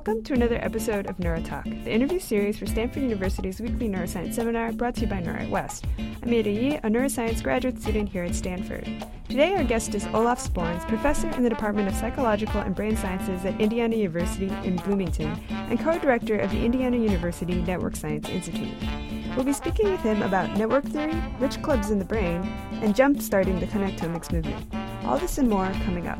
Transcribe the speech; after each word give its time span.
Welcome 0.00 0.24
to 0.24 0.32
another 0.32 0.56
episode 0.64 1.08
of 1.08 1.18
NeuroTalk, 1.18 1.84
the 1.84 1.92
interview 1.92 2.18
series 2.18 2.58
for 2.58 2.64
Stanford 2.64 3.02
University's 3.02 3.60
weekly 3.60 3.86
neuroscience 3.86 4.32
seminar 4.32 4.72
brought 4.72 4.94
to 4.94 5.02
you 5.02 5.06
by 5.06 5.20
Neurite 5.20 5.50
West. 5.50 5.84
I'm 6.22 6.32
Ada 6.32 6.50
Yi, 6.50 6.76
a 6.76 6.80
neuroscience 6.84 7.42
graduate 7.42 7.78
student 7.82 8.08
here 8.08 8.24
at 8.24 8.34
Stanford. 8.34 8.88
Today, 9.28 9.54
our 9.56 9.62
guest 9.62 9.94
is 9.94 10.06
Olaf 10.14 10.40
Sporns, 10.42 10.88
professor 10.88 11.28
in 11.32 11.42
the 11.42 11.50
Department 11.50 11.86
of 11.86 11.94
Psychological 11.94 12.62
and 12.62 12.74
Brain 12.74 12.96
Sciences 12.96 13.44
at 13.44 13.60
Indiana 13.60 13.94
University 13.94 14.48
in 14.66 14.76
Bloomington 14.76 15.38
and 15.50 15.78
co 15.78 15.98
director 15.98 16.38
of 16.38 16.50
the 16.50 16.64
Indiana 16.64 16.96
University 16.96 17.60
Network 17.60 17.94
Science 17.94 18.26
Institute. 18.30 18.74
We'll 19.36 19.44
be 19.44 19.52
speaking 19.52 19.90
with 19.90 20.00
him 20.00 20.22
about 20.22 20.56
network 20.56 20.86
theory, 20.86 21.22
rich 21.38 21.60
clubs 21.60 21.90
in 21.90 21.98
the 21.98 22.06
brain, 22.06 22.40
and 22.80 22.96
jump 22.96 23.20
starting 23.20 23.60
the 23.60 23.66
connectomics 23.66 24.32
movement. 24.32 24.64
All 25.04 25.18
this 25.18 25.36
and 25.36 25.50
more 25.50 25.70
coming 25.84 26.06
up. 26.06 26.18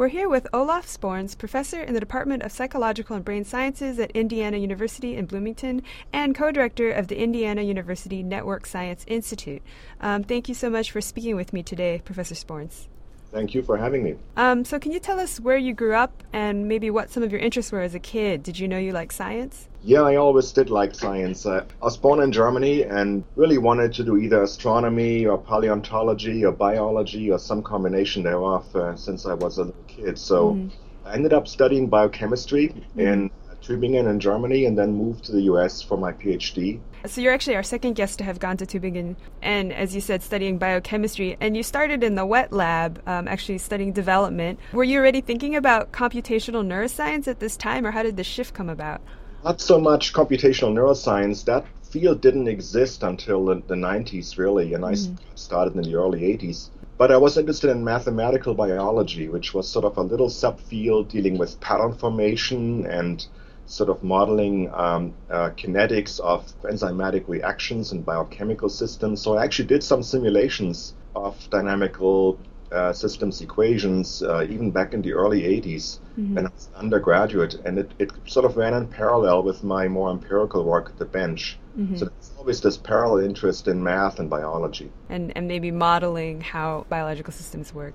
We're 0.00 0.08
here 0.08 0.30
with 0.30 0.46
Olaf 0.54 0.86
Sporns, 0.86 1.36
professor 1.36 1.82
in 1.82 1.92
the 1.92 2.00
Department 2.00 2.42
of 2.42 2.52
Psychological 2.52 3.16
and 3.16 3.22
Brain 3.22 3.44
Sciences 3.44 3.98
at 3.98 4.10
Indiana 4.12 4.56
University 4.56 5.14
in 5.14 5.26
Bloomington 5.26 5.82
and 6.10 6.34
co 6.34 6.50
director 6.50 6.90
of 6.90 7.08
the 7.08 7.22
Indiana 7.22 7.60
University 7.60 8.22
Network 8.22 8.64
Science 8.64 9.04
Institute. 9.06 9.60
Um, 10.00 10.24
thank 10.24 10.48
you 10.48 10.54
so 10.54 10.70
much 10.70 10.90
for 10.90 11.02
speaking 11.02 11.36
with 11.36 11.52
me 11.52 11.62
today, 11.62 12.00
Professor 12.02 12.34
Sporns. 12.34 12.86
Thank 13.32 13.54
you 13.54 13.62
for 13.62 13.76
having 13.76 14.02
me. 14.02 14.16
Um, 14.36 14.64
so, 14.64 14.78
can 14.78 14.92
you 14.92 14.98
tell 14.98 15.20
us 15.20 15.38
where 15.38 15.56
you 15.56 15.72
grew 15.72 15.94
up 15.94 16.22
and 16.32 16.66
maybe 16.66 16.90
what 16.90 17.10
some 17.10 17.22
of 17.22 17.30
your 17.30 17.40
interests 17.40 17.70
were 17.70 17.80
as 17.80 17.94
a 17.94 18.00
kid? 18.00 18.42
Did 18.42 18.58
you 18.58 18.66
know 18.66 18.78
you 18.78 18.92
liked 18.92 19.12
science? 19.12 19.68
Yeah, 19.82 20.02
I 20.02 20.16
always 20.16 20.50
did 20.52 20.68
like 20.68 20.94
science. 20.94 21.46
Uh, 21.46 21.64
I 21.80 21.84
was 21.84 21.96
born 21.96 22.20
in 22.20 22.32
Germany 22.32 22.82
and 22.82 23.24
really 23.36 23.58
wanted 23.58 23.94
to 23.94 24.04
do 24.04 24.16
either 24.16 24.42
astronomy 24.42 25.26
or 25.26 25.38
paleontology 25.38 26.44
or 26.44 26.52
biology 26.52 27.30
or 27.30 27.38
some 27.38 27.62
combination 27.62 28.22
thereof 28.22 28.74
uh, 28.74 28.96
since 28.96 29.26
I 29.26 29.34
was 29.34 29.58
a 29.58 29.64
little 29.64 29.84
kid. 29.86 30.18
So, 30.18 30.54
mm. 30.54 30.70
I 31.04 31.14
ended 31.14 31.32
up 31.32 31.48
studying 31.48 31.88
biochemistry 31.88 32.68
mm. 32.68 33.00
in 33.00 33.30
Tübingen 33.62 34.08
in 34.08 34.20
Germany 34.20 34.64
and 34.64 34.76
then 34.76 34.92
moved 34.92 35.24
to 35.24 35.32
the 35.32 35.42
US 35.42 35.82
for 35.82 35.96
my 35.98 36.12
PhD. 36.12 36.80
So 37.06 37.20
you're 37.20 37.32
actually 37.32 37.56
our 37.56 37.62
second 37.62 37.94
guest 37.94 38.18
to 38.18 38.24
have 38.24 38.38
gone 38.38 38.56
to 38.58 38.66
Tübingen 38.66 39.16
and, 39.42 39.72
as 39.72 39.94
you 39.94 40.00
said, 40.00 40.22
studying 40.22 40.58
biochemistry. 40.58 41.36
And 41.40 41.56
you 41.56 41.62
started 41.62 42.02
in 42.02 42.14
the 42.14 42.26
wet 42.26 42.52
lab, 42.52 43.02
um, 43.06 43.26
actually 43.28 43.58
studying 43.58 43.92
development. 43.92 44.58
Were 44.72 44.84
you 44.84 44.98
already 44.98 45.20
thinking 45.20 45.56
about 45.56 45.92
computational 45.92 46.64
neuroscience 46.64 47.26
at 47.26 47.40
this 47.40 47.56
time, 47.56 47.86
or 47.86 47.90
how 47.90 48.02
did 48.02 48.16
the 48.16 48.24
shift 48.24 48.54
come 48.54 48.68
about? 48.68 49.00
Not 49.44 49.60
so 49.60 49.80
much 49.80 50.12
computational 50.12 50.72
neuroscience. 50.72 51.44
That 51.46 51.64
field 51.82 52.20
didn't 52.20 52.48
exist 52.48 53.02
until 53.02 53.46
the, 53.46 53.62
the 53.66 53.74
90s, 53.74 54.38
really, 54.38 54.74
and 54.74 54.84
mm-hmm. 54.84 55.14
I 55.14 55.34
started 55.34 55.74
in 55.76 55.82
the 55.82 55.94
early 55.96 56.20
80s. 56.20 56.68
But 56.98 57.10
I 57.10 57.16
was 57.16 57.38
interested 57.38 57.70
in 57.70 57.82
mathematical 57.82 58.54
biology, 58.54 59.28
which 59.28 59.54
was 59.54 59.66
sort 59.66 59.86
of 59.86 59.96
a 59.96 60.02
little 60.02 60.28
subfield 60.28 61.08
dealing 61.08 61.38
with 61.38 61.58
pattern 61.60 61.94
formation 61.94 62.84
and 62.84 63.26
sort 63.70 63.88
of 63.88 64.02
modeling 64.02 64.68
um, 64.74 65.14
uh, 65.30 65.50
kinetics 65.50 66.18
of 66.20 66.44
enzymatic 66.62 67.28
reactions 67.28 67.92
and 67.92 68.04
biochemical 68.04 68.68
systems. 68.68 69.22
So 69.22 69.36
I 69.36 69.44
actually 69.44 69.68
did 69.68 69.84
some 69.84 70.02
simulations 70.02 70.94
of 71.14 71.36
dynamical 71.50 72.38
uh, 72.72 72.92
systems 72.92 73.40
equations 73.40 74.22
uh, 74.22 74.46
even 74.48 74.70
back 74.70 74.92
in 74.94 75.02
the 75.02 75.12
early 75.12 75.42
80s 75.42 75.98
mm-hmm. 76.18 76.34
when 76.34 76.46
I 76.46 76.50
was 76.50 76.68
an 76.74 76.80
undergraduate, 76.80 77.54
and 77.64 77.78
it, 77.78 77.90
it 77.98 78.12
sort 78.26 78.44
of 78.44 78.56
ran 78.56 78.74
in 78.74 78.86
parallel 78.86 79.42
with 79.42 79.64
my 79.64 79.88
more 79.88 80.10
empirical 80.10 80.64
work 80.64 80.90
at 80.90 80.98
the 80.98 81.04
bench. 81.04 81.58
Mm-hmm. 81.78 81.96
So 81.96 82.04
there's 82.06 82.30
always 82.38 82.60
this 82.60 82.76
parallel 82.76 83.24
interest 83.24 83.68
in 83.68 83.82
math 83.82 84.18
and 84.18 84.28
biology. 84.30 84.90
And, 85.08 85.32
and 85.36 85.46
maybe 85.48 85.70
modeling 85.70 86.40
how 86.40 86.86
biological 86.88 87.32
systems 87.32 87.74
work. 87.74 87.94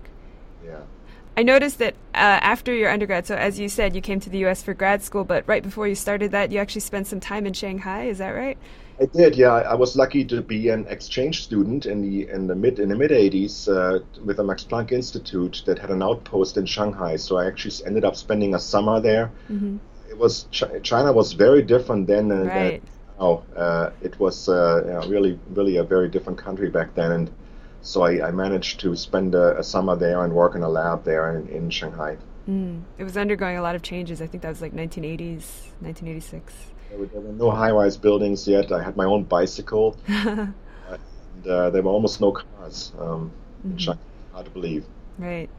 Yeah. 0.65 0.81
I 1.37 1.43
noticed 1.43 1.79
that 1.79 1.95
uh, 2.13 2.39
after 2.41 2.73
your 2.73 2.89
undergrad, 2.89 3.27
so 3.27 3.35
as 3.35 3.59
you 3.59 3.67
said, 3.67 3.93
you 3.93 4.01
came 4.01 4.19
to 4.21 4.29
the 4.29 4.37
U.S. 4.39 4.63
for 4.63 4.73
grad 4.73 5.03
school, 5.03 5.25
but 5.25 5.43
right 5.47 5.61
before 5.61 5.87
you 5.87 5.95
started 5.95 6.31
that, 6.31 6.51
you 6.51 6.59
actually 6.59 6.81
spent 6.81 7.07
some 7.07 7.19
time 7.19 7.45
in 7.45 7.53
Shanghai. 7.53 8.05
Is 8.05 8.19
that 8.19 8.29
right? 8.29 8.57
I 9.01 9.05
did. 9.05 9.35
Yeah, 9.35 9.51
I 9.51 9.75
was 9.75 9.97
lucky 9.97 10.23
to 10.25 10.41
be 10.41 10.69
an 10.69 10.87
exchange 10.87 11.43
student 11.43 11.85
in 11.85 12.01
the 12.01 12.29
in 12.29 12.47
the 12.47 12.55
mid 12.55 12.79
in 12.79 12.87
the 12.87 12.95
mid 12.95 13.11
'80s 13.11 13.67
uh, 13.67 13.99
with 14.23 14.37
the 14.37 14.43
Max 14.43 14.63
Planck 14.63 14.93
Institute 14.93 15.63
that 15.65 15.77
had 15.77 15.91
an 15.91 16.01
outpost 16.01 16.55
in 16.55 16.65
Shanghai. 16.65 17.17
So 17.17 17.35
I 17.35 17.47
actually 17.47 17.85
ended 17.85 18.05
up 18.05 18.15
spending 18.15 18.55
a 18.55 18.59
summer 18.59 19.01
there. 19.01 19.31
Mm-hmm. 19.51 19.77
It 20.09 20.17
was 20.17 20.45
China 20.51 21.11
was 21.11 21.33
very 21.33 21.61
different 21.61 22.07
then 22.07 22.29
than 22.29 22.47
right. 22.47 22.81
now. 23.19 23.43
Uh, 23.53 23.89
it 24.01 24.17
was 24.17 24.47
uh, 24.47 24.83
you 24.85 24.93
know, 24.93 25.07
really 25.09 25.37
really 25.49 25.75
a 25.75 25.83
very 25.83 26.07
different 26.07 26.39
country 26.39 26.69
back 26.69 26.95
then, 26.95 27.11
and 27.11 27.31
so 27.85 28.01
I, 28.01 28.27
I 28.27 28.31
managed 28.31 28.79
to 28.81 28.95
spend 28.95 29.35
a, 29.35 29.57
a, 29.59 29.63
summer 29.63 29.95
there 29.95 30.23
and 30.23 30.33
work 30.33 30.55
in 30.55 30.63
a 30.63 30.69
lab 30.69 31.03
there 31.03 31.37
in, 31.37 31.47
in 31.49 31.69
Shanghai. 31.69 32.17
Mm. 32.49 32.81
It 32.97 33.03
was 33.03 33.15
undergoing 33.15 33.57
a 33.57 33.61
lot 33.61 33.75
of 33.75 33.83
changes. 33.83 34.21
I 34.21 34.27
think 34.27 34.43
that 34.43 34.49
was 34.49 34.61
like 34.61 34.73
1980s, 34.73 35.71
1986. 35.81 36.53
There 36.89 36.99
were, 36.99 37.05
there 37.05 37.21
were 37.21 37.33
no 37.33 37.51
high-rise 37.51 37.97
buildings 37.97 38.47
yet. 38.47 38.71
I 38.71 38.83
had 38.83 38.97
my 38.97 39.05
own 39.05 39.23
bicycle, 39.23 39.97
and 40.07 40.53
uh, 41.47 41.69
there 41.69 41.81
were 41.81 41.91
almost 41.91 42.21
no 42.21 42.31
cars. 42.31 42.91
Um, 42.99 43.31
mm-hmm. 43.67 43.99
Hard 44.33 44.45
to 44.45 44.51
believe. 44.51 44.85
Right. 45.17 45.49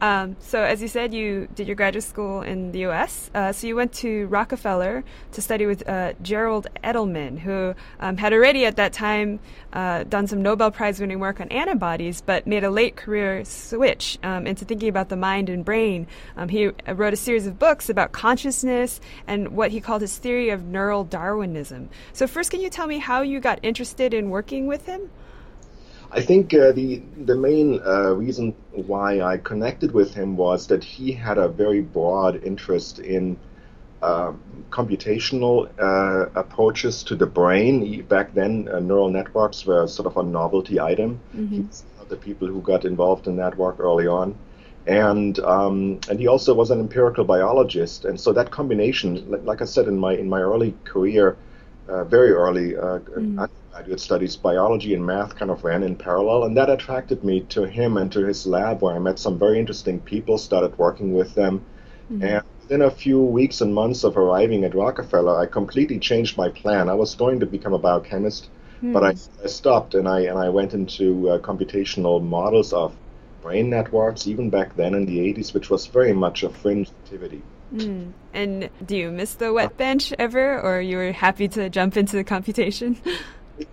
Um, 0.00 0.36
so, 0.40 0.62
as 0.62 0.82
you 0.82 0.88
said, 0.88 1.14
you 1.14 1.48
did 1.54 1.66
your 1.66 1.76
graduate 1.76 2.04
school 2.04 2.42
in 2.42 2.72
the 2.72 2.80
U.S. 2.80 3.30
Uh, 3.34 3.52
so 3.52 3.66
you 3.66 3.74
went 3.74 3.94
to 3.94 4.26
Rockefeller 4.26 5.04
to 5.32 5.40
study 5.40 5.64
with 5.64 5.88
uh, 5.88 6.12
Gerald 6.20 6.66
Edelman, 6.84 7.38
who 7.38 7.74
um, 7.98 8.18
had 8.18 8.34
already 8.34 8.66
at 8.66 8.76
that 8.76 8.92
time 8.92 9.40
uh, 9.72 10.04
done 10.04 10.26
some 10.26 10.42
Nobel 10.42 10.70
Prize-winning 10.70 11.18
work 11.18 11.40
on 11.40 11.48
antibodies, 11.48 12.20
but 12.20 12.46
made 12.46 12.62
a 12.62 12.70
late 12.70 12.96
career 12.96 13.42
switch 13.44 14.18
um, 14.22 14.46
into 14.46 14.66
thinking 14.66 14.90
about 14.90 15.08
the 15.08 15.16
mind 15.16 15.48
and 15.48 15.64
brain. 15.64 16.06
Um, 16.36 16.50
he 16.50 16.68
wrote 16.88 17.14
a 17.14 17.16
series 17.16 17.46
of 17.46 17.58
books 17.58 17.88
about 17.88 18.12
consciousness 18.12 19.00
and 19.26 19.48
what 19.56 19.70
he 19.70 19.80
called 19.80 20.02
his 20.02 20.18
theory 20.18 20.50
of 20.50 20.64
neural 20.64 21.04
Darwinism. 21.04 21.88
So, 22.12 22.26
first, 22.26 22.50
can 22.50 22.60
you 22.60 22.68
tell 22.68 22.86
me 22.86 22.98
how 22.98 23.22
you 23.22 23.40
got 23.40 23.60
interested 23.62 24.12
in 24.12 24.28
working 24.28 24.66
with 24.66 24.84
him? 24.84 25.10
I 26.10 26.22
think 26.22 26.54
uh, 26.54 26.72
the 26.72 27.02
the 27.24 27.34
main 27.34 27.80
uh, 27.84 28.14
reason 28.14 28.54
why 28.72 29.20
I 29.20 29.38
connected 29.38 29.92
with 29.92 30.14
him 30.14 30.36
was 30.36 30.66
that 30.68 30.84
he 30.84 31.12
had 31.12 31.38
a 31.38 31.48
very 31.48 31.80
broad 31.80 32.42
interest 32.44 32.98
in 32.98 33.36
uh, 34.02 34.32
computational 34.70 35.68
uh, 35.78 36.30
approaches 36.34 37.02
to 37.04 37.16
the 37.16 37.26
brain. 37.26 37.84
He, 37.84 38.02
back 38.02 38.34
then, 38.34 38.68
uh, 38.68 38.78
neural 38.80 39.10
networks 39.10 39.66
were 39.66 39.86
sort 39.88 40.06
of 40.06 40.16
a 40.16 40.22
novelty 40.22 40.78
item. 40.80 41.20
Mm-hmm. 41.34 41.62
He's 41.62 41.84
one 41.96 42.04
of 42.04 42.08
the 42.08 42.16
people 42.16 42.46
who 42.46 42.60
got 42.60 42.84
involved 42.84 43.26
in 43.26 43.36
that 43.36 43.56
work 43.56 43.80
early 43.80 44.06
on. 44.06 44.36
And 44.86 45.38
um, 45.40 45.98
and 46.08 46.20
he 46.20 46.28
also 46.28 46.54
was 46.54 46.70
an 46.70 46.78
empirical 46.78 47.24
biologist, 47.24 48.04
and 48.04 48.20
so 48.20 48.32
that 48.34 48.52
combination, 48.52 49.28
like, 49.28 49.42
like 49.42 49.60
I 49.60 49.64
said 49.64 49.88
in 49.88 49.98
my 49.98 50.14
in 50.14 50.28
my 50.28 50.40
early 50.40 50.76
career, 50.84 51.36
uh, 51.88 52.04
very 52.04 52.30
early, 52.30 52.72
mm-hmm 52.72 53.44
undergraduate 53.76 54.00
studies, 54.00 54.36
biology 54.36 54.94
and 54.94 55.04
math 55.04 55.36
kind 55.36 55.50
of 55.50 55.62
ran 55.62 55.82
in 55.82 55.94
parallel, 55.96 56.44
and 56.44 56.56
that 56.56 56.70
attracted 56.70 57.22
me 57.22 57.40
to 57.42 57.66
him 57.66 57.98
and 57.98 58.10
to 58.10 58.24
his 58.24 58.46
lab, 58.46 58.80
where 58.80 58.96
I 58.96 58.98
met 58.98 59.18
some 59.18 59.38
very 59.38 59.58
interesting 59.58 60.00
people, 60.00 60.38
started 60.38 60.78
working 60.78 61.12
with 61.12 61.34
them, 61.34 61.60
mm-hmm. 62.10 62.22
and 62.22 62.42
within 62.62 62.80
a 62.80 62.90
few 62.90 63.20
weeks 63.20 63.60
and 63.60 63.74
months 63.74 64.02
of 64.02 64.16
arriving 64.16 64.64
at 64.64 64.74
Rockefeller, 64.74 65.38
I 65.38 65.44
completely 65.44 65.98
changed 65.98 66.38
my 66.38 66.48
plan. 66.48 66.88
I 66.88 66.94
was 66.94 67.14
going 67.14 67.40
to 67.40 67.46
become 67.46 67.74
a 67.74 67.78
biochemist, 67.78 68.48
mm-hmm. 68.78 68.94
but 68.94 69.04
I, 69.04 69.14
I, 69.44 69.46
stopped 69.46 69.94
and 69.94 70.08
I 70.08 70.20
and 70.20 70.38
I 70.38 70.48
went 70.48 70.72
into 70.72 71.28
uh, 71.28 71.38
computational 71.40 72.22
models 72.22 72.72
of 72.72 72.96
brain 73.42 73.68
networks, 73.68 74.26
even 74.26 74.48
back 74.48 74.74
then 74.76 74.94
in 74.94 75.04
the 75.04 75.18
80s, 75.18 75.52
which 75.52 75.68
was 75.68 75.86
very 75.86 76.14
much 76.14 76.44
a 76.44 76.48
fringe 76.48 76.88
activity. 76.88 77.42
Mm. 77.74 78.12
And 78.32 78.70
do 78.84 78.96
you 78.96 79.10
miss 79.10 79.34
the 79.34 79.52
wet 79.52 79.76
bench 79.76 80.14
ever, 80.18 80.60
or 80.60 80.80
you 80.80 80.96
were 80.96 81.12
happy 81.12 81.48
to 81.48 81.68
jump 81.68 81.96
into 81.96 82.16
the 82.16 82.24
computation? 82.24 82.96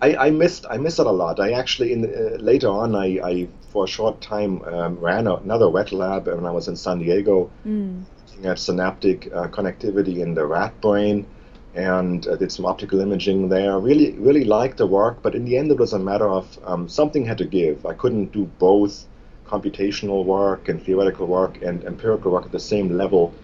I, 0.00 0.16
I 0.16 0.30
missed 0.30 0.64
I 0.70 0.78
missed 0.78 0.98
it 0.98 1.06
a 1.06 1.10
lot. 1.10 1.40
I 1.40 1.52
actually 1.52 1.92
in 1.92 2.04
uh, 2.04 2.36
later 2.38 2.68
on 2.68 2.94
I, 2.94 3.20
I 3.22 3.48
for 3.68 3.84
a 3.84 3.88
short 3.88 4.20
time 4.20 4.62
um, 4.62 4.98
ran 4.98 5.26
a, 5.26 5.36
another 5.36 5.68
wet 5.68 5.92
lab 5.92 6.26
when 6.26 6.46
I 6.46 6.50
was 6.50 6.68
in 6.68 6.76
San 6.76 6.98
Diego, 7.00 7.50
mm. 7.66 8.02
looking 8.26 8.46
at 8.46 8.58
synaptic 8.58 9.30
uh, 9.32 9.48
connectivity 9.48 10.20
in 10.20 10.34
the 10.34 10.46
rat 10.46 10.80
brain, 10.80 11.26
and 11.74 12.26
uh, 12.26 12.36
did 12.36 12.50
some 12.50 12.64
optical 12.64 13.00
imaging 13.00 13.48
there. 13.50 13.78
Really 13.78 14.12
really 14.12 14.44
liked 14.44 14.78
the 14.78 14.86
work, 14.86 15.18
but 15.22 15.34
in 15.34 15.44
the 15.44 15.58
end 15.58 15.70
it 15.70 15.78
was 15.78 15.92
a 15.92 15.98
matter 15.98 16.28
of 16.28 16.58
um, 16.64 16.88
something 16.88 17.26
had 17.26 17.38
to 17.38 17.46
give. 17.46 17.84
I 17.84 17.92
couldn't 17.94 18.32
do 18.32 18.44
both 18.58 19.04
computational 19.46 20.24
work 20.24 20.68
and 20.70 20.82
theoretical 20.82 21.26
work 21.26 21.60
and 21.60 21.84
empirical 21.84 22.32
work 22.32 22.46
at 22.46 22.52
the 22.52 22.60
same 22.60 22.96
level. 22.96 23.34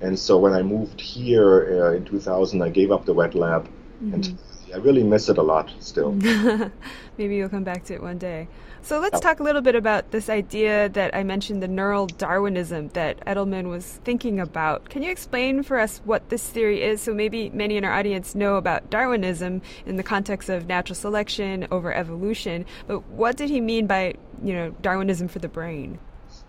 And 0.00 0.16
so 0.16 0.38
when 0.38 0.52
I 0.52 0.62
moved 0.62 1.00
here 1.00 1.90
uh, 1.90 1.96
in 1.96 2.04
2000, 2.04 2.62
I 2.62 2.68
gave 2.68 2.92
up 2.92 3.04
the 3.04 3.12
wet 3.12 3.34
lab 3.34 3.68
mm-hmm. 4.02 4.14
and 4.14 4.38
I 4.72 4.76
really 4.78 5.02
miss 5.02 5.28
it 5.28 5.38
a 5.38 5.42
lot 5.42 5.72
still. 5.80 6.12
Maybe 7.18 7.36
you'll 7.36 7.48
come 7.48 7.64
back 7.64 7.84
to 7.86 7.94
it 7.94 8.02
one 8.02 8.18
day. 8.18 8.48
So 8.82 9.00
let's 9.00 9.20
talk 9.20 9.40
a 9.40 9.42
little 9.42 9.60
bit 9.60 9.74
about 9.74 10.12
this 10.12 10.28
idea 10.28 10.88
that 10.90 11.14
I 11.14 11.22
mentioned, 11.22 11.62
the 11.62 11.68
neural 11.68 12.06
Darwinism 12.06 12.88
that 12.88 13.18
Edelman 13.26 13.68
was 13.68 14.00
thinking 14.04 14.40
about. 14.40 14.88
Can 14.88 15.02
you 15.02 15.10
explain 15.10 15.62
for 15.62 15.78
us 15.78 16.00
what 16.04 16.28
this 16.28 16.48
theory 16.48 16.82
is? 16.82 17.02
So 17.02 17.12
maybe 17.12 17.50
many 17.50 17.76
in 17.76 17.84
our 17.84 17.92
audience 17.92 18.34
know 18.34 18.56
about 18.56 18.88
Darwinism 18.88 19.62
in 19.84 19.96
the 19.96 20.02
context 20.02 20.48
of 20.48 20.66
natural 20.66 20.94
selection 20.94 21.66
over 21.70 21.92
evolution, 21.92 22.64
but 22.86 23.04
what 23.08 23.36
did 23.36 23.50
he 23.50 23.60
mean 23.60 23.86
by, 23.86 24.14
you 24.42 24.52
know, 24.52 24.70
Darwinism 24.80 25.28
for 25.28 25.38
the 25.38 25.48
brain? 25.48 25.98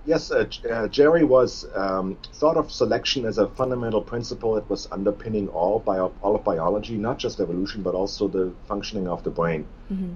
Yes, 0.06 0.32
uh, 0.32 0.46
uh, 0.70 0.88
Jerry 0.88 1.24
was 1.24 1.68
um, 1.76 2.18
thought 2.34 2.58
of 2.58 2.72
selection 2.72 3.26
as 3.26 3.38
a 3.38 3.48
fundamental 3.50 4.02
principle 4.02 4.56
that 4.56 4.70
was 4.70 4.88
underpinning 4.92 5.50
all 5.50 5.80
bio- 5.80 6.14
all 6.22 6.36
of 6.36 6.44
biology, 6.44 6.98
not 6.98 7.20
just 7.20 7.40
evolution, 7.40 7.84
but 7.84 7.96
also 7.96 8.28
the 8.28 8.52
functioning 8.68 9.08
of 9.08 9.24
the 9.24 9.30
brain. 9.30 9.68
Mm-hmm. 9.92 10.14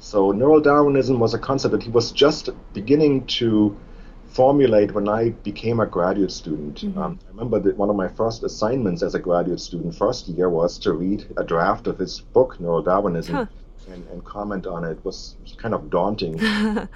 So 0.00 0.32
neural 0.32 0.60
Darwinism 0.60 1.18
was 1.18 1.34
a 1.34 1.38
concept 1.38 1.72
that 1.72 1.82
he 1.82 1.90
was 1.90 2.12
just 2.12 2.50
beginning 2.72 3.26
to 3.38 3.76
formulate 4.34 4.92
when 4.92 5.08
I 5.08 5.30
became 5.30 5.78
a 5.78 5.86
graduate 5.86 6.32
student. 6.32 6.80
Mm-hmm. 6.80 6.98
Um, 6.98 7.18
I 7.26 7.28
remember 7.28 7.60
that 7.60 7.76
one 7.76 7.88
of 7.88 7.96
my 7.96 8.08
first 8.08 8.42
assignments 8.42 9.02
as 9.02 9.14
a 9.14 9.20
graduate 9.20 9.60
student, 9.60 9.94
first 9.94 10.28
year, 10.28 10.50
was 10.50 10.78
to 10.80 10.92
read 10.92 11.26
a 11.36 11.44
draft 11.44 11.86
of 11.86 11.98
his 11.98 12.20
book, 12.20 12.60
Neural 12.60 12.82
Darwinism, 12.82 13.34
huh. 13.34 13.46
and, 13.92 14.06
and, 14.08 14.24
comment 14.24 14.66
on 14.66 14.84
it. 14.84 14.92
It 14.92 15.04
was 15.04 15.36
kind 15.56 15.72
of 15.72 15.88
daunting. 15.88 16.38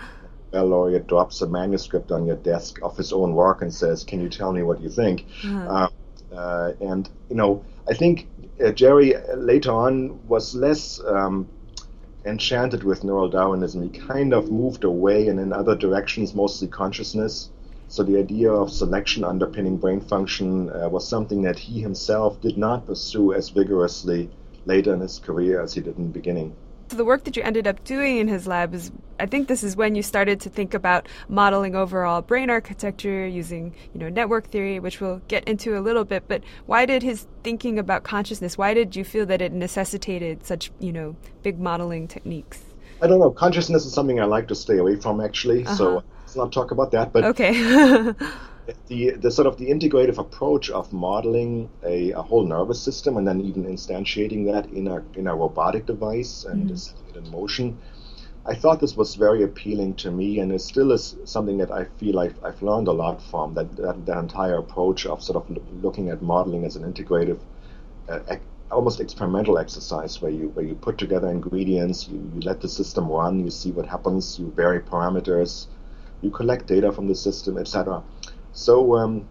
Nobel 0.52 0.68
laureate 0.68 1.06
drops 1.06 1.42
a 1.42 1.46
manuscript 1.46 2.10
on 2.10 2.26
your 2.26 2.36
desk 2.36 2.78
of 2.82 2.96
his 2.96 3.12
own 3.12 3.34
work 3.34 3.60
and 3.60 3.72
says, 3.72 4.04
"Can 4.04 4.20
you 4.20 4.30
tell 4.30 4.52
me 4.52 4.62
what 4.62 4.80
you 4.80 4.88
think?" 4.88 5.26
Uh-huh. 5.44 5.88
Uh, 6.32 6.34
uh, 6.34 6.72
and 6.80 7.08
you 7.28 7.36
know, 7.36 7.64
I 7.86 7.94
think 7.94 8.28
uh, 8.64 8.70
Jerry 8.72 9.14
later 9.34 9.72
on 9.72 10.26
was 10.26 10.54
less 10.54 11.00
um, 11.04 11.48
enchanted 12.24 12.82
with 12.82 13.04
neural 13.04 13.28
Darwinism. 13.28 13.82
He 13.82 13.90
kind 13.90 14.32
of 14.32 14.50
moved 14.50 14.84
away 14.84 15.28
and 15.28 15.38
in 15.38 15.52
other 15.52 15.74
directions, 15.74 16.34
mostly 16.34 16.68
consciousness. 16.68 17.50
So 17.88 18.02
the 18.02 18.18
idea 18.18 18.52
of 18.52 18.70
selection 18.70 19.24
underpinning 19.24 19.78
brain 19.78 20.00
function 20.00 20.70
uh, 20.70 20.88
was 20.88 21.08
something 21.08 21.42
that 21.42 21.58
he 21.58 21.80
himself 21.80 22.40
did 22.40 22.58
not 22.58 22.86
pursue 22.86 23.32
as 23.32 23.48
vigorously 23.48 24.30
later 24.66 24.92
in 24.92 25.00
his 25.00 25.18
career 25.18 25.62
as 25.62 25.72
he 25.74 25.80
did 25.80 25.96
in 25.96 26.04
the 26.04 26.10
beginning. 26.10 26.54
So 26.90 26.96
the 26.96 27.04
work 27.04 27.24
that 27.24 27.36
you 27.36 27.42
ended 27.42 27.66
up 27.66 27.84
doing 27.84 28.16
in 28.16 28.28
his 28.28 28.46
lab 28.46 28.74
is, 28.74 28.90
I 29.20 29.26
think 29.26 29.46
this 29.46 29.62
is 29.62 29.76
when 29.76 29.94
you 29.94 30.02
started 30.02 30.40
to 30.40 30.48
think 30.48 30.72
about 30.72 31.06
modeling 31.28 31.74
overall 31.74 32.22
brain 32.22 32.48
architecture 32.48 33.26
using, 33.26 33.74
you 33.92 34.00
know, 34.00 34.08
network 34.08 34.46
theory, 34.46 34.80
which 34.80 34.98
we'll 34.98 35.20
get 35.28 35.44
into 35.44 35.78
a 35.78 35.80
little 35.80 36.04
bit. 36.04 36.24
But 36.28 36.42
why 36.64 36.86
did 36.86 37.02
his 37.02 37.26
thinking 37.42 37.78
about 37.78 38.04
consciousness? 38.04 38.56
Why 38.56 38.72
did 38.72 38.96
you 38.96 39.04
feel 39.04 39.26
that 39.26 39.42
it 39.42 39.52
necessitated 39.52 40.46
such, 40.46 40.70
you 40.78 40.92
know, 40.92 41.14
big 41.42 41.60
modeling 41.60 42.08
techniques? 42.08 42.62
I 43.02 43.06
don't 43.06 43.20
know. 43.20 43.30
Consciousness 43.30 43.84
is 43.84 43.92
something 43.92 44.18
I 44.18 44.24
like 44.24 44.48
to 44.48 44.54
stay 44.54 44.78
away 44.78 44.96
from, 44.96 45.20
actually. 45.20 45.66
Uh-huh. 45.66 45.76
So 45.76 46.04
let's 46.20 46.36
not 46.36 46.52
talk 46.52 46.70
about 46.70 46.90
that. 46.92 47.12
But 47.12 47.24
okay. 47.24 48.14
the 48.86 49.10
the 49.12 49.30
sort 49.30 49.46
of 49.46 49.56
the 49.56 49.66
integrative 49.66 50.18
approach 50.18 50.70
of 50.70 50.92
modeling 50.92 51.70
a, 51.84 52.12
a, 52.12 52.22
whole 52.22 52.44
nervous 52.44 52.80
system 52.80 53.16
and 53.16 53.26
then 53.26 53.40
even 53.40 53.64
instantiating 53.64 54.52
that 54.52 54.66
in 54.72 54.88
a 54.88 55.02
in 55.14 55.26
a 55.26 55.34
robotic 55.34 55.86
device 55.86 56.44
and 56.44 56.66
mm-hmm. 56.66 56.76
setting 56.76 57.08
it 57.08 57.16
in 57.16 57.30
motion. 57.30 57.78
I 58.46 58.54
thought 58.54 58.80
this 58.80 58.96
was 58.96 59.14
very 59.14 59.42
appealing 59.42 59.96
to 59.96 60.10
me, 60.10 60.38
and 60.38 60.50
it 60.52 60.62
still 60.62 60.92
is 60.92 61.16
something 61.24 61.58
that 61.58 61.70
I 61.70 61.84
feel 61.98 62.18
I've, 62.18 62.42
I've 62.42 62.62
learned 62.62 62.88
a 62.88 62.92
lot 62.92 63.20
from. 63.20 63.52
That, 63.52 63.76
that, 63.76 64.06
that 64.06 64.16
entire 64.16 64.56
approach 64.56 65.04
of 65.04 65.22
sort 65.22 65.36
of 65.36 65.58
looking 65.82 66.08
at 66.08 66.22
modeling 66.22 66.64
as 66.64 66.74
an 66.74 66.90
integrative, 66.90 67.40
uh, 68.08 68.20
ec- 68.28 68.40
almost 68.70 69.00
experimental 69.00 69.58
exercise, 69.58 70.22
where 70.22 70.30
you 70.30 70.48
where 70.50 70.64
you 70.64 70.74
put 70.74 70.96
together 70.96 71.28
ingredients, 71.28 72.08
you, 72.08 72.18
you 72.34 72.40
let 72.40 72.62
the 72.62 72.68
system 72.68 73.08
run, 73.08 73.44
you 73.44 73.50
see 73.50 73.70
what 73.70 73.84
happens, 73.84 74.38
you 74.38 74.50
vary 74.56 74.80
parameters, 74.80 75.66
you 76.22 76.30
collect 76.30 76.66
data 76.66 76.90
from 76.90 77.06
the 77.06 77.14
system, 77.14 77.58
etc. 77.58 78.02
So 78.52 78.96
um, 78.96 79.28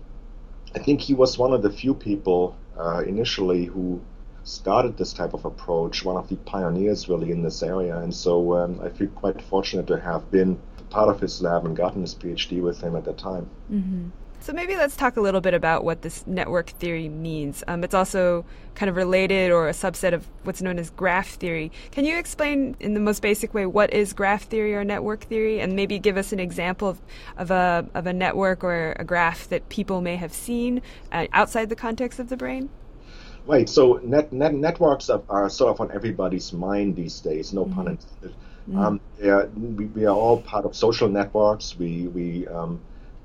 I 0.76 0.80
think 0.80 1.02
he 1.02 1.14
was 1.14 1.38
one 1.38 1.54
of 1.54 1.62
the 1.62 1.70
few 1.70 1.94
people 1.94 2.56
uh, 2.78 3.04
initially 3.06 3.66
who 3.66 4.02
started 4.44 4.98
this 4.98 5.14
type 5.14 5.34
of 5.34 5.46
approach, 5.46 6.06
one 6.06 6.16
of 6.16 6.30
the 6.30 6.36
pioneers 6.38 7.10
really 7.10 7.32
in 7.32 7.44
this 7.44 7.62
area. 7.62 7.98
And 7.98 8.14
so 8.14 8.54
um, 8.54 8.80
I 8.82 8.90
feel 8.90 9.08
quite 9.10 9.42
fortunate 9.42 9.88
to 9.88 10.00
have 10.00 10.32
been 10.32 10.60
part 10.90 11.10
of 11.10 11.20
his 11.20 11.42
lab 11.42 11.66
and 11.66 11.76
gotten 11.76 12.02
his 12.02 12.16
PhD 12.16 12.62
with 12.62 12.82
him 12.82 12.96
at 12.96 13.06
that 13.06 13.18
time. 13.18 13.50
Mm-hmm. 13.72 14.10
So 14.40 14.54
maybe 14.54 14.76
let's 14.76 14.96
talk 14.96 15.18
a 15.18 15.22
little 15.22 15.42
bit 15.42 15.54
about 15.54 15.84
what 15.84 16.04
this 16.04 16.26
network 16.28 16.70
theory 16.70 17.10
means. 17.10 17.64
Um, 17.68 17.84
it's 17.84 17.96
also 17.96 18.46
kind 18.76 18.90
of 18.90 18.96
related 18.96 19.52
or 19.52 19.68
a 19.68 19.72
subset 19.72 20.14
of 20.14 20.28
what's 20.44 20.62
known 20.62 20.78
as 20.78 20.90
graph 20.92 21.30
theory. 21.30 21.72
Can 21.92 22.06
you 22.06 22.18
explain 22.18 22.76
in 22.80 22.94
the 22.94 23.00
most 23.00 23.22
basic 23.22 23.54
way 23.54 23.66
what 23.66 23.92
is 23.92 24.14
graph 24.14 24.44
theory 24.44 24.76
or 24.76 24.84
network 24.84 25.24
theory, 25.24 25.60
and 25.60 25.76
maybe 25.76 25.98
give 26.00 26.18
us 26.18 26.32
an 26.32 26.40
example 26.40 26.88
of, 26.88 27.02
of 27.36 27.52
a 27.52 27.88
of 27.94 28.06
a 28.06 28.14
network 28.14 28.64
or 28.64 28.96
a 28.98 29.04
graph 29.04 29.50
that 29.50 29.68
people 29.70 30.02
may 30.02 30.16
have 30.16 30.32
seen 30.32 30.82
uh, 31.12 31.28
outside 31.34 31.70
the 31.70 31.76
context 31.76 32.20
of 32.20 32.30
the 32.30 32.38
brain? 32.38 32.70
Right. 33.48 33.68
So 33.68 34.00
net, 34.04 34.32
net 34.32 34.54
networks 34.54 35.10
are, 35.10 35.24
are, 35.30 35.50
sort 35.50 35.72
of 35.72 35.82
on 35.82 35.92
everybody's 35.96 36.52
mind 36.52 36.96
these 36.96 37.20
days. 37.22 37.54
No 37.54 37.66
mm-hmm. 37.66 37.74
pun 37.74 37.88
intended. 37.88 38.36
Mm-hmm. 38.70 38.80
Um, 38.80 39.02
are, 39.24 39.48
we, 39.56 39.86
we, 39.86 40.06
are 40.06 40.16
all 40.16 40.42
part 40.42 40.66
of 40.66 40.76
social 40.76 41.08
networks. 41.08 41.78
We 41.78 42.08
we 42.08 42.48
um, 42.48 42.82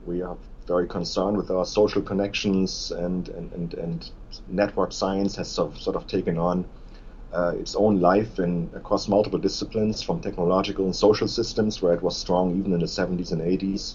we 0.06 0.22
are 0.22 0.36
very 0.66 0.86
concerned 0.86 1.36
with 1.36 1.50
our 1.50 1.64
social 1.64 2.02
connections 2.02 2.92
and, 2.92 3.28
and, 3.30 3.52
and, 3.52 3.74
and 3.74 4.10
network 4.48 4.92
science 4.92 5.36
has 5.36 5.48
sort 5.48 5.72
of, 5.72 5.80
sort 5.80 5.96
of 5.96 6.06
taken 6.06 6.38
on 6.38 6.64
uh, 7.32 7.52
its 7.58 7.74
own 7.74 8.00
life 8.00 8.38
in 8.38 8.70
across 8.74 9.08
multiple 9.08 9.38
disciplines 9.38 10.02
from 10.02 10.20
technological 10.20 10.84
and 10.84 10.94
social 10.94 11.26
systems 11.26 11.82
where 11.82 11.94
it 11.94 12.02
was 12.02 12.16
strong 12.16 12.56
even 12.58 12.72
in 12.72 12.80
the 12.80 12.86
70s 12.86 13.32
and 13.32 13.40
80s 13.40 13.94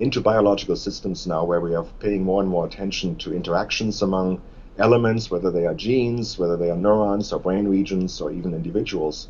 into 0.00 0.20
biological 0.20 0.76
systems 0.76 1.26
now 1.26 1.44
where 1.44 1.60
we 1.60 1.74
are 1.74 1.84
paying 1.98 2.22
more 2.22 2.40
and 2.40 2.50
more 2.50 2.66
attention 2.66 3.16
to 3.16 3.34
interactions 3.34 4.00
among 4.00 4.40
elements 4.78 5.30
whether 5.30 5.50
they 5.50 5.66
are 5.66 5.74
genes 5.74 6.38
whether 6.38 6.56
they 6.56 6.70
are 6.70 6.76
neurons 6.76 7.32
or 7.32 7.40
brain 7.40 7.66
regions 7.66 8.20
or 8.20 8.30
even 8.30 8.54
individuals 8.54 9.28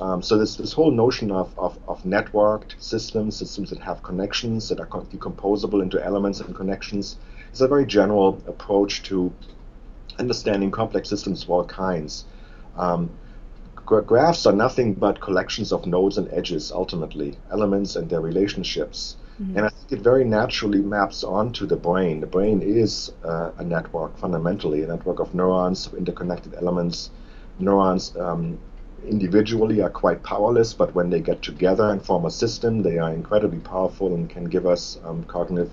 um, 0.00 0.22
so 0.22 0.36
this 0.36 0.56
this 0.56 0.72
whole 0.72 0.90
notion 0.90 1.30
of, 1.30 1.58
of, 1.58 1.78
of, 1.88 2.02
networked 2.04 2.74
systems, 2.78 3.36
systems 3.36 3.70
that 3.70 3.78
have 3.80 4.02
connections 4.02 4.68
that 4.68 4.80
are 4.80 4.86
decomposable 4.86 5.82
into 5.82 6.02
elements 6.04 6.40
and 6.40 6.54
connections, 6.54 7.16
is 7.52 7.60
a 7.60 7.68
very 7.68 7.86
general 7.86 8.42
approach 8.46 9.02
to 9.04 9.32
understanding 10.18 10.70
complex 10.70 11.08
systems 11.08 11.44
of 11.44 11.50
all 11.50 11.64
kinds. 11.64 12.24
Um, 12.76 13.10
graphs 13.84 14.46
are 14.46 14.52
nothing 14.52 14.94
but 14.94 15.20
collections 15.20 15.72
of 15.72 15.86
nodes 15.86 16.18
and 16.18 16.28
edges, 16.32 16.72
ultimately, 16.72 17.38
elements 17.50 17.96
and 17.96 18.10
their 18.10 18.20
relationships. 18.20 19.16
Mm-hmm. 19.40 19.56
And 19.56 19.66
I 19.66 19.68
think 19.68 19.92
it 19.92 20.00
very 20.00 20.24
naturally 20.24 20.80
maps 20.80 21.22
onto 21.22 21.66
the 21.66 21.76
brain. 21.76 22.20
The 22.20 22.26
brain 22.26 22.62
is 22.62 23.12
uh, 23.24 23.52
a 23.58 23.64
network, 23.64 24.18
fundamentally, 24.18 24.82
a 24.82 24.86
network 24.86 25.20
of 25.20 25.34
neurons, 25.34 25.88
interconnected 25.96 26.54
elements. 26.54 27.10
Neurons 27.58 28.16
um, 28.16 28.58
individually 29.06 29.80
are 29.80 29.90
quite 29.90 30.22
powerless, 30.22 30.72
but 30.72 30.94
when 30.94 31.10
they 31.10 31.20
get 31.20 31.42
together 31.42 31.90
and 31.90 32.04
form 32.04 32.24
a 32.24 32.30
system, 32.30 32.82
they 32.82 32.98
are 32.98 33.12
incredibly 33.12 33.60
powerful 33.60 34.14
and 34.14 34.28
can 34.28 34.44
give 34.44 34.66
us 34.66 34.98
um, 35.04 35.24
cognitive 35.24 35.70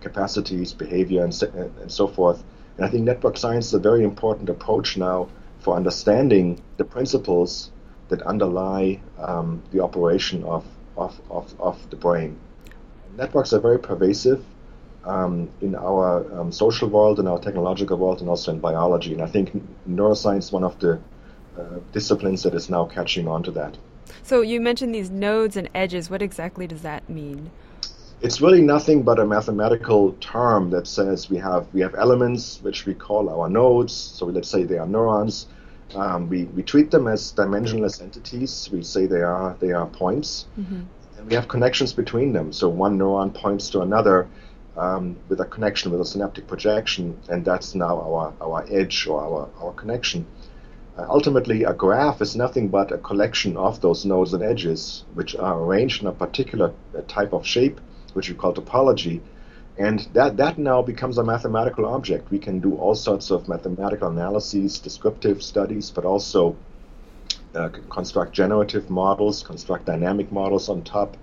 capacities, 0.00 0.72
behavior, 0.72 1.24
and, 1.24 1.42
and 1.80 1.90
so 1.90 2.06
forth. 2.06 2.42
And 2.76 2.84
I 2.84 2.88
think 2.88 3.04
network 3.04 3.36
science 3.36 3.66
is 3.66 3.74
a 3.74 3.78
very 3.78 4.04
important 4.04 4.48
approach 4.48 4.96
now 4.96 5.28
for 5.60 5.74
understanding 5.74 6.60
the 6.76 6.84
principles 6.84 7.70
that 8.08 8.22
underlie 8.22 9.00
um, 9.18 9.62
the 9.72 9.80
operation 9.80 10.44
of, 10.44 10.64
of, 10.96 11.20
of, 11.30 11.52
of, 11.60 11.90
the 11.90 11.96
brain. 11.96 12.38
Networks 13.16 13.52
are 13.52 13.58
very 13.58 13.78
pervasive 13.78 14.44
um, 15.04 15.48
in 15.60 15.74
our 15.74 16.08
um, 16.38 16.52
social 16.52 16.88
world, 16.88 17.18
in 17.18 17.26
our 17.26 17.38
technological 17.38 17.96
world, 17.96 18.20
and 18.20 18.28
also 18.28 18.52
in 18.52 18.60
biology. 18.60 19.12
And 19.12 19.22
I 19.22 19.26
think 19.26 19.50
neuroscience 19.88 20.38
is 20.38 20.52
one 20.52 20.64
of 20.64 20.78
the 20.78 21.00
uh, 21.58 21.78
disciplines 21.92 22.42
that 22.42 22.54
is 22.54 22.68
now 22.68 22.84
catching 22.84 23.28
on 23.28 23.42
to 23.42 23.50
that. 23.52 23.76
So 24.22 24.40
you 24.40 24.60
mentioned 24.60 24.94
these 24.94 25.10
nodes 25.10 25.56
and 25.56 25.68
edges. 25.74 26.10
What 26.10 26.22
exactly 26.22 26.66
does 26.66 26.82
that 26.82 27.08
mean? 27.08 27.50
It's 28.22 28.40
really 28.40 28.62
nothing 28.62 29.02
but 29.02 29.18
a 29.18 29.26
mathematical 29.26 30.12
term 30.20 30.70
that 30.70 30.86
says 30.86 31.28
we 31.28 31.36
have 31.36 31.66
we 31.74 31.80
have 31.80 31.94
elements 31.94 32.60
which 32.62 32.86
we 32.86 32.94
call 32.94 33.28
our 33.28 33.48
nodes. 33.48 33.92
So 33.92 34.26
let's 34.26 34.48
say 34.48 34.64
they 34.64 34.78
are 34.78 34.86
neurons. 34.86 35.46
Um, 35.94 36.28
we, 36.28 36.44
we 36.44 36.62
treat 36.62 36.90
them 36.90 37.06
as 37.06 37.32
dimensionless 37.32 38.02
entities. 38.02 38.68
We 38.72 38.82
say 38.82 39.06
they 39.06 39.22
are 39.22 39.56
they 39.60 39.72
are 39.72 39.86
points, 39.86 40.46
mm-hmm. 40.58 40.80
and 41.18 41.26
we 41.28 41.34
have 41.34 41.46
connections 41.46 41.92
between 41.92 42.32
them. 42.32 42.52
So 42.52 42.68
one 42.68 42.98
neuron 42.98 43.32
points 43.32 43.70
to 43.70 43.82
another 43.82 44.28
um, 44.76 45.16
with 45.28 45.40
a 45.40 45.44
connection 45.44 45.90
with 45.90 46.00
a 46.00 46.04
synaptic 46.04 46.46
projection, 46.46 47.18
and 47.28 47.44
that's 47.44 47.74
now 47.74 48.00
our 48.00 48.34
our 48.40 48.66
edge 48.70 49.06
or 49.06 49.20
our 49.20 49.48
our 49.60 49.72
connection. 49.72 50.26
Uh, 50.98 51.06
ultimately, 51.10 51.62
a 51.64 51.74
graph 51.74 52.22
is 52.22 52.34
nothing 52.36 52.68
but 52.68 52.90
a 52.90 52.96
collection 52.96 53.54
of 53.58 53.82
those 53.82 54.06
nodes 54.06 54.32
and 54.32 54.42
edges, 54.42 55.04
which 55.12 55.36
are 55.36 55.60
arranged 55.60 56.00
in 56.00 56.08
a 56.08 56.12
particular 56.12 56.72
uh, 56.96 57.02
type 57.06 57.34
of 57.34 57.46
shape, 57.46 57.80
which 58.14 58.30
we 58.30 58.34
call 58.34 58.54
topology. 58.54 59.20
And 59.76 60.08
that, 60.14 60.38
that 60.38 60.56
now 60.56 60.80
becomes 60.80 61.18
a 61.18 61.22
mathematical 61.22 61.84
object. 61.84 62.30
We 62.30 62.38
can 62.38 62.60
do 62.60 62.76
all 62.76 62.94
sorts 62.94 63.30
of 63.30 63.46
mathematical 63.46 64.08
analyses, 64.08 64.78
descriptive 64.78 65.42
studies, 65.42 65.90
but 65.90 66.06
also 66.06 66.56
uh, 67.54 67.68
construct 67.90 68.32
generative 68.32 68.88
models, 68.88 69.42
construct 69.42 69.84
dynamic 69.84 70.32
models 70.32 70.70
on 70.70 70.82
top. 70.82 71.18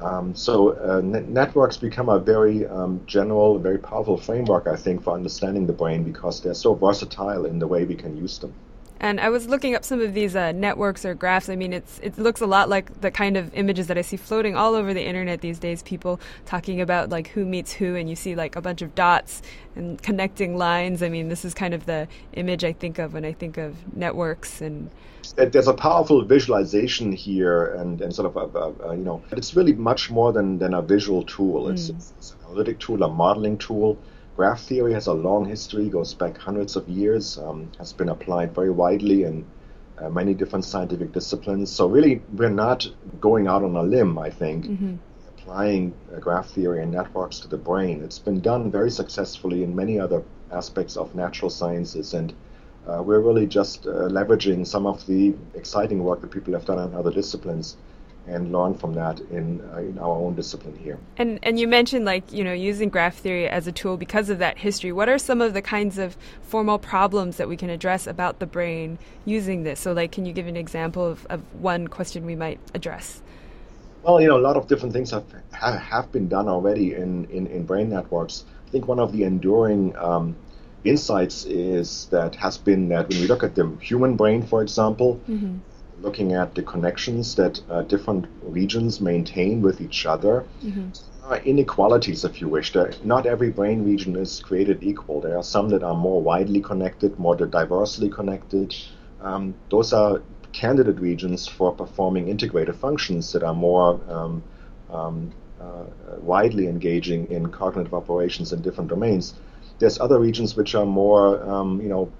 Um, 0.00 0.34
so 0.34 0.70
uh, 0.72 1.00
networks 1.02 1.76
become 1.76 2.08
a 2.08 2.18
very 2.18 2.66
um, 2.66 3.00
general, 3.06 3.60
very 3.60 3.78
powerful 3.78 4.16
framework, 4.16 4.66
I 4.66 4.74
think, 4.74 5.04
for 5.04 5.14
understanding 5.14 5.68
the 5.68 5.72
brain 5.72 6.02
because 6.02 6.40
they're 6.40 6.52
so 6.52 6.74
versatile 6.74 7.46
in 7.46 7.60
the 7.60 7.68
way 7.68 7.84
we 7.84 7.94
can 7.94 8.16
use 8.16 8.38
them. 8.38 8.52
And 9.00 9.20
I 9.20 9.28
was 9.28 9.48
looking 9.48 9.74
up 9.74 9.84
some 9.84 10.00
of 10.00 10.14
these 10.14 10.36
uh, 10.36 10.52
networks 10.52 11.04
or 11.04 11.14
graphs. 11.14 11.48
I 11.48 11.56
mean, 11.56 11.72
it's 11.72 11.98
it 12.02 12.16
looks 12.16 12.40
a 12.40 12.46
lot 12.46 12.68
like 12.68 13.00
the 13.00 13.10
kind 13.10 13.36
of 13.36 13.52
images 13.54 13.88
that 13.88 13.98
I 13.98 14.02
see 14.02 14.16
floating 14.16 14.56
all 14.56 14.74
over 14.74 14.94
the 14.94 15.04
internet 15.04 15.40
these 15.40 15.58
days. 15.58 15.82
People 15.82 16.20
talking 16.46 16.80
about 16.80 17.10
like 17.10 17.28
who 17.28 17.44
meets 17.44 17.72
who, 17.72 17.96
and 17.96 18.08
you 18.08 18.16
see 18.16 18.34
like 18.34 18.56
a 18.56 18.60
bunch 18.60 18.82
of 18.82 18.94
dots 18.94 19.42
and 19.74 20.00
connecting 20.02 20.56
lines. 20.56 21.02
I 21.02 21.08
mean, 21.08 21.28
this 21.28 21.44
is 21.44 21.54
kind 21.54 21.74
of 21.74 21.86
the 21.86 22.08
image 22.34 22.64
I 22.64 22.72
think 22.72 22.98
of 22.98 23.12
when 23.12 23.24
I 23.24 23.32
think 23.32 23.58
of 23.58 23.76
networks 23.96 24.60
and. 24.60 24.90
There's 25.36 25.68
a 25.68 25.74
powerful 25.74 26.22
visualization 26.22 27.10
here, 27.10 27.74
and, 27.76 27.98
and 28.02 28.14
sort 28.14 28.26
of 28.26 28.36
a, 28.36 28.58
a, 28.58 28.90
a, 28.90 28.96
you 28.96 29.02
know, 29.02 29.22
it's 29.32 29.56
really 29.56 29.72
much 29.72 30.10
more 30.10 30.34
than, 30.34 30.58
than 30.58 30.74
a 30.74 30.82
visual 30.82 31.22
tool. 31.24 31.70
It's, 31.70 31.90
mm. 31.90 31.96
it's 31.96 32.32
an 32.32 32.38
analytic 32.44 32.78
tool, 32.78 33.02
a 33.02 33.08
modeling 33.08 33.56
tool 33.56 33.98
graph 34.36 34.62
theory 34.62 34.92
has 34.92 35.06
a 35.06 35.12
long 35.12 35.44
history, 35.44 35.88
goes 35.88 36.14
back 36.14 36.36
hundreds 36.36 36.76
of 36.76 36.88
years, 36.88 37.38
um, 37.38 37.70
has 37.78 37.92
been 37.92 38.08
applied 38.08 38.54
very 38.54 38.70
widely 38.70 39.24
in 39.24 39.44
uh, 39.98 40.08
many 40.08 40.34
different 40.34 40.64
scientific 40.64 41.12
disciplines. 41.12 41.70
So 41.70 41.86
really, 41.86 42.20
we're 42.32 42.50
not 42.50 42.86
going 43.20 43.46
out 43.46 43.62
on 43.62 43.76
a 43.76 43.82
limb. 43.82 44.18
I 44.18 44.30
think 44.30 44.66
mm-hmm. 44.66 44.94
applying 45.28 45.94
uh, 46.12 46.18
graph 46.18 46.48
theory 46.48 46.82
and 46.82 46.90
networks 46.90 47.38
to 47.40 47.48
the 47.48 47.56
brain. 47.56 48.02
It's 48.02 48.18
been 48.18 48.40
done 48.40 48.70
very 48.70 48.90
successfully 48.90 49.62
in 49.62 49.74
many 49.74 50.00
other 50.00 50.22
aspects 50.50 50.96
of 50.96 51.14
natural 51.14 51.50
sciences, 51.50 52.14
and 52.14 52.32
uh, 52.88 53.02
we're 53.02 53.20
really 53.20 53.46
just 53.46 53.86
uh, 53.86 54.08
leveraging 54.08 54.66
some 54.66 54.86
of 54.86 55.06
the 55.06 55.34
exciting 55.54 56.02
work 56.02 56.20
that 56.20 56.30
people 56.30 56.52
have 56.54 56.64
done 56.64 56.78
in 56.78 56.94
other 56.94 57.12
disciplines 57.12 57.76
and 58.26 58.52
learn 58.52 58.74
from 58.74 58.94
that 58.94 59.20
in, 59.30 59.60
uh, 59.72 59.78
in 59.78 59.98
our 59.98 60.16
own 60.16 60.34
discipline 60.34 60.76
here. 60.78 60.98
And 61.18 61.38
and 61.42 61.58
you 61.58 61.68
mentioned 61.68 62.04
like 62.04 62.32
you 62.32 62.44
know 62.44 62.52
using 62.52 62.88
graph 62.88 63.16
theory 63.16 63.48
as 63.48 63.66
a 63.66 63.72
tool 63.72 63.96
because 63.96 64.30
of 64.30 64.38
that 64.38 64.58
history. 64.58 64.92
What 64.92 65.08
are 65.08 65.18
some 65.18 65.40
of 65.40 65.54
the 65.54 65.62
kinds 65.62 65.98
of 65.98 66.16
formal 66.42 66.78
problems 66.78 67.36
that 67.36 67.48
we 67.48 67.56
can 67.56 67.70
address 67.70 68.06
about 68.06 68.38
the 68.38 68.46
brain 68.46 68.98
using 69.24 69.62
this? 69.62 69.80
So 69.80 69.92
like, 69.92 70.12
can 70.12 70.24
you 70.24 70.32
give 70.32 70.46
an 70.46 70.56
example 70.56 71.04
of, 71.06 71.26
of 71.26 71.40
one 71.60 71.88
question 71.88 72.24
we 72.24 72.36
might 72.36 72.58
address? 72.74 73.20
Well, 74.02 74.20
you 74.20 74.28
know, 74.28 74.36
a 74.36 74.44
lot 74.48 74.56
of 74.56 74.68
different 74.68 74.92
things 74.92 75.10
have 75.10 75.24
have 75.52 76.10
been 76.12 76.28
done 76.28 76.48
already 76.48 76.94
in, 76.94 77.26
in, 77.26 77.46
in 77.46 77.64
brain 77.64 77.90
networks. 77.90 78.44
I 78.66 78.70
think 78.70 78.88
one 78.88 78.98
of 78.98 79.12
the 79.12 79.24
enduring 79.24 79.96
um, 79.96 80.36
insights 80.84 81.44
is 81.44 82.06
that 82.06 82.34
has 82.36 82.58
been 82.58 82.88
that 82.88 83.08
when 83.08 83.20
we 83.20 83.26
look 83.26 83.42
at 83.42 83.54
the 83.54 83.70
human 83.80 84.16
brain, 84.16 84.42
for 84.42 84.62
example, 84.62 85.20
mm-hmm 85.28 85.58
looking 86.04 86.34
at 86.34 86.54
the 86.54 86.62
connections 86.62 87.34
that 87.34 87.60
uh, 87.70 87.82
different 87.82 88.26
regions 88.42 89.00
maintain 89.00 89.62
with 89.62 89.80
each 89.80 90.06
other. 90.06 90.44
Mm-hmm. 90.62 90.88
Uh, 91.24 91.38
inequalities, 91.46 92.24
if 92.24 92.40
you 92.40 92.48
wish. 92.48 92.72
There, 92.74 92.92
not 93.02 93.24
every 93.24 93.50
brain 93.50 93.82
region 93.82 94.14
is 94.14 94.40
created 94.40 94.82
equal. 94.82 95.22
There 95.22 95.38
are 95.38 95.42
some 95.42 95.70
that 95.70 95.82
are 95.82 95.96
more 95.96 96.20
widely 96.20 96.60
connected, 96.60 97.18
more 97.18 97.34
diversely 97.34 98.10
connected. 98.10 98.76
Um, 99.22 99.54
those 99.70 99.94
are 99.94 100.20
candidate 100.52 101.00
regions 101.00 101.48
for 101.48 101.72
performing 101.72 102.28
integrated 102.28 102.76
functions 102.76 103.32
that 103.32 103.42
are 103.42 103.54
more 103.54 103.98
um, 104.08 104.42
um, 104.90 105.32
uh, 105.60 105.84
widely 106.20 106.68
engaging 106.68 107.26
in 107.30 107.50
cognitive 107.50 107.94
operations 107.94 108.52
in 108.52 108.60
different 108.60 108.90
domains. 108.90 109.34
There's 109.78 109.98
other 109.98 110.18
regions 110.18 110.56
which 110.56 110.74
are 110.74 110.86
more, 110.86 111.42
um, 111.50 111.80
you 111.80 111.88
know, 111.88 112.12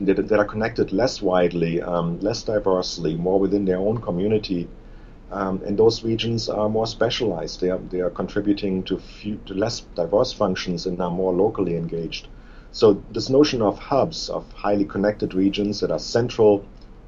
that, 0.00 0.28
that 0.28 0.38
are 0.38 0.44
connected 0.44 0.92
less 0.92 1.22
widely, 1.22 1.80
um, 1.82 2.20
less 2.20 2.42
diversely, 2.42 3.16
more 3.16 3.40
within 3.40 3.64
their 3.64 3.78
own 3.78 4.00
community. 4.00 4.68
Um, 5.30 5.60
and 5.66 5.76
those 5.76 6.04
regions 6.04 6.48
are 6.48 6.68
more 6.68 6.86
specialized. 6.86 7.60
They 7.60 7.70
are, 7.70 7.78
they 7.78 8.00
are 8.00 8.10
contributing 8.10 8.82
to, 8.84 8.98
few, 8.98 9.40
to 9.46 9.54
less 9.54 9.80
diverse 9.94 10.32
functions 10.32 10.86
and 10.86 11.00
are 11.00 11.10
more 11.10 11.32
locally 11.32 11.76
engaged. 11.76 12.28
So 12.72 13.02
this 13.10 13.30
notion 13.30 13.62
of 13.62 13.78
hubs, 13.78 14.28
of 14.28 14.50
highly 14.52 14.84
connected 14.84 15.34
regions 15.34 15.80
that 15.80 15.90
are 15.90 15.98
central 15.98 16.64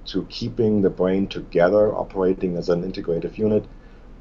to 0.07 0.25
keeping 0.30 0.83
the 0.83 0.90
brain 0.90 1.26
together, 1.26 1.95
operating 1.95 2.57
as 2.57 2.71
an 2.71 2.90
integrative 2.90 3.37
unit, 3.37 3.66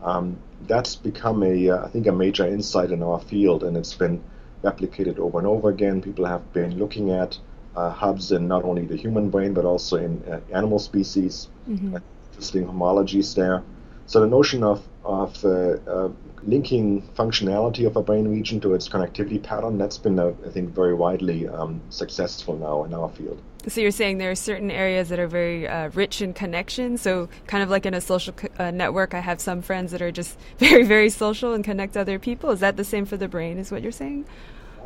um, 0.03 0.37
that's 0.67 0.95
become 0.95 1.43
a, 1.43 1.69
uh, 1.69 1.85
I 1.85 1.87
think, 1.87 2.05
a 2.07 2.11
major 2.11 2.45
insight 2.45 2.91
in 2.91 3.01
our 3.01 3.19
field, 3.19 3.63
and 3.63 3.77
it's 3.77 3.93
been 3.93 4.21
replicated 4.63 5.17
over 5.17 5.37
and 5.39 5.47
over 5.47 5.69
again. 5.69 6.01
People 6.01 6.25
have 6.25 6.51
been 6.53 6.77
looking 6.77 7.11
at 7.11 7.39
uh, 7.77 7.91
hubs 7.91 8.31
in 8.31 8.47
not 8.47 8.63
only 8.63 8.85
the 8.85 8.95
human 8.95 9.29
brain 9.29 9.53
but 9.53 9.63
also 9.63 9.97
in 9.97 10.23
uh, 10.23 10.39
animal 10.51 10.79
species. 10.79 11.47
Mm-hmm. 11.69 11.97
Interesting 12.31 12.65
homologies 12.65 13.35
there. 13.35 13.63
So 14.07 14.21
the 14.21 14.27
notion 14.27 14.63
of 14.63 14.81
of 15.03 15.45
uh, 15.45 15.49
uh, 15.49 16.09
linking 16.43 17.01
functionality 17.17 17.87
of 17.87 17.95
a 17.95 18.01
brain 18.01 18.27
region 18.27 18.59
to 18.59 18.73
its 18.73 18.89
connectivity 18.89 19.41
pattern 19.41 19.77
that's 19.77 19.97
been, 19.97 20.19
uh, 20.19 20.33
I 20.45 20.49
think, 20.49 20.75
very 20.75 20.93
widely 20.93 21.47
um, 21.47 21.81
successful 21.89 22.57
now 22.57 22.83
in 22.83 22.93
our 22.93 23.09
field. 23.09 23.41
So 23.67 23.79
you're 23.79 23.91
saying 23.91 24.17
there 24.17 24.31
are 24.31 24.35
certain 24.35 24.69
areas 24.69 25.07
that 25.09 25.19
are 25.19 25.27
very 25.27 25.67
uh, 25.67 25.89
rich 25.93 26.21
in 26.21 26.33
connection. 26.33 26.97
So 26.97 27.29
kind 27.47 27.63
of 27.63 27.69
like 27.69 27.85
in 27.85 27.93
a 27.93 28.01
social 28.01 28.33
co- 28.33 28.71
network, 28.71 29.13
I 29.13 29.21
have 29.21 29.39
some 29.39 29.61
friends 29.61 29.91
that 29.93 30.01
are 30.01 30.11
just 30.11 30.37
very, 30.57 30.83
very 30.83 31.09
social 31.09 31.53
and 31.53 31.63
connect 31.63 31.95
other 31.95 32.19
people. 32.19 32.49
Is 32.51 32.59
that 32.59 32.75
the 32.75 32.83
same 32.83 33.05
for 33.05 33.17
the 33.17 33.29
brain? 33.29 33.57
Is 33.57 33.71
what 33.71 33.81
you're 33.81 33.91
saying? 33.91 34.25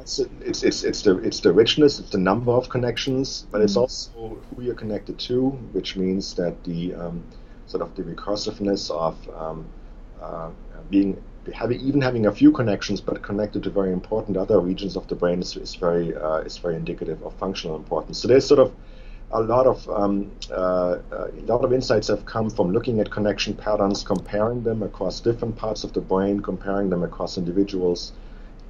It's, 0.01 0.20
it's, 0.20 0.63
it's, 0.63 0.84
it's, 0.84 1.01
the, 1.03 1.17
it's 1.20 1.39
the 1.39 1.53
richness, 1.53 2.00
it's 2.00 2.10
the 2.10 2.17
number 2.17 2.51
of 2.51 2.70
connections, 2.70 3.46
but 3.51 3.62
it's 3.62 3.74
mm-hmm. 3.74 3.81
also 3.81 4.38
who 4.55 4.63
you're 4.63 4.75
connected 4.75 5.20
to, 5.20 5.50
which 5.74 5.96
means 5.96 6.34
that 6.36 6.63
the 6.63 6.93
um, 6.96 7.24
sort 7.67 7.84
of 7.84 7.96
the 7.96 8.03
recursiveness 8.03 8.91
of 8.91 9.15
um, 9.36 9.65
uh, 10.22 10.50
being 10.89 11.22
having 11.53 11.79
even 11.79 12.01
having 12.01 12.27
a 12.27 12.31
few 12.31 12.51
connections 12.51 13.01
but 13.01 13.22
connected 13.24 13.63
to 13.63 13.70
very 13.70 13.91
important 13.91 14.38
other 14.38 14.60
regions 14.60 14.96
of 14.96 15.08
the 15.08 15.15
brain 15.15 15.41
is, 15.41 15.55
is 15.58 15.74
very 15.75 16.15
uh, 16.15 16.38
is 16.39 16.58
very 16.58 16.75
indicative 16.75 17.24
of 17.24 17.34
functional 17.36 17.75
importance. 17.75 18.20
So 18.20 18.27
there's 18.27 18.46
sort 18.46 18.60
of 18.60 18.72
a 19.31 19.41
lot 19.41 19.65
of 19.65 19.89
um, 19.89 20.31
uh, 20.51 20.98
a 21.12 21.41
lot 21.46 21.63
of 21.63 21.74
insights 21.74 22.08
have 22.10 22.25
come 22.25 22.50
from 22.50 22.72
looking 22.72 23.00
at 23.00 23.10
connection 23.10 23.55
patterns, 23.55 24.03
comparing 24.03 24.63
them 24.63 24.84
across 24.84 25.22
different 25.22 25.55
parts 25.55 25.84
of 25.84 25.93
the 25.93 26.01
brain, 26.01 26.41
comparing 26.41 26.89
them 26.89 27.03
across 27.03 27.38
individuals, 27.38 28.12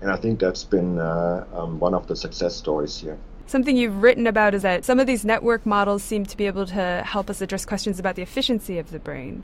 and 0.02 0.12
I 0.12 0.18
think 0.18 0.40
that's 0.40 0.64
been 0.64 1.00
uh, 1.00 1.46
um, 1.54 1.80
one 1.80 1.94
of 1.94 2.08
the 2.08 2.16
success 2.16 2.56
stories 2.56 2.98
here. 2.98 3.18
Something 3.46 3.76
you've 3.76 4.02
written 4.02 4.28
about 4.28 4.54
is 4.54 4.62
that 4.62 4.86
some 4.86 5.00
of 5.00 5.08
these 5.08 5.26
network 5.26 5.66
models 5.66 6.04
seem 6.04 6.26
to 6.26 6.38
be 6.38 6.48
able 6.48 6.66
to 6.68 7.04
help 7.06 7.30
us 7.30 7.42
address 7.42 7.66
questions 7.66 8.00
about 8.00 8.16
the 8.16 8.22
efficiency 8.22 8.80
of 8.80 8.92
the 8.92 9.00
brain. 9.00 9.44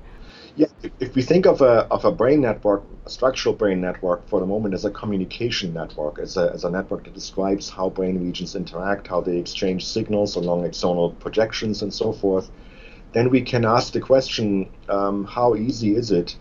Yeah, 0.55 0.67
if 0.99 1.13
we 1.13 1.21
think 1.21 1.45
of 1.45 1.61
a, 1.61 1.85
of 1.91 2.05
a 2.05 2.11
brain 2.11 2.41
network, 2.41 2.83
a 3.05 3.09
structural 3.09 3.53
brain 3.53 3.79
network 3.79 4.27
for 4.27 4.39
the 4.39 4.45
moment 4.45 4.73
as 4.73 4.85
a 4.85 4.89
communication 4.89 5.73
network, 5.73 6.19
as 6.19 6.35
a, 6.37 6.51
as 6.53 6.63
a 6.63 6.71
network 6.71 7.03
that 7.03 7.13
describes 7.13 7.69
how 7.69 7.89
brain 7.89 8.23
regions 8.23 8.55
interact, 8.55 9.07
how 9.07 9.21
they 9.21 9.37
exchange 9.37 9.85
signals 9.85 10.35
along 10.35 10.63
axonal 10.63 11.17
projections 11.19 11.83
and 11.83 11.93
so 11.93 12.11
forth, 12.11 12.49
then 13.13 13.29
we 13.29 13.41
can 13.41 13.65
ask 13.65 13.93
the 13.93 13.99
question, 13.99 14.69
um, 14.89 15.25
how 15.25 15.53
easy 15.53 15.95
is 15.95 16.11
it 16.11 16.35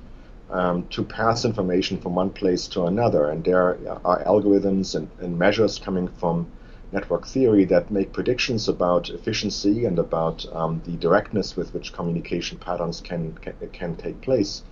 um, 0.50 0.86
to 0.88 1.02
pass 1.02 1.44
information 1.44 1.98
from 1.98 2.14
one 2.14 2.30
place 2.30 2.68
to 2.68 2.84
another. 2.84 3.28
And 3.30 3.44
there 3.44 3.78
are 4.04 4.24
algorithms 4.24 4.94
and, 4.94 5.08
and, 5.20 5.38
measures 5.38 5.78
coming 5.78 6.08
from 6.08 6.46
network 6.92 7.26
theory 7.26 7.64
that 7.64 7.90
make 7.90 8.12
predictions 8.12 8.68
about 8.68 9.10
efficiency 9.10 9.84
and 9.84 9.98
about 9.98 10.46
um, 10.54 10.80
the 10.84 10.92
directness 10.92 11.56
with 11.56 11.74
which 11.74 11.92
communication 11.92 12.58
patterns 12.58 13.00
can, 13.00 13.34
can, 13.34 13.54
can 13.72 13.96
take 13.96 14.20
place. 14.20 14.62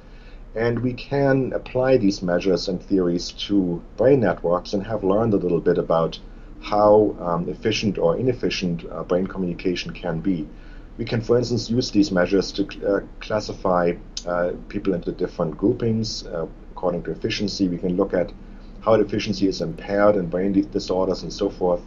And 0.55 0.79
we 0.79 0.93
can 0.93 1.53
apply 1.53 1.97
these 1.97 2.23
measures 2.23 2.69
and 2.69 2.81
theories 2.81 3.33
to 3.49 3.83
brain 3.97 4.21
networks 4.21 4.73
and 4.73 4.87
have 4.87 5.03
learned 5.03 5.35
a 5.35 5.39
little 5.39 5.61
bit 5.61 5.79
about 5.79 6.21
how 6.61 7.17
um, 7.21 7.49
efficient 7.49 7.99
or 7.99 8.17
inefficient 8.17 8.85
uh, 8.91 9.03
brain 9.03 9.27
communication 9.27 9.93
can 9.93 10.21
be. 10.21 10.49
We 10.97 11.05
can, 11.05 11.21
for 11.21 11.37
instance, 11.37 11.69
use 11.69 11.91
these 11.91 12.13
measures 12.13 12.53
to 12.53 12.71
cl- 12.71 12.97
uh, 12.97 13.01
classify 13.19 13.95
uh, 14.27 14.53
people 14.69 14.95
into 14.95 15.13
different 15.13 15.57
groupings 15.57 16.27
uh, 16.27 16.47
according 16.73 17.03
to 17.05 17.11
efficiency. 17.11 17.69
We 17.69 17.79
can 17.79 17.97
look 17.97 18.15
at 18.15 18.33
how 18.81 18.95
efficiency 18.95 19.49
is 19.49 19.61
impaired 19.61 20.17
in 20.17 20.29
brain 20.29 20.53
disorders 20.71 21.23
and 21.23 21.33
so 21.33 21.49
forth. 21.49 21.81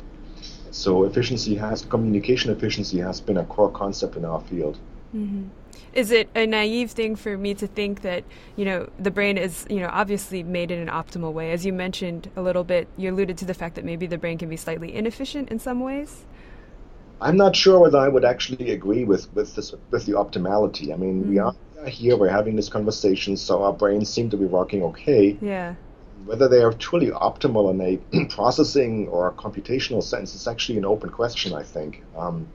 So 0.71 1.03
efficiency 1.05 1.55
has 1.55 1.83
communication 1.83 2.51
efficiency 2.51 2.99
has 2.99 3.21
been 3.21 3.37
a 3.37 3.45
core 3.45 3.71
concept 3.71 4.15
in 4.15 4.25
our 4.25 4.41
field. 4.41 4.77
Mm-hmm. 5.15 5.47
Is 5.93 6.11
it 6.11 6.29
a 6.35 6.45
naive 6.45 6.91
thing 6.91 7.15
for 7.15 7.37
me 7.37 7.53
to 7.55 7.65
think 7.65 8.01
that 8.01 8.23
you 8.55 8.65
know 8.65 8.89
the 8.99 9.09
brain 9.09 9.37
is 9.37 9.65
you 9.69 9.79
know 9.79 9.89
obviously 9.91 10.43
made 10.43 10.69
in 10.69 10.79
an 10.79 10.89
optimal 10.89 11.33
way? 11.33 11.51
As 11.51 11.65
you 11.65 11.73
mentioned 11.73 12.29
a 12.35 12.41
little 12.41 12.63
bit, 12.63 12.87
you 12.97 13.11
alluded 13.11 13.37
to 13.39 13.45
the 13.45 13.53
fact 13.53 13.75
that 13.75 13.85
maybe 13.85 14.05
the 14.05 14.17
brain 14.17 14.37
can 14.37 14.49
be 14.49 14.57
slightly 14.57 14.93
inefficient 14.93 15.49
in 15.49 15.59
some 15.59 15.79
ways. 15.79 16.25
I'm 17.19 17.37
not 17.37 17.55
sure 17.55 17.79
whether 17.79 17.97
I 17.97 18.09
would 18.09 18.25
actually 18.25 18.71
agree 18.71 19.05
with 19.05 19.33
with 19.33 19.55
this 19.55 19.73
with 19.91 20.05
the 20.05 20.13
optimality. 20.13 20.93
I 20.93 20.97
mean, 20.97 21.21
mm-hmm. 21.21 21.29
we 21.29 21.39
are 21.39 21.55
here, 21.87 22.17
we're 22.17 22.29
having 22.29 22.55
this 22.55 22.69
conversation, 22.69 23.37
so 23.37 23.63
our 23.63 23.73
brains 23.73 24.09
seem 24.09 24.29
to 24.29 24.37
be 24.37 24.45
working 24.45 24.83
okay. 24.83 25.37
Yeah. 25.41 25.75
Whether 26.25 26.47
they 26.47 26.61
are 26.61 26.73
truly 26.73 27.07
optimal 27.07 27.71
in 27.71 27.81
a 27.81 28.25
processing 28.29 29.07
or 29.07 29.31
computational 29.33 30.03
sense 30.03 30.35
is 30.35 30.47
actually 30.47 30.77
an 30.77 30.85
open 30.85 31.09
question, 31.09 31.53
I 31.53 31.63
think. 31.63 32.03
Um, 32.15 32.47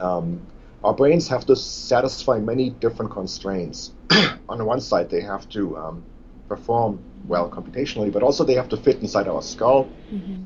um, 0.00 0.40
our 0.84 0.94
brains 0.94 1.26
have 1.28 1.46
to 1.46 1.56
satisfy 1.56 2.38
many 2.38 2.70
different 2.70 3.10
constraints. 3.10 3.92
On 4.48 4.58
the 4.58 4.64
one 4.64 4.80
side, 4.80 5.10
they 5.10 5.22
have 5.22 5.48
to 5.50 5.76
um, 5.76 6.04
perform 6.48 7.00
well 7.26 7.50
computationally, 7.50 8.12
but 8.12 8.22
also 8.22 8.44
they 8.44 8.54
have 8.54 8.68
to 8.68 8.76
fit 8.76 9.00
inside 9.00 9.26
our 9.26 9.42
skull. 9.42 9.88
Mm-hmm. 10.12 10.44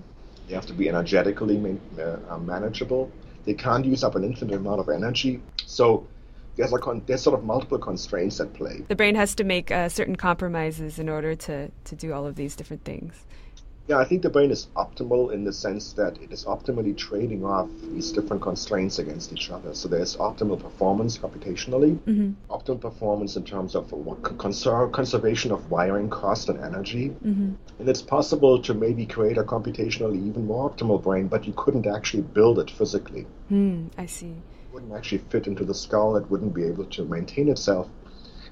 They 0.48 0.54
have 0.54 0.66
to 0.66 0.72
be 0.72 0.88
energetically 0.88 1.58
man- 1.58 1.80
uh, 2.28 2.38
manageable. 2.38 3.10
They 3.44 3.52
They 3.52 3.62
can't 3.62 3.84
use 3.84 4.04
up 4.04 4.14
an 4.14 4.24
infinite 4.24 4.56
amount 4.56 4.80
of 4.80 4.88
energy. 4.88 5.42
So 5.66 6.06
there's, 6.60 6.72
a 6.72 6.78
con- 6.78 7.02
there's 7.06 7.22
sort 7.22 7.38
of 7.38 7.44
multiple 7.44 7.78
constraints 7.78 8.40
at 8.40 8.52
play. 8.54 8.84
The 8.88 8.96
brain 8.96 9.14
has 9.14 9.34
to 9.36 9.44
make 9.44 9.70
uh, 9.70 9.88
certain 9.88 10.16
compromises 10.16 10.98
in 10.98 11.08
order 11.08 11.34
to, 11.34 11.70
to 11.84 11.96
do 11.96 12.12
all 12.12 12.26
of 12.26 12.36
these 12.36 12.56
different 12.56 12.84
things. 12.84 13.26
Yeah, 13.88 13.98
I 13.98 14.04
think 14.04 14.22
the 14.22 14.30
brain 14.30 14.52
is 14.52 14.68
optimal 14.76 15.32
in 15.32 15.42
the 15.42 15.52
sense 15.52 15.94
that 15.94 16.16
it 16.22 16.30
is 16.30 16.44
optimally 16.44 16.96
trading 16.96 17.44
off 17.44 17.68
these 17.92 18.12
different 18.12 18.40
constraints 18.40 19.00
against 19.00 19.32
each 19.32 19.50
other. 19.50 19.74
So 19.74 19.88
there's 19.88 20.16
optimal 20.16 20.60
performance 20.60 21.18
computationally, 21.18 21.98
mm-hmm. 21.98 22.30
optimal 22.52 22.80
performance 22.80 23.34
in 23.34 23.44
terms 23.44 23.74
of 23.74 23.90
conser- 23.90 24.92
conservation 24.92 25.50
of 25.50 25.72
wiring 25.72 26.08
cost 26.08 26.48
and 26.48 26.62
energy. 26.62 27.08
Mm-hmm. 27.08 27.54
And 27.80 27.88
it's 27.88 28.02
possible 28.02 28.62
to 28.62 28.74
maybe 28.74 29.06
create 29.06 29.38
a 29.38 29.42
computationally 29.42 30.24
even 30.24 30.46
more 30.46 30.70
optimal 30.70 31.02
brain, 31.02 31.26
but 31.26 31.44
you 31.46 31.54
couldn't 31.56 31.88
actually 31.88 32.22
build 32.22 32.60
it 32.60 32.70
physically. 32.70 33.26
Mm, 33.50 33.90
I 33.98 34.06
see. 34.06 34.36
Wouldn't 34.72 34.92
actually 34.92 35.18
fit 35.30 35.46
into 35.46 35.64
the 35.64 35.74
skull, 35.74 36.16
it 36.16 36.30
wouldn't 36.30 36.54
be 36.54 36.64
able 36.64 36.84
to 36.84 37.04
maintain 37.04 37.48
itself. 37.48 37.88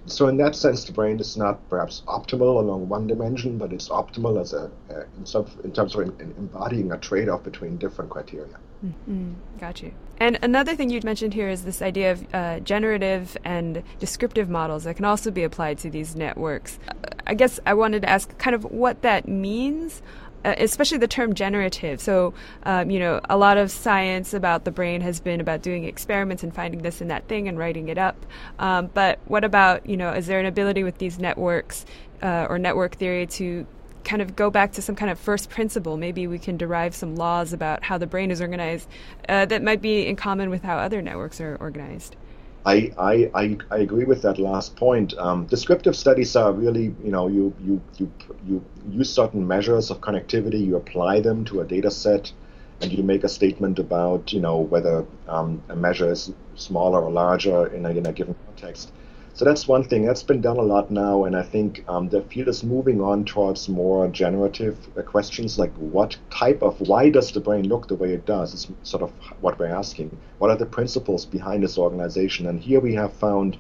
So 0.07 0.29
in 0.29 0.37
that 0.39 0.57
sense, 0.57 0.85
the 0.85 0.93
brain 0.93 1.21
is 1.21 1.37
not 1.37 1.69
perhaps 1.69 2.03
optimal 2.07 2.59
along 2.59 2.89
one 2.89 3.07
dimension, 3.07 3.59
but 3.59 3.73
it's 3.73 3.89
optimal 3.89 4.41
as 4.41 4.53
a 4.53 4.71
in, 5.19 5.27
some, 5.27 5.47
in, 5.65 5.73
terms 5.73 5.95
of 5.95 6.03
in, 6.03 6.21
in 6.21 6.35
embodying 6.39 6.93
a 6.93 6.99
trade-off 6.99 7.43
between 7.45 7.77
different 7.77 8.11
criteria. 8.11 8.59
Mm-hmm. 8.85 9.33
Got 9.61 9.83
you. 9.83 9.93
And 10.19 10.39
another 10.43 10.75
thing 10.75 10.91
you'd 10.91 11.05
mentioned 11.05 11.35
here 11.35 11.49
is 11.49 11.65
this 11.65 11.83
idea 11.83 12.13
of 12.13 12.35
uh, 12.35 12.61
generative 12.61 13.37
and 13.45 13.83
descriptive 13.99 14.49
models 14.49 14.85
that 14.85 14.97
can 14.97 15.05
also 15.05 15.31
be 15.31 15.45
applied 15.45 15.79
to 15.79 15.91
these 15.91 16.17
networks. 16.17 16.79
I 17.27 17.35
guess 17.35 17.61
I 17.67 17.75
wanted 17.75 18.03
to 18.03 18.09
ask 18.09 18.37
kind 18.39 18.55
of 18.55 18.65
what 18.65 19.03
that 19.03 19.29
means 19.29 20.01
uh, 20.45 20.55
especially 20.59 20.99
the 20.99 21.09
term 21.09 21.35
generative. 21.35 22.01
So, 22.01 22.35
um, 22.63 22.91
you 22.91 22.99
know, 22.99 23.21
a 23.29 23.37
lot 23.37 23.57
of 23.57 23.71
science 23.71 24.35
about 24.35 24.65
the 24.65 24.71
brain 24.71 25.01
has 25.01 25.21
been 25.21 25.41
about 25.41 25.63
doing 25.63 25.85
experiments 25.85 26.43
and 26.43 26.55
finding 26.55 26.83
this 26.83 27.01
and 27.01 27.11
that 27.11 27.27
thing 27.29 27.49
and 27.49 27.59
writing 27.59 27.89
it 27.89 27.99
up. 27.99 28.25
Um, 28.59 28.91
but 28.95 29.19
what 29.27 29.45
about, 29.45 29.89
you 29.89 29.97
know, 29.97 30.13
is 30.13 30.27
there 30.27 30.41
an 30.41 30.47
ability 30.47 30.85
with 30.85 30.99
these 30.99 31.19
networks 31.19 31.85
uh, 32.23 32.47
or 32.49 32.59
network 32.59 32.95
theory 32.97 33.27
to 33.27 33.67
kind 34.05 34.23
of 34.23 34.37
go 34.37 34.49
back 34.49 34.73
to 34.73 34.83
some 34.83 34.95
kind 34.95 35.11
of 35.11 35.19
first 35.19 35.51
principle? 35.51 35.97
Maybe 35.97 36.27
we 36.27 36.39
can 36.39 36.57
derive 36.57 36.95
some 36.95 37.17
laws 37.17 37.53
about 37.53 37.85
how 37.85 37.99
the 37.99 38.07
brain 38.07 38.31
is 38.31 38.41
organized 38.41 38.89
uh, 39.29 39.45
that 39.47 39.63
might 39.63 39.83
be 39.83 40.07
in 40.07 40.17
common 40.17 40.51
with 40.51 40.63
how 40.63 40.79
other 40.79 41.03
networks 41.03 41.41
are 41.41 41.57
organized. 41.57 42.17
I, 42.65 42.93
I, 42.99 43.31
I, 43.35 43.57
I, 43.71 43.79
agree 43.79 44.05
with 44.05 44.23
that 44.23 44.39
last 44.39 44.77
point. 44.77 45.17
Um, 45.17 45.47
descriptive 45.47 45.97
studies 45.97 46.37
are 46.37 46.53
really, 46.53 46.95
you 47.03 47.11
know, 47.11 47.29
you, 47.29 47.55
you, 47.61 47.81
you, 47.97 48.13
you 48.47 48.65
use 48.91 49.11
certain 49.11 49.47
measures 49.47 49.91
of 49.91 50.01
connectivity, 50.01 50.67
you 50.67 50.77
apply 50.77 51.21
them 51.21 51.45
to 51.47 51.61
a 51.61 51.65
data 51.65 51.91
set, 51.91 52.33
and 52.81 52.93
you 52.93 53.03
make 53.03 53.25
a 53.25 53.29
statement 53.29 53.79
about, 53.79 54.33
you 54.33 54.41
know, 54.41 54.59
whether 54.59 55.07
um, 55.29 55.63
a 55.69 55.77
measure 55.77 56.11
is 56.11 56.33
smaller 56.57 57.01
or 57.01 57.11
larger 57.11 57.67
in 57.69 57.87
a, 57.87 57.91
in 57.91 58.07
a 58.07 58.13
given 58.13 58.35
context. 58.47 58.93
So 59.39 59.45
that's 59.45 59.69
one 59.69 59.85
thing 59.85 60.05
that's 60.05 60.25
been 60.25 60.41
done 60.41 60.57
a 60.57 60.63
lot 60.63 60.91
now, 60.91 61.23
and 61.23 61.37
I 61.37 61.45
think 61.45 61.85
um, 61.87 62.09
the 62.09 62.23
field 62.23 62.49
is 62.49 62.65
moving 62.65 63.01
on 63.01 63.25
towards 63.25 63.69
more 63.69 64.09
generative 64.09 64.77
questions 65.07 65.61
like 65.61 65.73
what 65.75 66.17
type 66.29 66.61
of 66.61 66.81
why 66.81 67.09
does 67.11 67.31
the 67.31 67.39
brain 67.39 67.69
look 67.69 67.87
the 67.87 67.95
way 67.95 68.13
it 68.15 68.27
does? 68.27 68.53
Is 68.53 68.67
sort 68.83 69.05
of 69.05 69.13
what 69.41 69.57
we're 69.57 69.67
asking. 69.67 70.19
What 70.39 70.51
are 70.51 70.57
the 70.57 70.67
principles 70.67 71.25
behind 71.25 71.63
this 71.63 71.79
organization? 71.79 72.49
And 72.49 72.59
here 72.59 72.81
we 72.81 72.95
have 72.95 73.13
found, 73.13 73.59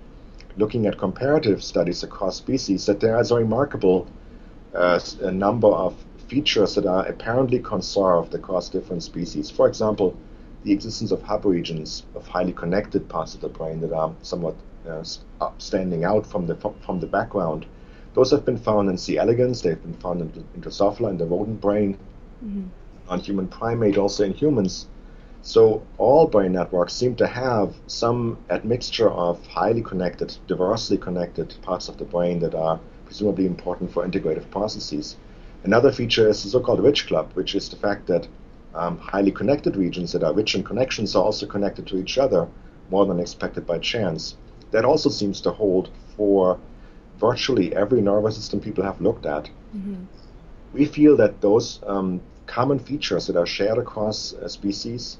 looking 0.56 0.84
at 0.86 0.98
comparative 0.98 1.62
studies 1.62 2.02
across 2.02 2.34
species, 2.34 2.86
that 2.86 2.98
there 2.98 3.20
is 3.20 3.30
a 3.30 3.36
remarkable 3.36 4.08
uh, 4.74 4.98
a 5.20 5.30
number 5.30 5.68
of 5.68 5.94
features 6.26 6.74
that 6.74 6.86
are 6.86 7.06
apparently 7.06 7.60
conserved 7.60 8.34
across 8.34 8.68
different 8.68 9.04
species. 9.04 9.48
For 9.48 9.68
example, 9.68 10.16
the 10.64 10.72
existence 10.72 11.12
of 11.12 11.22
hub 11.22 11.44
regions 11.44 12.02
of 12.16 12.26
highly 12.26 12.52
connected 12.52 13.08
parts 13.08 13.36
of 13.36 13.42
the 13.42 13.48
brain 13.48 13.80
that 13.82 13.92
are 13.92 14.12
somewhat 14.22 14.56
uh, 14.88 15.50
standing 15.58 16.04
out 16.04 16.26
from 16.26 16.46
the 16.46 16.56
from 16.56 17.00
the 17.00 17.06
background. 17.06 17.66
Those 18.14 18.30
have 18.30 18.44
been 18.44 18.58
found 18.58 18.88
in 18.90 18.98
C. 18.98 19.18
elegans. 19.18 19.62
They've 19.62 19.80
been 19.80 19.94
found 19.94 20.20
in, 20.20 20.44
in 20.54 20.62
Drosophila, 20.62 21.10
in 21.10 21.18
the 21.18 21.26
rodent 21.26 21.60
brain, 21.60 21.98
mm-hmm. 22.44 22.64
non-human 23.08 23.48
primate, 23.48 23.96
also 23.98 24.24
in 24.24 24.32
humans. 24.32 24.86
So 25.42 25.82
all 25.98 26.26
brain 26.26 26.52
networks 26.52 26.94
seem 26.94 27.14
to 27.16 27.26
have 27.26 27.74
some 27.86 28.38
admixture 28.50 29.10
of 29.10 29.46
highly 29.46 29.82
connected, 29.82 30.36
diversely 30.46 30.98
connected 30.98 31.54
parts 31.62 31.88
of 31.88 31.96
the 31.96 32.04
brain 32.04 32.40
that 32.40 32.54
are 32.54 32.80
presumably 33.04 33.46
important 33.46 33.92
for 33.92 34.04
integrative 34.06 34.50
processes. 34.50 35.16
Another 35.64 35.92
feature 35.92 36.28
is 36.28 36.42
the 36.42 36.50
so-called 36.50 36.80
rich 36.80 37.06
club, 37.06 37.30
which 37.34 37.54
is 37.54 37.68
the 37.68 37.76
fact 37.76 38.06
that 38.08 38.26
um, 38.74 38.98
highly 38.98 39.30
connected 39.30 39.76
regions 39.76 40.12
that 40.12 40.22
are 40.22 40.32
rich 40.32 40.54
in 40.54 40.62
connections 40.62 41.14
are 41.14 41.24
also 41.24 41.46
connected 41.46 41.86
to 41.86 41.98
each 41.98 42.18
other 42.18 42.48
more 42.90 43.06
than 43.06 43.20
expected 43.20 43.66
by 43.66 43.78
chance 43.78 44.36
that 44.70 44.84
also 44.84 45.08
seems 45.08 45.40
to 45.42 45.50
hold 45.50 45.90
for 46.16 46.58
virtually 47.18 47.74
every 47.74 48.00
nervous 48.00 48.36
system 48.36 48.60
people 48.60 48.84
have 48.84 49.00
looked 49.00 49.26
at. 49.26 49.44
Mm-hmm. 49.76 50.04
We 50.72 50.84
feel 50.84 51.16
that 51.16 51.40
those 51.40 51.80
um, 51.86 52.20
common 52.46 52.78
features 52.78 53.26
that 53.26 53.36
are 53.36 53.46
shared 53.46 53.78
across 53.78 54.34
uh, 54.34 54.48
species 54.48 55.18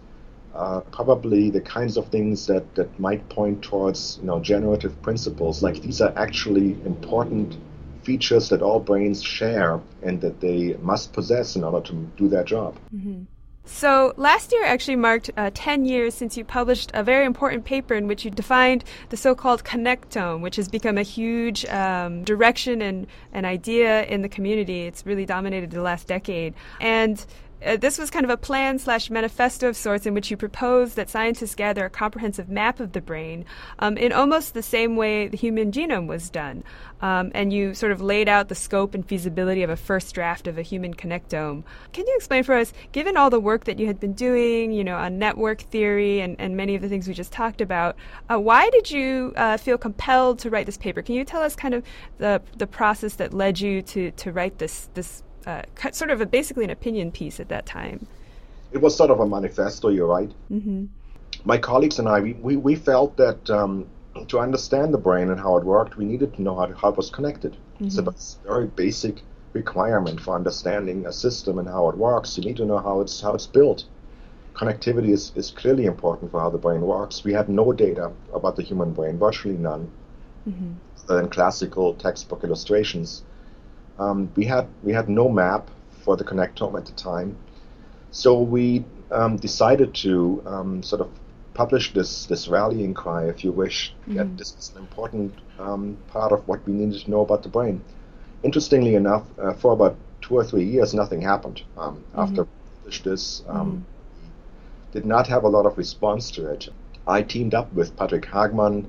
are 0.54 0.80
probably 0.80 1.50
the 1.50 1.60
kinds 1.60 1.96
of 1.96 2.08
things 2.08 2.46
that, 2.46 2.74
that 2.74 2.98
might 2.98 3.28
point 3.28 3.62
towards 3.62 4.18
you 4.20 4.26
know 4.26 4.40
generative 4.40 5.00
principles. 5.02 5.62
Like 5.62 5.80
these 5.82 6.00
are 6.00 6.12
actually 6.16 6.72
important 6.84 7.56
features 8.02 8.48
that 8.48 8.62
all 8.62 8.80
brains 8.80 9.22
share 9.22 9.80
and 10.02 10.20
that 10.20 10.40
they 10.40 10.74
must 10.80 11.12
possess 11.12 11.56
in 11.56 11.64
order 11.64 11.86
to 11.88 11.94
do 12.16 12.28
their 12.28 12.44
job. 12.44 12.76
Mm-hmm. 12.94 13.22
So, 13.70 14.14
last 14.16 14.50
year 14.50 14.64
actually 14.64 14.96
marked 14.96 15.30
uh, 15.36 15.50
10 15.52 15.84
years 15.84 16.14
since 16.14 16.36
you 16.36 16.44
published 16.44 16.90
a 16.94 17.02
very 17.04 17.26
important 17.26 17.64
paper 17.64 17.94
in 17.94 18.08
which 18.08 18.24
you 18.24 18.30
defined 18.30 18.82
the 19.10 19.16
so 19.16 19.34
called 19.34 19.62
connectome, 19.62 20.40
which 20.40 20.56
has 20.56 20.68
become 20.68 20.96
a 20.96 21.02
huge 21.02 21.66
um, 21.66 22.24
direction 22.24 22.80
and 22.80 23.06
an 23.32 23.44
idea 23.44 24.04
in 24.06 24.22
the 24.22 24.28
community. 24.28 24.86
It's 24.86 25.04
really 25.04 25.26
dominated 25.26 25.70
the 25.70 25.82
last 25.82 26.08
decade. 26.08 26.54
And 26.80 27.24
uh, 27.64 27.76
this 27.76 27.98
was 27.98 28.10
kind 28.10 28.24
of 28.24 28.30
a 28.30 28.36
plan 28.36 28.78
slash 28.78 29.10
manifesto 29.10 29.68
of 29.68 29.76
sorts 29.76 30.06
in 30.06 30.14
which 30.14 30.30
you 30.30 30.36
proposed 30.36 30.96
that 30.96 31.10
scientists 31.10 31.54
gather 31.54 31.84
a 31.84 31.90
comprehensive 31.90 32.48
map 32.48 32.80
of 32.80 32.92
the 32.92 33.00
brain 33.00 33.44
um, 33.78 33.96
in 33.96 34.12
almost 34.12 34.54
the 34.54 34.62
same 34.62 34.96
way 34.96 35.28
the 35.28 35.36
human 35.36 35.72
genome 35.72 36.06
was 36.06 36.30
done. 36.30 36.62
Um, 37.00 37.30
and 37.34 37.52
you 37.52 37.74
sort 37.74 37.92
of 37.92 38.00
laid 38.00 38.28
out 38.28 38.48
the 38.48 38.54
scope 38.54 38.94
and 38.94 39.06
feasibility 39.06 39.62
of 39.62 39.70
a 39.70 39.76
first 39.76 40.14
draft 40.14 40.46
of 40.46 40.58
a 40.58 40.62
human 40.62 40.94
connectome. 40.94 41.62
Can 41.92 42.06
you 42.06 42.14
explain 42.16 42.42
for 42.42 42.54
us, 42.54 42.72
given 42.92 43.16
all 43.16 43.30
the 43.30 43.38
work 43.40 43.64
that 43.64 43.78
you 43.78 43.86
had 43.86 44.00
been 44.00 44.14
doing, 44.14 44.72
you 44.72 44.82
know, 44.82 44.96
on 44.96 45.18
network 45.18 45.60
theory 45.62 46.20
and, 46.20 46.36
and 46.40 46.56
many 46.56 46.74
of 46.74 46.82
the 46.82 46.88
things 46.88 47.06
we 47.06 47.14
just 47.14 47.32
talked 47.32 47.60
about, 47.60 47.96
uh, 48.30 48.38
why 48.38 48.68
did 48.70 48.90
you 48.90 49.32
uh, 49.36 49.56
feel 49.56 49.78
compelled 49.78 50.38
to 50.40 50.50
write 50.50 50.66
this 50.66 50.76
paper? 50.76 51.02
Can 51.02 51.14
you 51.14 51.24
tell 51.24 51.42
us 51.42 51.54
kind 51.54 51.74
of 51.74 51.84
the 52.18 52.42
the 52.56 52.66
process 52.66 53.14
that 53.16 53.32
led 53.32 53.60
you 53.60 53.82
to, 53.82 54.10
to 54.12 54.32
write 54.32 54.58
this 54.58 54.88
this 54.94 55.22
uh, 55.48 55.62
sort 55.92 56.10
of 56.10 56.20
a, 56.20 56.26
basically 56.26 56.64
an 56.64 56.70
opinion 56.70 57.10
piece 57.10 57.40
at 57.40 57.48
that 57.48 57.66
time. 57.66 58.06
It 58.70 58.80
was 58.80 58.94
sort 58.94 59.10
of 59.10 59.20
a 59.20 59.26
manifesto, 59.26 59.88
you're 59.88 60.06
right. 60.06 60.30
Mm-hmm. 60.50 60.86
My 61.44 61.56
colleagues 61.56 61.98
and 61.98 62.08
I, 62.08 62.20
we, 62.20 62.34
we, 62.34 62.56
we 62.56 62.74
felt 62.74 63.16
that 63.16 63.48
um, 63.48 63.86
to 64.28 64.38
understand 64.38 64.92
the 64.92 64.98
brain 64.98 65.30
and 65.30 65.40
how 65.40 65.56
it 65.56 65.64
worked, 65.64 65.96
we 65.96 66.04
needed 66.04 66.34
to 66.34 66.42
know 66.42 66.54
how, 66.54 66.72
how 66.74 66.88
it 66.90 66.96
was 66.96 67.10
connected. 67.10 67.56
Mm-hmm. 67.80 67.86
It's 67.86 68.36
a 68.44 68.46
very 68.46 68.66
basic 68.66 69.22
requirement 69.54 70.20
for 70.20 70.34
understanding 70.34 71.06
a 71.06 71.12
system 71.12 71.58
and 71.58 71.66
how 71.66 71.88
it 71.88 71.96
works. 71.96 72.36
You 72.36 72.44
need 72.44 72.56
to 72.58 72.66
know 72.66 72.78
how 72.78 73.00
it's 73.00 73.20
how 73.20 73.34
it's 73.34 73.46
built. 73.46 73.84
Connectivity 74.54 75.10
is, 75.10 75.32
is 75.36 75.50
clearly 75.50 75.86
important 75.86 76.30
for 76.30 76.40
how 76.40 76.50
the 76.50 76.58
brain 76.58 76.80
works. 76.82 77.24
We 77.24 77.32
had 77.32 77.48
no 77.48 77.72
data 77.72 78.12
about 78.34 78.56
the 78.56 78.62
human 78.62 78.92
brain, 78.92 79.18
virtually 79.18 79.56
none, 79.56 79.90
mm-hmm. 80.46 80.72
than 81.06 81.30
classical 81.30 81.94
textbook 81.94 82.44
illustrations. 82.44 83.22
Um, 83.98 84.30
we 84.36 84.44
had 84.44 84.66
we 84.82 84.92
had 84.92 85.08
no 85.08 85.28
map 85.28 85.70
for 86.04 86.16
the 86.16 86.24
connectome 86.24 86.78
at 86.78 86.86
the 86.86 86.92
time, 86.92 87.36
so 88.10 88.40
we 88.40 88.84
um, 89.10 89.36
decided 89.36 89.94
to 89.94 90.42
um, 90.46 90.82
sort 90.82 91.00
of 91.00 91.10
publish 91.54 91.92
this 91.92 92.26
this 92.26 92.48
rallying 92.48 92.94
cry, 92.94 93.24
if 93.24 93.42
you 93.44 93.52
wish, 93.52 93.92
mm-hmm. 94.02 94.16
that 94.16 94.36
this 94.38 94.54
is 94.56 94.72
an 94.74 94.78
important 94.78 95.34
um, 95.58 95.96
part 96.08 96.32
of 96.32 96.46
what 96.46 96.64
we 96.66 96.72
needed 96.72 97.00
to 97.04 97.10
know 97.10 97.22
about 97.22 97.42
the 97.42 97.48
brain. 97.48 97.82
Interestingly 98.42 98.94
enough, 98.94 99.24
uh, 99.38 99.52
for 99.54 99.72
about 99.72 99.96
two 100.20 100.36
or 100.36 100.44
three 100.44 100.64
years, 100.64 100.94
nothing 100.94 101.20
happened 101.20 101.62
um, 101.76 101.96
mm-hmm. 101.96 102.20
after 102.20 102.42
we 102.44 102.48
published 102.76 103.04
this. 103.04 103.42
Um, 103.48 103.56
mm-hmm. 103.56 103.82
Did 104.92 105.04
not 105.04 105.26
have 105.26 105.44
a 105.44 105.48
lot 105.48 105.66
of 105.66 105.76
response 105.76 106.30
to 106.32 106.50
it. 106.50 106.68
I 107.06 107.22
teamed 107.22 107.54
up 107.54 107.72
with 107.72 107.96
Patric 107.96 108.24
Hagmann 108.24 108.86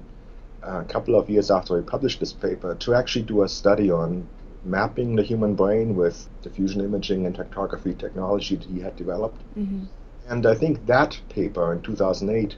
a 0.62 0.84
couple 0.84 1.16
of 1.16 1.30
years 1.30 1.50
after 1.50 1.76
we 1.76 1.82
published 1.82 2.20
this 2.20 2.34
paper 2.34 2.76
to 2.76 2.94
actually 2.94 3.24
do 3.24 3.44
a 3.44 3.50
study 3.50 3.90
on 3.92 4.28
mapping 4.64 5.16
the 5.16 5.24
human 5.24 5.56
brain 5.56 5.96
with 5.96 6.28
diffusion 6.42 6.82
imaging 6.82 7.26
and 7.26 7.36
tractography 7.36 7.98
technology 7.98 8.56
that 8.56 8.68
he 8.68 8.80
had 8.80 8.96
developed. 8.96 9.42
Mm-hmm. 9.58 9.86
And 10.28 10.46
I 10.46 10.56
think 10.56 10.86
that 10.86 11.20
paper 11.30 11.74
in 11.74 11.82
2008 11.82 12.56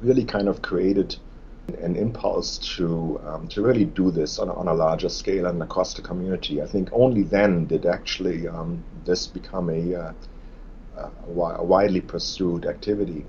really 0.00 0.24
kind 0.24 0.48
of 0.48 0.62
created 0.62 1.16
an 1.80 1.96
impulse 1.96 2.58
to 2.76 3.20
um, 3.24 3.48
to 3.48 3.62
really 3.62 3.84
do 3.84 4.10
this 4.10 4.38
on 4.38 4.48
a, 4.48 4.54
on 4.54 4.68
a 4.68 4.74
larger 4.74 5.08
scale 5.08 5.46
and 5.46 5.62
across 5.62 5.94
the 5.94 6.02
community. 6.02 6.60
I 6.60 6.66
think 6.66 6.88
only 6.92 7.22
then 7.22 7.66
did 7.66 7.86
actually 7.86 8.48
um, 8.48 8.82
this 9.04 9.26
become 9.26 9.70
a, 9.70 9.94
uh, 9.94 10.12
a, 10.96 11.64
widely 11.64 12.00
pursued 12.00 12.66
activity. 12.66 13.24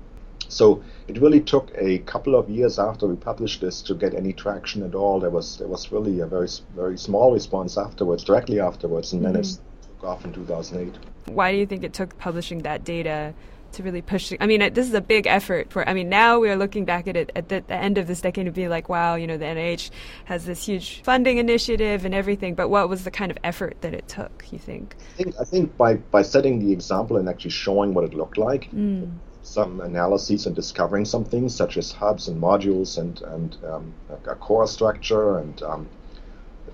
So 0.54 0.84
it 1.08 1.20
really 1.20 1.40
took 1.40 1.70
a 1.76 1.98
couple 1.98 2.36
of 2.36 2.48
years 2.48 2.78
after 2.78 3.08
we 3.08 3.16
published 3.16 3.60
this 3.60 3.82
to 3.82 3.94
get 3.94 4.14
any 4.14 4.32
traction 4.32 4.84
at 4.84 4.94
all. 4.94 5.18
There 5.18 5.30
was 5.30 5.58
there 5.58 5.68
was 5.68 5.90
really 5.90 6.20
a 6.20 6.26
very 6.26 6.48
very 6.76 6.96
small 6.96 7.32
response 7.32 7.76
afterwards, 7.76 8.22
directly 8.22 8.60
afterwards, 8.60 9.12
and 9.12 9.22
mm-hmm. 9.22 9.32
then 9.32 9.40
it 9.40 9.46
mm-hmm. 9.46 10.00
took 10.00 10.04
off 10.04 10.24
in 10.24 10.32
2008. 10.32 10.94
Why 11.26 11.50
do 11.50 11.58
you 11.58 11.66
think 11.66 11.82
it 11.82 11.92
took 11.92 12.16
publishing 12.18 12.62
that 12.62 12.84
data 12.84 13.34
to 13.72 13.82
really 13.82 14.00
push? 14.00 14.32
I 14.40 14.46
mean, 14.46 14.60
this 14.72 14.86
is 14.86 14.94
a 14.94 15.00
big 15.00 15.26
effort 15.26 15.72
for. 15.72 15.88
I 15.88 15.92
mean, 15.92 16.08
now 16.08 16.38
we 16.38 16.48
are 16.50 16.56
looking 16.56 16.84
back 16.84 17.08
at 17.08 17.16
it 17.16 17.32
at 17.34 17.48
the, 17.48 17.64
the 17.66 17.74
end 17.74 17.98
of 17.98 18.06
this 18.06 18.20
decade 18.20 18.46
and 18.46 18.54
be 18.54 18.68
like, 18.68 18.88
wow, 18.88 19.16
you 19.16 19.26
know, 19.26 19.36
the 19.36 19.46
NIH 19.46 19.90
has 20.26 20.44
this 20.44 20.66
huge 20.66 21.02
funding 21.02 21.38
initiative 21.38 22.04
and 22.04 22.14
everything. 22.14 22.54
But 22.54 22.68
what 22.68 22.88
was 22.88 23.02
the 23.02 23.10
kind 23.10 23.32
of 23.32 23.38
effort 23.42 23.78
that 23.80 23.92
it 23.92 24.06
took? 24.06 24.46
You 24.52 24.60
think? 24.60 24.94
I 25.00 25.16
think, 25.16 25.34
I 25.40 25.44
think 25.44 25.76
by 25.76 25.94
by 25.94 26.22
setting 26.22 26.60
the 26.64 26.70
example 26.72 27.16
and 27.16 27.28
actually 27.28 27.50
showing 27.50 27.92
what 27.92 28.04
it 28.04 28.14
looked 28.14 28.38
like. 28.38 28.70
Mm 28.70 29.10
some 29.44 29.80
analyses 29.80 30.46
and 30.46 30.56
discovering 30.56 31.04
some 31.04 31.24
things 31.24 31.54
such 31.54 31.76
as 31.76 31.92
hubs 31.92 32.28
and 32.28 32.40
modules 32.40 32.98
and 32.98 33.20
and 33.22 33.56
um, 33.64 33.92
a, 34.26 34.34
core 34.34 34.66
structure 34.66 35.38
and 35.38 35.62
um, 35.62 35.88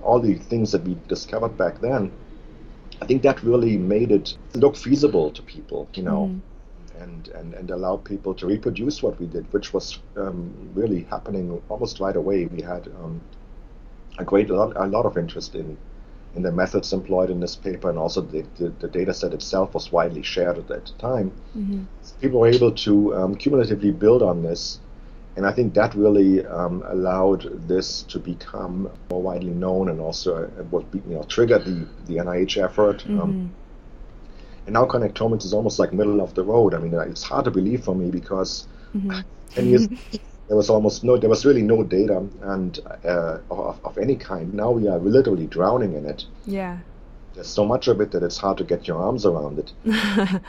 all 0.03 0.21
the 0.21 0.35
things 0.35 0.73
that 0.73 0.83
we 0.85 0.97
discovered 1.09 1.57
back 1.59 1.81
then. 1.81 2.11
I 3.03 3.07
think 3.07 3.23
that 3.23 3.43
really 3.43 3.77
made 3.77 4.13
it 4.13 4.37
look 4.55 4.77
feasible 4.77 5.31
to 5.33 5.43
people, 5.43 5.89
you 5.95 6.03
know, 6.03 6.31
mm. 6.31 7.03
and, 7.03 7.29
and 7.29 7.55
and 7.55 7.71
allow 7.71 7.97
people 7.97 8.35
to 8.35 8.47
reproduce 8.47 9.03
what 9.03 9.19
we 9.19 9.27
did, 9.27 9.53
which 9.53 9.73
was 9.73 9.99
um, 10.17 10.71
really 10.75 11.03
happening 11.05 11.61
almost 11.69 11.99
right 11.99 12.17
away. 12.17 12.47
We 12.47 12.63
had 12.63 12.87
um, 12.89 13.21
a 14.19 14.25
great 14.25 14.51
a 14.51 14.55
lot, 14.55 14.77
a 14.77 14.87
lot 14.87 15.07
of 15.07 15.19
interest 15.19 15.55
in 15.55 15.77
in 16.35 16.43
the 16.43 16.53
methods 16.53 16.93
employed 16.93 17.31
in 17.31 17.40
this 17.40 17.57
paper, 17.57 17.90
and 17.90 17.99
also 17.99 18.21
the, 18.21 18.45
the, 18.59 18.69
the 18.81 18.88
data 18.88 19.12
set 19.12 19.35
itself 19.35 19.75
was 19.75 19.90
widely 19.90 20.23
shared 20.23 20.59
at 20.59 20.69
that 20.69 20.93
time. 20.99 21.33
Mm-hmm. 21.57 21.85
people 22.21 22.40
were 22.40 22.49
able 22.49 22.73
to 22.73 23.14
um, 23.16 23.35
cumulatively 23.35 23.90
build 23.90 24.23
on 24.23 24.43
this, 24.43 24.79
and 25.37 25.47
I 25.47 25.53
think 25.53 25.75
that 25.75 25.95
really 25.95 26.45
um, 26.47 26.85
allowed 26.87 27.66
this 27.69 28.03
to 28.05 28.19
become 28.19 28.90
more 29.11 29.23
widely 29.23 29.51
known, 29.51 29.88
and 29.88 30.01
also 30.01 30.45
uh, 30.45 30.62
what 30.64 30.85
you 30.93 31.03
know 31.07 31.25
triggered 31.25 31.64
the, 31.64 31.87
the 32.07 32.16
NIH 32.16 32.62
effort. 32.62 33.05
Um, 33.07 33.12
mm-hmm. 33.12 33.21
Um, 33.21 33.55
and 34.66 34.75
now 34.75 34.85
connectomics 34.85 35.45
is 35.45 35.53
almost 35.53 35.79
like 35.79 35.93
middle 35.93 36.21
of 36.21 36.35
the 36.35 36.45
road. 36.45 36.75
I 36.75 36.79
mean, 36.79 36.95
it's 36.95 37.23
hard 37.23 37.47
to 37.47 37.51
believe 37.51 37.83
for 37.83 37.95
me 37.95 38.11
because 38.11 38.69
mm-hmm. 38.95 39.21
10 39.51 39.66
years 39.66 39.88
there 40.51 40.57
was 40.57 40.69
almost 40.69 41.05
no, 41.05 41.17
there 41.17 41.31
was 41.31 41.47
really 41.47 41.63
no 41.63 41.85
data 41.85 42.27
and 42.43 42.81
uh, 43.05 43.39
of, 43.53 43.79
of, 43.85 43.97
any 43.99 44.17
kind. 44.17 44.53
Now 44.53 44.73
we 44.73 44.89
are 44.89 44.99
literally 44.99 45.47
drowning 45.47 45.93
in 45.93 46.05
it. 46.05 46.25
Yeah. 46.45 46.79
There's 47.35 47.47
so 47.47 47.65
much 47.65 47.87
of 47.87 48.01
it 48.01 48.11
that 48.11 48.25
it's 48.25 48.37
hard 48.37 48.59
to 48.59 48.65
get 48.65 48.89
your 48.89 49.01
arms 49.01 49.25
around 49.25 49.61
it. 49.61 49.73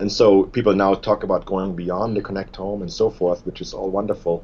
and 0.00 0.10
so 0.10 0.44
people 0.44 0.74
now 0.74 0.94
talk 0.94 1.24
about 1.24 1.44
going 1.44 1.76
beyond 1.76 2.16
the 2.16 2.22
connectome 2.22 2.80
and 2.80 2.90
so 2.90 3.10
forth, 3.10 3.44
which 3.44 3.60
is 3.60 3.74
all 3.74 3.90
wonderful. 3.90 4.42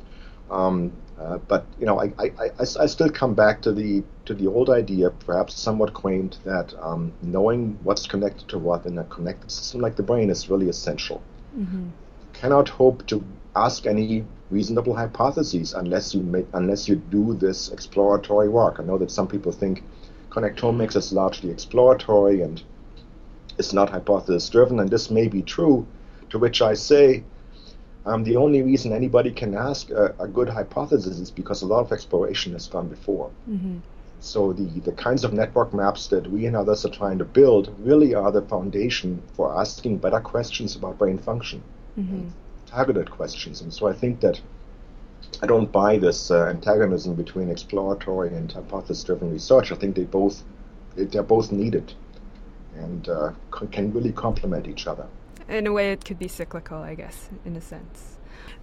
Um, 0.50 0.92
uh, 1.18 1.38
but 1.48 1.64
you 1.78 1.86
know, 1.86 1.98
I, 1.98 2.12
I, 2.18 2.26
I, 2.50 2.66
I, 2.80 2.86
still 2.86 3.08
come 3.08 3.32
back 3.32 3.62
to 3.62 3.72
the 3.72 4.02
to 4.26 4.34
the 4.34 4.48
old 4.48 4.68
idea, 4.68 5.08
perhaps 5.08 5.58
somewhat 5.58 5.94
quaint, 5.94 6.40
that 6.44 6.74
um, 6.78 7.10
knowing 7.22 7.78
what's 7.84 8.06
connected 8.06 8.48
to 8.48 8.58
what 8.58 8.84
in 8.84 8.98
a 8.98 9.04
connected 9.04 9.50
system 9.50 9.80
like 9.80 9.96
the 9.96 10.02
brain 10.02 10.28
is 10.28 10.50
really 10.50 10.68
essential. 10.68 11.22
Mm-hmm. 11.56 11.88
Cannot 12.34 12.68
hope 12.68 13.06
to 13.06 13.24
ask 13.56 13.86
any 13.86 14.26
reasonable 14.50 14.94
hypotheses 14.94 15.74
unless 15.74 16.14
you 16.14 16.22
make, 16.22 16.46
unless 16.52 16.88
you 16.88 16.96
do 16.96 17.34
this 17.34 17.70
exploratory 17.70 18.48
work. 18.48 18.76
I 18.78 18.82
know 18.82 18.98
that 18.98 19.10
some 19.10 19.28
people 19.28 19.52
think 19.52 19.82
connectomics 20.30 20.96
is 20.96 21.12
largely 21.12 21.50
exploratory 21.50 22.42
and 22.42 22.62
it's 23.58 23.72
not 23.72 23.90
hypothesis 23.90 24.48
driven, 24.48 24.80
and 24.80 24.88
this 24.88 25.10
may 25.10 25.28
be 25.28 25.42
true. 25.42 25.86
To 26.30 26.38
which 26.38 26.62
I 26.62 26.74
say, 26.74 27.24
um, 28.06 28.24
the 28.24 28.36
only 28.36 28.62
reason 28.62 28.92
anybody 28.92 29.30
can 29.30 29.54
ask 29.54 29.90
a, 29.90 30.14
a, 30.18 30.26
good 30.26 30.48
hypothesis 30.48 31.18
is 31.18 31.30
because 31.30 31.62
a 31.62 31.66
lot 31.66 31.80
of 31.80 31.92
exploration 31.92 32.52
has 32.52 32.68
gone 32.68 32.88
before. 32.88 33.30
Mm-hmm. 33.48 33.78
So 34.20 34.52
the, 34.52 34.80
the 34.80 34.92
kinds 34.92 35.24
of 35.24 35.32
network 35.32 35.74
maps 35.74 36.06
that 36.08 36.30
we 36.30 36.46
and 36.46 36.56
others 36.56 36.86
are 36.86 36.90
trying 36.90 37.18
to 37.18 37.24
build 37.24 37.74
really 37.80 38.14
are 38.14 38.32
the 38.32 38.42
foundation 38.42 39.22
for 39.34 39.58
asking 39.60 39.98
better 39.98 40.20
questions 40.20 40.76
about 40.76 40.98
brain 40.98 41.18
function. 41.18 41.62
Mm-hmm 41.98 42.28
targeted 42.70 43.10
questions. 43.10 43.60
And 43.60 43.72
so 43.72 43.88
I 43.88 43.92
think 43.92 44.20
that 44.20 44.40
I 45.42 45.46
don't 45.46 45.70
buy 45.70 45.98
this 45.98 46.30
uh, 46.30 46.46
antagonism 46.46 47.14
between 47.14 47.50
exploratory 47.50 48.34
and 48.34 48.50
hypothesis-driven 48.50 49.30
research. 49.30 49.72
I 49.72 49.76
think 49.76 49.96
they 49.96 50.04
both 50.04 50.42
they're 50.96 51.22
both 51.22 51.52
needed 51.52 51.94
and 52.76 53.08
uh, 53.08 53.32
can 53.70 53.92
really 53.92 54.12
complement 54.12 54.66
each 54.66 54.86
other. 54.86 55.06
In 55.48 55.66
a 55.66 55.72
way, 55.72 55.92
it 55.92 56.04
could 56.04 56.18
be 56.18 56.28
cyclical, 56.28 56.78
I 56.78 56.94
guess, 56.94 57.28
in 57.44 57.56
a 57.56 57.60
sense. 57.60 58.16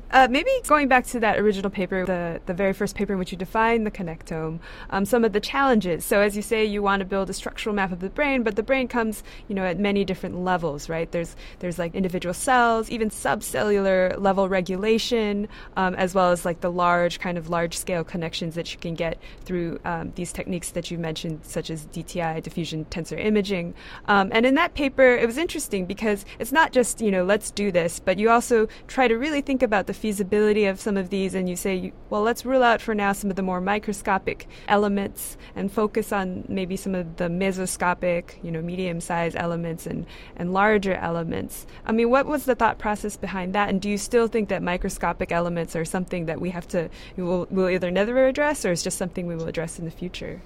Uh, 0.10 0.28
maybe 0.32 0.50
going 0.66 0.88
back 0.88 1.06
to 1.06 1.20
that 1.20 1.38
original 1.38 1.70
paper, 1.70 2.06
the, 2.06 2.40
the 2.46 2.54
very 2.54 2.72
first 2.72 2.96
paper 2.96 3.12
in 3.12 3.20
which 3.20 3.34
you 3.34 3.38
define 3.38 3.84
the 3.84 3.92
connectome, 3.92 4.60
um, 4.90 5.04
some 5.04 5.26
of 5.26 5.34
the 5.34 5.40
challenges. 5.40 6.06
So, 6.06 6.22
as 6.22 6.36
you 6.36 6.42
say, 6.42 6.64
you 6.64 6.82
want 6.82 7.02
to 7.02 7.06
build 7.06 7.30
a 7.30 7.34
structural 7.34 7.76
map 7.76 7.92
of 7.92 8.00
the 8.00 8.10
brain, 8.10 8.44
but 8.44 8.56
the 8.56 8.64
brain 8.64 8.88
comes, 8.88 9.22
you 9.50 9.56
know, 9.56 9.66
at 9.66 9.80
many 9.80 10.06
different 10.06 10.40
levels, 10.40 10.88
right? 10.88 11.12
There's 11.12 11.36
there's 11.60 11.78
like 11.78 11.94
individual 11.94 12.34
cells, 12.34 12.90
even 12.90 13.10
subcellular 13.10 14.18
level 14.18 14.48
regulation, 14.48 15.50
um, 15.76 15.94
as 15.96 16.16
well 16.16 16.32
as 16.32 16.46
like 16.46 16.62
the 16.62 16.72
large 16.72 17.20
kind 17.20 17.38
of 17.38 17.50
large 17.50 17.78
scale 17.78 18.06
connections 18.06 18.56
that 18.56 18.72
you 18.74 18.80
can 18.80 18.94
get 18.94 19.20
through 19.44 19.78
um, 19.84 20.14
these 20.16 20.32
techniques 20.32 20.72
that 20.72 20.90
you 20.90 20.98
mentioned, 20.98 21.42
such 21.44 21.70
as 21.70 21.86
DTI, 21.88 22.42
diffusion 22.42 22.86
tensor 22.86 23.20
imaging. 23.20 23.74
Um, 24.08 24.30
and 24.32 24.46
in 24.46 24.56
that 24.56 24.74
paper, 24.74 25.04
it 25.04 25.26
was 25.26 25.38
interesting 25.38 25.86
because 25.86 26.24
it's 26.40 26.54
not 26.54 26.72
just 26.72 27.02
you 27.02 27.12
know 27.12 27.26
let's 27.26 27.52
do 27.52 27.74
this, 27.74 28.00
but 28.00 28.18
you 28.18 28.30
also 28.30 28.70
try 28.88 29.10
to 29.10 29.16
really 29.16 29.42
think 29.42 29.62
about 29.62 29.86
the 29.88 29.94
feasibility 29.94 30.66
of 30.66 30.80
some 30.80 30.98
of 30.98 31.10
these 31.10 31.34
and 31.34 31.50
you 31.50 31.56
say, 31.56 31.92
well, 32.10 32.22
let's 32.22 32.46
rule 32.46 32.62
out 32.62 32.82
for 32.82 32.94
now 32.94 33.14
some 33.14 33.30
of 33.30 33.36
the 33.36 33.42
more 33.42 33.60
microscopic 33.60 34.48
elements 34.68 35.38
and 35.56 35.72
focus 35.72 36.12
on 36.12 36.46
maybe 36.48 36.76
some 36.76 36.94
of 36.94 37.18
the 37.18 37.30
mesoscopic, 37.30 38.44
you 38.44 38.52
know, 38.52 38.62
medium 38.62 39.02
sized 39.02 39.36
elements 39.36 39.88
and, 39.88 40.06
and 40.36 40.54
larger 40.54 40.94
elements. 40.96 41.66
I 41.86 41.92
mean, 41.92 42.10
what 42.10 42.26
was 42.26 42.46
the 42.46 42.56
thought 42.56 42.78
process 42.78 43.18
behind 43.18 43.56
that? 43.56 43.70
And 43.70 43.82
do 43.82 43.90
you 43.90 43.98
still 43.98 44.28
think 44.28 44.50
that 44.50 44.62
microscopic 44.62 45.32
elements 45.32 45.76
are 45.76 45.86
something 45.86 46.26
that 46.28 46.40
we 46.40 46.52
have 46.52 46.68
to, 46.70 46.90
we 47.16 47.24
will, 47.24 47.48
will 47.50 47.70
either 47.70 47.90
never 47.90 48.28
address 48.28 48.66
or 48.66 48.72
is 48.72 48.84
just 48.84 48.98
something 48.98 49.26
we 49.26 49.36
will 49.36 49.48
address 49.48 49.80
in 49.80 49.86
the 49.86 49.92
future? 49.92 50.42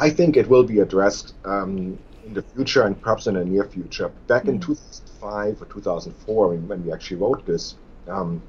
I 0.00 0.10
think 0.10 0.36
it 0.36 0.48
will 0.48 0.62
be 0.64 0.78
addressed 0.78 1.34
um, 1.44 1.98
in 2.24 2.34
the 2.34 2.42
future 2.42 2.82
and 2.82 3.00
perhaps 3.00 3.26
in 3.26 3.34
the 3.34 3.44
near 3.44 3.64
future. 3.64 4.10
Back 4.28 4.44
mm. 4.44 4.50
in 4.50 4.60
2005 4.60 5.62
or 5.62 5.64
2004, 5.64 6.48
when 6.54 6.84
we 6.84 6.92
actually 6.92 7.16
wrote 7.16 7.44
this, 7.44 7.74
um, 8.06 8.40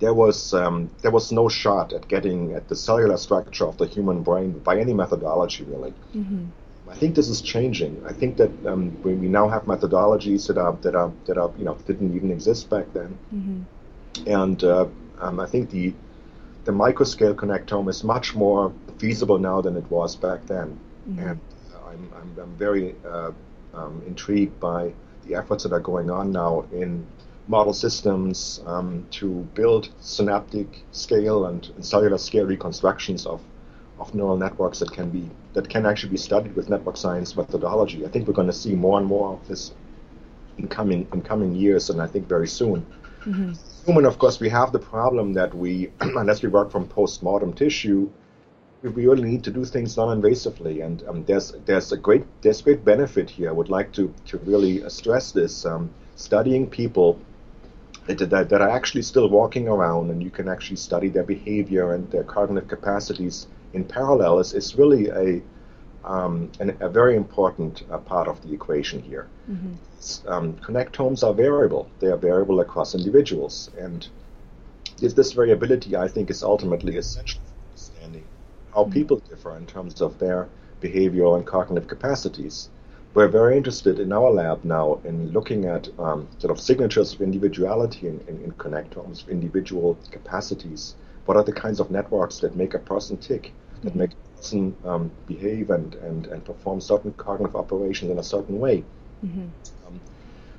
there 0.00 0.14
was 0.14 0.52
um, 0.54 0.90
there 1.02 1.10
was 1.10 1.30
no 1.30 1.48
shot 1.48 1.92
at 1.92 2.08
getting 2.08 2.52
at 2.54 2.68
the 2.68 2.76
cellular 2.76 3.16
structure 3.16 3.66
of 3.66 3.76
the 3.76 3.86
human 3.86 4.22
brain 4.22 4.58
by 4.58 4.78
any 4.78 4.94
methodology 4.94 5.64
really. 5.64 5.92
Mm-hmm. 6.14 6.46
I 6.90 6.96
think 6.96 7.14
this 7.14 7.28
is 7.28 7.40
changing. 7.40 8.02
I 8.04 8.12
think 8.12 8.36
that 8.38 8.50
um, 8.66 9.00
we 9.02 9.12
now 9.12 9.48
have 9.48 9.64
methodologies 9.64 10.48
that 10.48 10.58
are 10.58 10.72
that 10.82 10.96
are 10.96 11.12
that 11.26 11.38
are 11.38 11.52
you 11.56 11.64
know 11.64 11.74
didn't 11.86 12.16
even 12.16 12.30
exist 12.32 12.68
back 12.68 12.92
then, 12.92 13.16
mm-hmm. 13.32 14.28
and 14.28 14.64
uh, 14.64 14.86
um, 15.20 15.38
I 15.38 15.46
think 15.46 15.70
the 15.70 15.94
the 16.64 16.72
microscale 16.72 17.34
connectome 17.34 17.88
is 17.88 18.02
much 18.02 18.34
more 18.34 18.72
feasible 18.98 19.38
now 19.38 19.60
than 19.60 19.76
it 19.76 19.88
was 19.90 20.16
back 20.16 20.46
then, 20.46 20.78
mm-hmm. 21.08 21.20
and 21.20 21.40
I'm, 21.86 22.12
I'm, 22.16 22.38
I'm 22.42 22.54
very 22.56 22.94
uh, 23.06 23.32
um, 23.74 24.02
intrigued 24.06 24.58
by 24.60 24.92
the 25.26 25.34
efforts 25.36 25.64
that 25.64 25.72
are 25.72 25.80
going 25.80 26.10
on 26.10 26.32
now 26.32 26.64
in 26.72 27.06
model 27.50 27.72
systems 27.74 28.60
um, 28.64 29.04
to 29.10 29.26
build 29.54 29.90
synaptic 30.00 30.84
scale 30.92 31.46
and, 31.46 31.68
and, 31.74 31.84
cellular 31.84 32.16
scale 32.16 32.46
reconstructions 32.46 33.26
of, 33.26 33.40
of 33.98 34.14
neural 34.14 34.36
networks 34.36 34.78
that 34.78 34.92
can 34.92 35.10
be 35.10 35.28
that 35.52 35.68
can 35.68 35.84
actually 35.84 36.10
be 36.10 36.16
studied 36.16 36.54
with 36.54 36.70
network 36.70 36.96
science 36.96 37.36
methodology. 37.36 38.06
I 38.06 38.08
think 38.08 38.28
we're 38.28 38.34
going 38.34 38.46
to 38.46 38.60
see 38.64 38.76
more 38.76 38.98
and 38.98 39.06
more 39.06 39.32
of 39.32 39.48
this 39.48 39.72
in 40.58 40.68
coming 40.68 41.08
in 41.12 41.22
coming 41.22 41.52
years, 41.54 41.90
and 41.90 42.00
I 42.00 42.06
think 42.06 42.28
very 42.28 42.46
soon. 42.46 42.86
Mm-hmm. 43.24 43.52
Human, 43.84 44.04
of 44.06 44.18
course, 44.18 44.38
we 44.38 44.48
have 44.48 44.70
the 44.70 44.78
problem 44.78 45.32
that 45.32 45.52
we, 45.52 45.90
unless 46.00 46.42
we 46.42 46.48
work 46.48 46.70
from 46.70 46.86
post-mortem 46.86 47.52
tissue, 47.52 48.08
we 48.82 48.90
really 48.90 49.28
need 49.28 49.42
to 49.44 49.50
do 49.50 49.64
things 49.64 49.96
non-invasively, 49.96 50.84
and 50.84 51.02
um, 51.08 51.24
there's 51.24 51.52
there's 51.66 51.90
a 51.90 51.96
great 51.96 52.24
there's 52.42 52.62
great 52.62 52.84
benefit 52.84 53.28
here. 53.28 53.48
I 53.48 53.52
would 53.52 53.70
like 53.70 53.92
to 53.94 54.14
to 54.26 54.38
really 54.38 54.88
stress 54.88 55.32
this. 55.32 55.66
Um, 55.66 55.90
studying 56.14 56.68
people 56.68 57.18
that, 58.06 58.48
that 58.48 58.60
are 58.60 58.68
actually 58.68 59.02
still 59.02 59.28
walking 59.28 59.68
around 59.68 60.10
and 60.10 60.22
you 60.22 60.30
can 60.30 60.48
actually 60.48 60.76
study 60.76 61.08
their 61.08 61.22
behavior 61.22 61.94
and 61.94 62.10
their 62.10 62.24
cognitive 62.24 62.68
capacities 62.68 63.46
in 63.72 63.84
parallel 63.84 64.38
is, 64.38 64.52
is 64.52 64.76
really 64.76 65.08
a, 65.08 65.42
um, 66.04 66.50
an, 66.60 66.76
a 66.80 66.88
very 66.88 67.16
important 67.16 67.82
uh, 67.90 67.98
part 67.98 68.26
of 68.26 68.42
the 68.42 68.52
equation 68.52 69.00
here. 69.02 69.28
Mm-hmm. 69.50 70.28
Um, 70.28 70.54
connectomes 70.54 71.22
are 71.22 71.34
variable. 71.34 71.90
They 72.00 72.08
are 72.08 72.16
variable 72.16 72.60
across 72.60 72.94
individuals. 72.94 73.70
And 73.78 74.08
this, 74.98 75.12
this 75.12 75.32
variability, 75.32 75.96
I 75.96 76.08
think, 76.08 76.30
is 76.30 76.42
ultimately 76.42 76.96
essential 76.96 77.40
for 77.40 77.68
understanding 77.68 78.24
how 78.74 78.82
mm-hmm. 78.82 78.92
people 78.92 79.18
differ 79.18 79.56
in 79.56 79.66
terms 79.66 80.00
of 80.00 80.18
their 80.18 80.48
behavioral 80.80 81.36
and 81.36 81.46
cognitive 81.46 81.88
capacities. 81.88 82.70
We're 83.14 83.28
very 83.28 83.56
interested 83.56 83.98
in 83.98 84.12
our 84.12 84.30
lab 84.30 84.64
now 84.64 85.00
in 85.04 85.32
looking 85.32 85.64
at 85.64 85.88
um, 85.98 86.28
sort 86.38 86.50
of 86.50 86.60
signatures 86.60 87.12
of 87.14 87.20
individuality 87.20 88.06
in, 88.06 88.20
in, 88.28 88.40
in 88.44 88.52
connectomes, 88.52 89.28
individual 89.28 89.98
capacities. 90.10 90.94
What 91.24 91.36
are 91.36 91.42
the 91.42 91.52
kinds 91.52 91.80
of 91.80 91.90
networks 91.90 92.38
that 92.38 92.56
make 92.56 92.74
a 92.74 92.78
person 92.78 93.16
tick, 93.16 93.52
that 93.82 93.96
make 93.96 94.12
a 94.12 94.36
person 94.36 94.76
um, 94.84 95.10
behave 95.26 95.70
and, 95.70 95.94
and, 95.96 96.26
and 96.26 96.44
perform 96.44 96.80
certain 96.80 97.12
cognitive 97.14 97.56
operations 97.56 98.10
in 98.10 98.18
a 98.18 98.22
certain 98.22 98.60
way? 98.60 98.84
Mm-hmm. 99.24 99.48
Um, 99.86 100.00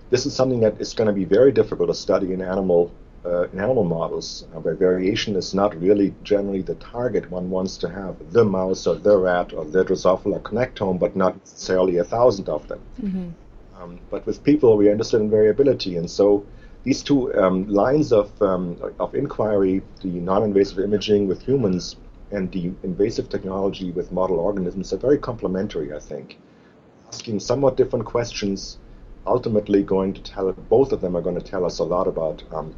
this 0.10 0.26
is 0.26 0.36
something 0.36 0.60
that 0.60 0.80
is 0.82 0.94
going 0.94 1.08
to 1.08 1.14
be 1.14 1.26
very 1.26 1.54
difficult 1.54 1.90
to 1.90 1.96
study 1.96 2.34
in 2.34 2.42
animal 2.42 2.92
uh, 3.26 3.48
in 3.50 3.60
animal 3.60 3.84
models, 3.84 4.46
uh, 4.56 4.60
where 4.60 4.76
variation 4.76 5.36
is 5.36 5.54
not 5.54 5.80
really 5.80 6.14
generally 6.24 6.62
the 6.62 6.76
target. 6.76 7.30
One 7.30 7.50
wants 7.50 7.78
to 7.78 7.90
have 7.90 8.16
the 8.32 8.44
mouse 8.44 8.88
or 8.88 8.96
the 8.96 9.18
rat 9.18 9.54
or 9.54 9.66
the 9.66 9.84
Drosophila 9.86 10.42
connectome, 10.42 11.00
but 11.00 11.16
not 11.16 11.38
necessarily 11.38 11.98
a 11.98 12.04
thousand 12.04 12.50
of 12.50 12.68
them. 12.68 12.82
Mm-hmm. 13.02 13.30
Um, 13.82 14.00
but 14.10 14.26
with 14.26 14.44
people, 14.44 14.78
we're 14.78 14.92
interested 14.92 15.22
in 15.22 15.30
variability, 15.30 15.98
and 15.98 16.10
so 16.10 16.46
these 16.84 17.04
two 17.04 17.34
um, 17.36 17.68
lines 17.68 18.12
of 18.12 18.30
um, 18.42 18.78
of 19.00 19.14
inquiry, 19.16 19.82
the 20.02 20.10
non-invasive 20.10 20.80
imaging 20.80 21.28
with 21.28 21.42
humans 21.42 21.96
and 22.32 22.52
the 22.52 22.72
invasive 22.84 23.30
technology 23.30 23.92
with 23.92 24.12
model 24.12 24.40
organisms, 24.40 24.94
are 24.94 24.98
very 24.98 25.18
complementary. 25.18 25.94
I 25.94 26.00
think, 26.00 26.38
asking 27.08 27.40
somewhat 27.40 27.78
different 27.78 28.06
questions 28.06 28.78
ultimately 29.28 29.84
going 29.84 30.14
to 30.14 30.22
tell 30.22 30.52
both 30.54 30.92
of 30.92 31.02
them 31.02 31.16
are 31.16 31.22
going 31.22 31.40
to 31.40 31.46
tell 31.46 31.66
us 31.66 31.80
a 31.80 31.84
lot 31.84 32.08
about 32.08 32.44
um, 32.52 32.74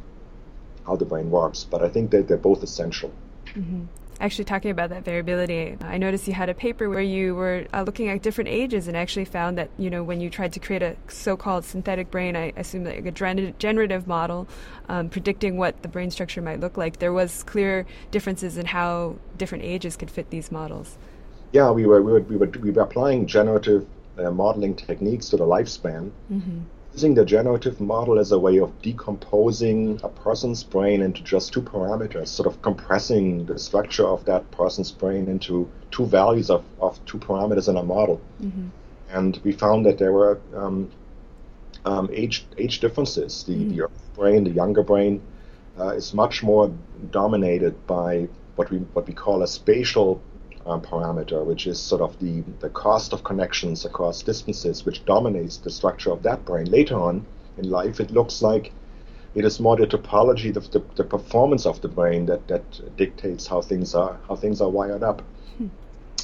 how 0.86 0.96
the 0.96 1.04
brain 1.04 1.30
works. 1.30 1.64
But 1.64 1.82
I 1.82 1.88
think 1.88 2.10
that 2.10 2.28
they're 2.28 2.36
both 2.36 2.62
essential. 2.62 3.12
Mm-hmm. 3.46 3.84
Actually, 4.20 4.44
talking 4.44 4.70
about 4.70 4.90
that 4.90 5.04
variability, 5.04 5.76
I 5.80 5.98
noticed 5.98 6.28
you 6.28 6.34
had 6.34 6.48
a 6.48 6.54
paper 6.54 6.88
where 6.88 7.00
you 7.00 7.34
were 7.34 7.66
uh, 7.74 7.82
looking 7.82 8.08
at 8.08 8.22
different 8.22 8.48
ages 8.48 8.86
and 8.86 8.96
actually 8.96 9.24
found 9.24 9.58
that, 9.58 9.70
you 9.76 9.90
know, 9.90 10.04
when 10.04 10.20
you 10.20 10.30
tried 10.30 10.52
to 10.52 10.60
create 10.60 10.82
a 10.82 10.96
so 11.08 11.36
called 11.36 11.64
synthetic 11.64 12.12
brain, 12.12 12.36
I 12.36 12.52
assume 12.56 12.84
like 12.84 13.04
a 13.04 13.10
generative 13.10 14.06
model 14.06 14.46
um, 14.88 15.08
predicting 15.08 15.56
what 15.56 15.82
the 15.82 15.88
brain 15.88 16.12
structure 16.12 16.40
might 16.40 16.60
look 16.60 16.76
like, 16.76 17.00
there 17.00 17.12
was 17.12 17.42
clear 17.42 17.86
differences 18.12 18.56
in 18.56 18.66
how 18.66 19.16
different 19.36 19.64
ages 19.64 19.96
could 19.96 20.12
fit 20.12 20.30
these 20.30 20.52
models. 20.52 20.96
Yeah, 21.52 21.72
we 21.72 21.84
were, 21.84 22.00
we 22.00 22.12
were, 22.12 22.20
we 22.20 22.36
were, 22.36 22.46
we 22.46 22.70
were 22.70 22.82
applying 22.82 23.26
generative 23.26 23.84
uh, 24.16 24.30
modeling 24.30 24.76
techniques 24.76 25.28
to 25.30 25.36
the 25.36 25.44
lifespan. 25.44 26.12
Mm-hmm 26.32 26.60
using 26.94 27.14
the 27.14 27.24
generative 27.24 27.80
model 27.80 28.20
as 28.20 28.30
a 28.30 28.38
way 28.38 28.58
of 28.58 28.70
decomposing 28.80 30.00
a 30.04 30.08
person's 30.08 30.62
brain 30.62 31.02
into 31.02 31.22
just 31.22 31.52
two 31.52 31.60
parameters, 31.60 32.28
sort 32.28 32.46
of 32.46 32.62
compressing 32.62 33.44
the 33.46 33.58
structure 33.58 34.06
of 34.06 34.24
that 34.26 34.48
person's 34.52 34.92
brain 34.92 35.26
into 35.26 35.68
two 35.90 36.06
values 36.06 36.50
of, 36.50 36.64
of 36.80 37.04
two 37.04 37.18
parameters 37.18 37.68
in 37.68 37.76
a 37.76 37.82
model. 37.82 38.20
Mm-hmm. 38.40 38.68
And 39.10 39.40
we 39.42 39.52
found 39.52 39.84
that 39.86 39.98
there 39.98 40.12
were 40.12 40.40
um, 40.54 40.90
um, 41.84 42.08
age 42.12 42.46
age 42.58 42.78
differences. 42.78 43.42
The, 43.44 43.54
mm-hmm. 43.54 43.76
the 43.76 43.88
brain, 44.14 44.44
the 44.44 44.50
younger 44.50 44.84
brain, 44.84 45.20
uh, 45.78 45.88
is 45.88 46.14
much 46.14 46.44
more 46.44 46.72
dominated 47.10 47.86
by 47.88 48.28
what 48.54 48.70
we 48.70 48.78
what 48.94 49.06
we 49.08 49.14
call 49.14 49.42
a 49.42 49.48
spatial 49.48 50.22
um, 50.66 50.80
parameter, 50.80 51.44
which 51.44 51.66
is 51.66 51.78
sort 51.78 52.00
of 52.00 52.18
the, 52.20 52.42
the 52.60 52.70
cost 52.70 53.12
of 53.12 53.24
connections 53.24 53.84
across 53.84 54.22
distances, 54.22 54.84
which 54.84 55.04
dominates 55.04 55.58
the 55.58 55.70
structure 55.70 56.10
of 56.10 56.22
that 56.22 56.44
brain. 56.44 56.66
Later 56.66 56.98
on 56.98 57.26
in 57.58 57.70
life, 57.70 58.00
it 58.00 58.10
looks 58.10 58.42
like 58.42 58.72
it 59.34 59.44
is 59.44 59.60
more 59.60 59.76
the 59.76 59.86
topology, 59.86 60.52
the, 60.52 60.60
the, 60.60 60.84
the 60.96 61.04
performance 61.04 61.66
of 61.66 61.80
the 61.80 61.88
brain 61.88 62.26
that, 62.26 62.46
that 62.48 62.96
dictates 62.96 63.46
how 63.46 63.60
things 63.60 63.94
are 63.94 64.18
how 64.28 64.36
things 64.36 64.60
are 64.60 64.70
wired 64.70 65.02
up. 65.02 65.22
Hmm. 65.58 65.68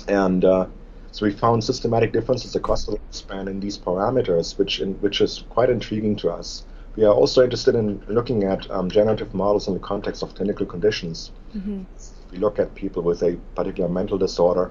And 0.09 0.45
uh, 0.45 0.67
so 1.13 1.27
we 1.27 1.33
found 1.33 1.63
systematic 1.65 2.13
differences 2.13 2.55
across 2.55 2.87
the 2.87 2.93
lifespan 2.93 3.49
in 3.49 3.61
these 3.61 3.77
parameters, 3.77 4.57
which 4.59 4.81
in, 4.81 4.95
which 5.01 5.21
is 5.21 5.45
quite 5.51 5.71
intriguing 5.71 6.17
to 6.17 6.31
us. 6.31 6.65
We 6.97 7.05
are 7.05 7.15
also 7.15 7.43
interested 7.45 7.75
in 7.77 8.03
looking 8.09 8.45
at 8.45 8.69
um, 8.71 8.91
generative 8.91 9.33
models 9.33 9.69
in 9.69 9.75
the 9.75 9.81
context 9.81 10.23
of 10.23 10.35
clinical 10.35 10.67
conditions. 10.67 11.31
Mm-hmm 11.55 11.83
we 12.31 12.39
look 12.39 12.59
at 12.59 12.75
people 12.75 13.03
with 13.03 13.23
a 13.23 13.39
particular 13.55 13.89
mental 13.89 14.19
disorder, 14.19 14.71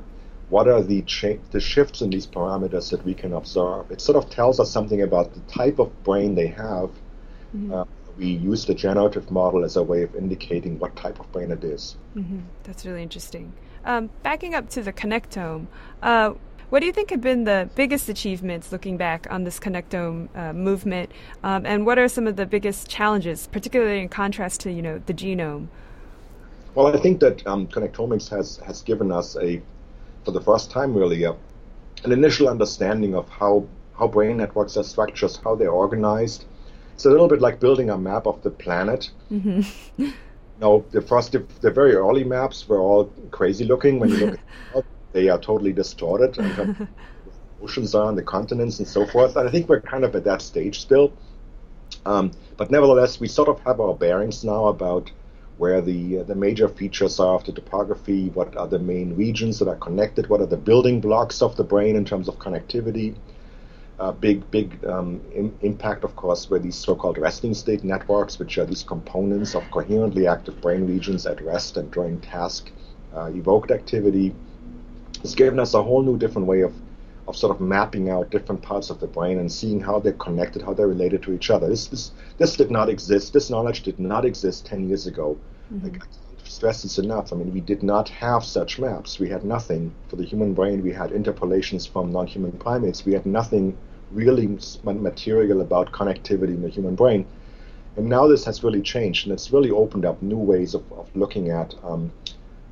what 0.49 0.67
are 0.67 0.81
the, 0.81 1.01
cha- 1.03 1.37
the 1.51 1.59
shifts 1.59 2.01
in 2.01 2.09
these 2.09 2.25
parameters 2.25 2.89
that 2.91 3.03
we 3.05 3.13
can 3.13 3.33
observe? 3.33 3.91
It 3.91 4.01
sort 4.01 4.17
of 4.17 4.29
tells 4.29 4.59
us 4.59 4.71
something 4.71 5.01
about 5.01 5.33
the 5.33 5.41
type 5.41 5.79
of 5.79 6.03
brain 6.03 6.35
they 6.35 6.47
have. 6.47 6.89
Mm-hmm. 7.55 7.73
Uh, 7.73 7.85
we 8.17 8.27
use 8.27 8.65
the 8.65 8.73
generative 8.73 9.31
model 9.31 9.63
as 9.63 9.77
a 9.77 9.83
way 9.83 10.03
of 10.03 10.15
indicating 10.15 10.77
what 10.79 10.95
type 10.95 11.19
of 11.19 11.31
brain 11.31 11.51
it 11.51 11.63
is. 11.63 11.95
Mm-hmm. 12.15 12.39
That's 12.63 12.85
really 12.85 13.03
interesting. 13.03 13.53
Um, 13.85 14.09
backing 14.23 14.55
up 14.55 14.69
to 14.71 14.81
the 14.81 14.91
connectome, 14.91 15.67
uh, 16.01 16.33
what 16.69 16.81
do 16.81 16.85
you 16.85 16.91
think 16.91 17.09
have 17.09 17.21
been 17.21 17.45
the 17.45 17.69
biggest 17.75 18.09
achievements 18.09 18.71
looking 18.71 18.97
back 18.97 19.25
on 19.31 19.43
this 19.43 19.59
connectome 19.59 20.29
uh, 20.35 20.53
movement, 20.53 21.11
um, 21.43 21.65
and 21.65 21.85
what 21.85 21.97
are 21.97 22.07
some 22.07 22.27
of 22.27 22.35
the 22.35 22.45
biggest 22.45 22.87
challenges, 22.87 23.47
particularly 23.47 24.01
in 24.01 24.09
contrast 24.09 24.59
to 24.61 24.71
you 24.71 24.81
know 24.81 25.01
the 25.05 25.13
genome? 25.13 25.69
Well, 26.79 26.95
I 26.95 26.97
think 26.97 27.19
that 27.19 27.45
um, 27.45 27.67
connectomics 27.67 28.29
has, 28.29 28.55
has 28.65 28.83
given 28.83 29.11
us 29.11 29.35
a, 29.35 29.61
for 30.23 30.31
the 30.31 30.39
first 30.39 30.71
time 30.71 30.93
really, 30.93 31.25
a, 31.25 31.31
an 32.05 32.13
initial 32.13 32.47
understanding 32.47 33.15
of 33.15 33.27
how, 33.27 33.67
how 33.97 34.07
brain 34.07 34.37
networks 34.37 34.77
are 34.77 34.85
structured, 34.85 35.37
how 35.43 35.55
they're 35.55 35.73
organized. 35.73 36.45
It's 36.93 37.03
a 37.03 37.09
little 37.09 37.27
bit 37.27 37.41
like 37.41 37.59
building 37.59 37.89
a 37.89 37.97
map 37.97 38.27
of 38.27 38.41
the 38.43 38.49
planet. 38.49 39.11
Mm-hmm. 39.29 40.11
no, 40.61 40.85
the 40.91 41.01
first, 41.01 41.33
the, 41.33 41.45
the, 41.59 41.69
very 41.69 41.95
early 41.95 42.23
maps 42.23 42.65
were 42.69 42.79
all 42.79 43.11
crazy 43.29 43.65
looking. 43.65 43.99
When 43.99 44.11
you 44.11 44.15
look 44.15 44.39
at 44.73 44.85
they 45.11 45.27
are 45.27 45.37
totally 45.37 45.73
distorted. 45.73 46.37
And 46.37 46.87
oceans 47.61 47.93
are, 47.93 48.07
and 48.07 48.17
the 48.17 48.23
continents, 48.23 48.79
and 48.79 48.87
so 48.87 49.05
forth. 49.05 49.35
And 49.35 49.49
I 49.49 49.51
think 49.51 49.67
we're 49.67 49.81
kind 49.81 50.05
of 50.05 50.15
at 50.15 50.23
that 50.23 50.41
stage 50.41 50.79
still. 50.79 51.11
Um, 52.05 52.31
but 52.55 52.71
nevertheless, 52.71 53.19
we 53.19 53.27
sort 53.27 53.49
of 53.49 53.59
have 53.63 53.81
our 53.81 53.93
bearings 53.93 54.45
now 54.45 54.67
about 54.67 55.11
where 55.59 55.81
the 55.81 56.19
uh, 56.19 56.23
the 56.23 56.35
major 56.35 56.69
features 56.69 57.19
are 57.19 57.35
of 57.35 57.43
the 57.43 57.51
topography, 57.51 58.29
what 58.29 58.55
are 58.55 58.67
the 58.67 58.79
main 58.79 59.15
regions 59.15 59.59
that 59.59 59.67
are 59.67 59.75
connected, 59.75 60.27
what 60.29 60.41
are 60.41 60.45
the 60.47 60.57
building 60.57 61.01
blocks 61.01 61.41
of 61.41 61.55
the 61.57 61.63
brain 61.63 61.95
in 61.95 62.05
terms 62.05 62.27
of 62.29 62.39
connectivity. 62.39 63.15
Uh, 63.99 64.13
big 64.13 64.49
big 64.49 64.83
um, 64.85 65.21
Im- 65.35 65.57
impact, 65.61 66.05
of 66.05 66.15
course, 66.15 66.49
were 66.49 66.59
these 66.59 66.77
so-called 66.77 67.17
resting 67.17 67.53
state 67.53 67.83
networks, 67.83 68.39
which 68.39 68.57
are 68.57 68.65
these 68.65 68.83
components 68.83 69.53
of 69.53 69.69
coherently 69.71 70.25
active 70.25 70.61
brain 70.61 70.87
regions 70.87 71.25
at 71.25 71.41
rest 71.41 71.75
and 71.75 71.91
during 71.91 72.21
task 72.21 72.71
uh, 73.13 73.25
evoked 73.25 73.71
activity. 73.71 74.33
It's 75.21 75.35
given 75.35 75.59
us 75.59 75.73
a 75.73 75.83
whole 75.83 76.01
new 76.01 76.17
different 76.17 76.47
way 76.47 76.61
of 76.61 76.73
of 77.29 77.37
sort 77.37 77.55
of 77.55 77.61
mapping 77.61 78.09
out 78.09 78.31
different 78.31 78.61
parts 78.61 78.89
of 78.89 78.99
the 78.99 79.07
brain 79.07 79.37
and 79.39 79.51
seeing 79.51 79.79
how 79.79 79.99
they're 79.99 80.13
connected, 80.13 80.61
how 80.61 80.73
they're 80.73 80.87
related 80.87 81.21
to 81.23 81.31
each 81.31 81.49
other. 81.49 81.69
This 81.69 81.87
this, 81.87 82.11
this 82.37 82.57
did 82.57 82.71
not 82.71 82.89
exist. 82.89 83.33
This 83.33 83.49
knowledge 83.49 83.83
did 83.83 83.99
not 83.99 84.25
exist 84.25 84.65
ten 84.65 84.87
years 84.89 85.07
ago. 85.07 85.37
Mm-hmm. 85.71 85.85
I 85.85 85.89
can't 85.89 86.09
stress 86.43 86.81
this 86.81 86.97
enough. 86.97 87.31
I 87.31 87.35
mean, 87.35 87.53
we 87.53 87.61
did 87.61 87.83
not 87.83 88.09
have 88.09 88.43
such 88.43 88.79
maps. 88.79 89.19
We 89.19 89.29
had 89.29 89.43
nothing 89.45 89.93
for 90.07 90.15
the 90.15 90.25
human 90.25 90.53
brain. 90.55 90.81
We 90.81 90.91
had 90.91 91.11
interpolations 91.11 91.85
from 91.85 92.11
non-human 92.11 92.53
primates. 92.53 93.05
We 93.05 93.13
had 93.13 93.25
nothing 93.25 93.77
really 94.11 94.57
material 94.83 95.61
about 95.61 95.91
connectivity 95.91 96.55
in 96.55 96.63
the 96.63 96.69
human 96.69 96.95
brain. 96.95 97.27
And 97.95 98.07
now 98.07 98.27
this 98.27 98.45
has 98.45 98.63
really 98.63 98.81
changed, 98.81 99.27
and 99.27 99.33
it's 99.33 99.51
really 99.51 99.69
opened 99.69 100.05
up 100.05 100.21
new 100.21 100.37
ways 100.37 100.73
of, 100.73 100.91
of 100.93 101.07
looking 101.15 101.49
at 101.51 101.75
um, 101.83 102.11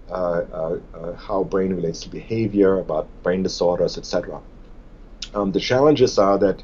how 0.09 1.45
brain 1.49 1.73
relates 1.73 2.01
to 2.01 2.09
behavior, 2.09 2.79
about 2.79 3.07
brain 3.23 3.43
disorders, 3.43 3.97
etc. 3.97 4.41
Um, 5.33 5.51
the 5.51 5.59
challenges 5.59 6.17
are 6.17 6.37
that 6.39 6.63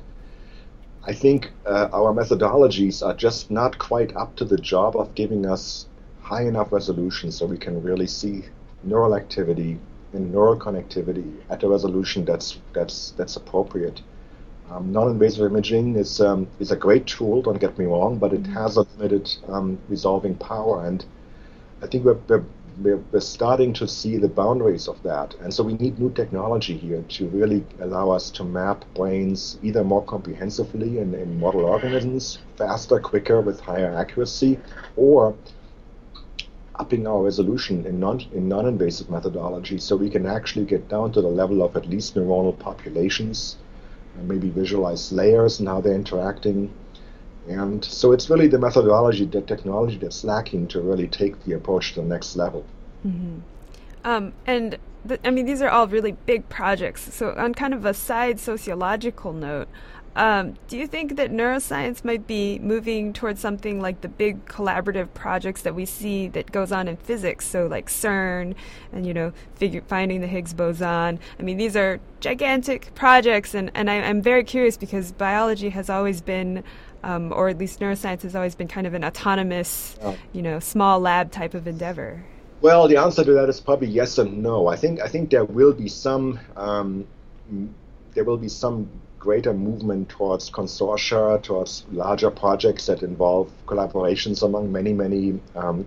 I 1.06 1.14
think 1.14 1.52
uh, 1.66 1.90
our 1.92 2.14
methodologies 2.14 3.06
are 3.06 3.14
just 3.14 3.52
not 3.52 3.78
quite 3.78 4.16
up 4.16 4.38
to 4.38 4.46
the 4.46 4.58
job 4.58 4.96
of 4.96 5.16
giving 5.16 5.46
us 5.46 5.86
high 6.22 6.44
enough 6.44 6.72
resolution 6.72 7.32
so 7.32 7.46
we 7.46 7.58
can 7.58 7.84
really 7.84 8.08
see 8.08 8.46
neural 8.84 9.16
activity 9.16 9.80
and 10.14 10.32
neural 10.32 10.58
connectivity 10.58 11.36
at 11.50 11.64
a 11.64 11.68
resolution 11.68 12.24
that's 12.24 12.60
that's 12.72 13.12
that's 13.18 13.36
appropriate. 13.36 14.02
Um, 14.72 14.94
non-invasive 14.94 15.46
imaging 15.52 15.98
is 15.98 16.22
um, 16.22 16.48
is 16.60 16.72
a 16.72 16.78
great 16.78 17.06
tool. 17.06 17.42
Don't 17.42 17.60
get 17.60 17.78
me 17.78 17.86
wrong, 17.86 18.18
but 18.18 18.32
it 18.32 18.44
mm-hmm. 18.44 18.54
has 18.54 18.78
a 18.78 18.86
limited 18.96 19.30
um, 19.50 19.78
resolving 19.90 20.36
power, 20.36 20.86
and 20.86 21.04
I 21.82 21.88
think 21.88 22.06
we're, 22.06 22.20
we're 22.30 22.46
we're, 22.80 22.98
we're 23.12 23.20
starting 23.20 23.74
to 23.74 23.88
see 23.88 24.18
the 24.18 24.28
boundaries 24.28 24.88
of 24.88 25.02
that. 25.04 25.36
And 25.36 25.54
so 25.54 25.64
we 25.64 25.74
need 25.74 26.00
new 26.00 26.12
technology 26.12 26.78
here 26.78 27.04
to 27.10 27.28
really 27.28 27.66
allow 27.80 28.12
us 28.12 28.30
to 28.32 28.44
map 28.44 28.86
brains 28.96 29.58
either 29.62 29.84
more 29.84 30.04
comprehensively 30.04 31.00
in, 31.00 31.14
in 31.14 31.40
model 31.40 31.66
organisms, 31.66 32.40
faster, 32.58 33.00
quicker, 33.00 33.42
with 33.42 33.60
higher 33.60 33.94
accuracy, 33.94 34.60
or 34.96 35.36
upping 36.76 37.06
our 37.06 37.22
resolution 37.22 37.86
in 37.86 38.00
non 38.00 38.20
in 38.34 38.48
non-invasive 38.48 39.10
methodology 39.10 39.78
so 39.78 39.96
we 39.96 40.10
can 40.10 40.26
actually 40.26 40.66
get 40.66 40.90
down 40.90 41.12
to 41.12 41.22
the 41.22 41.28
level 41.28 41.62
of 41.62 41.76
at 41.76 41.88
least 41.88 42.16
neuronal 42.16 42.58
populations 42.58 43.58
and 44.18 44.28
maybe 44.28 44.50
visualize 44.50 45.12
layers 45.12 45.60
and 45.60 45.70
how 45.70 45.80
they're 45.80 45.94
interacting 45.94 46.74
and 47.48 47.84
so 47.84 48.12
it's 48.12 48.30
really 48.30 48.48
the 48.48 48.60
methodology, 48.60 49.26
the 49.26 49.42
technology 49.42 49.98
that's 49.98 50.24
lacking 50.24 50.68
to 50.70 50.82
really 50.82 51.08
take 51.08 51.44
the 51.46 51.54
approach 51.54 51.94
to 51.94 52.02
the 52.02 52.08
next 52.08 52.36
level. 52.36 52.66
Mm-hmm. 53.06 53.40
Um, 54.06 54.34
and 54.46 54.78
th- 55.08 55.20
I 55.24 55.30
mean, 55.30 55.46
these 55.46 55.62
are 55.62 55.70
all 55.70 55.88
really 55.88 56.14
big 56.14 56.48
projects. 56.50 57.14
So, 57.14 57.34
on 57.38 57.54
kind 57.54 57.74
of 57.74 57.86
a 57.86 57.94
side 57.94 58.40
sociological 58.40 59.34
note, 59.34 59.68
um, 60.16 60.54
do 60.68 60.78
you 60.78 60.86
think 60.86 61.16
that 61.16 61.32
neuroscience 61.32 62.06
might 62.06 62.28
be 62.28 62.60
moving 62.60 63.14
towards 63.14 63.40
something 63.40 63.82
like 63.82 64.02
the 64.02 64.08
big 64.08 64.46
collaborative 64.46 65.12
projects 65.16 65.64
that 65.64 65.74
we 65.74 65.86
see 65.86 66.28
that 66.30 66.52
goes 66.52 66.72
on 66.72 66.88
in 66.88 66.98
physics? 66.98 67.48
So, 67.48 67.66
like 67.66 67.88
CERN, 67.88 68.56
and 68.92 69.08
you 69.08 69.14
know, 69.14 69.34
figure, 69.56 69.82
finding 69.88 70.22
the 70.22 70.28
Higgs 70.28 70.54
boson. 70.54 71.20
I 71.40 71.44
mean, 71.44 71.58
these 71.58 71.76
are 71.76 72.00
gigantic 72.20 72.94
projects, 72.94 73.54
and 73.54 73.72
and 73.74 73.90
I, 73.90 73.96
am 73.96 74.22
very 74.22 74.44
curious 74.44 74.78
because 74.78 75.12
biology 75.12 75.70
has 75.70 75.90
always 75.90 76.22
been. 76.22 76.64
Um, 77.04 77.34
or 77.34 77.50
at 77.50 77.58
least 77.58 77.80
neuroscience 77.82 78.22
has 78.22 78.34
always 78.36 78.56
been 78.56 78.70
kind 78.70 78.88
of 78.88 78.94
an 78.94 79.04
autonomous, 79.04 79.98
oh. 80.02 80.18
you 80.32 80.42
know, 80.42 80.60
small 80.60 81.02
lab 81.02 81.32
type 81.32 81.54
of 81.54 81.68
endeavor. 81.68 82.24
Well, 82.62 82.88
the 82.88 82.96
answer 82.96 83.26
to 83.26 83.34
that 83.34 83.50
is 83.50 83.60
probably 83.60 83.90
yes 83.90 84.18
and 84.18 84.42
no. 84.42 84.68
I 84.68 84.78
think 84.78 85.02
I 85.02 85.08
think 85.10 85.30
there 85.30 85.44
will 85.44 85.74
be 85.74 85.90
some 85.90 86.40
um, 86.56 87.06
there 88.14 88.24
will 88.24 88.38
be 88.38 88.48
some 88.48 88.90
greater 89.20 89.54
movement 89.54 90.10
towards 90.10 90.50
consortia, 90.52 91.42
towards 91.42 91.86
larger 91.92 92.30
projects 92.30 92.86
that 92.88 93.04
involve 93.04 93.50
collaborations 93.68 94.44
among 94.44 94.72
many, 94.72 94.92
many 94.92 95.40
um, 95.56 95.86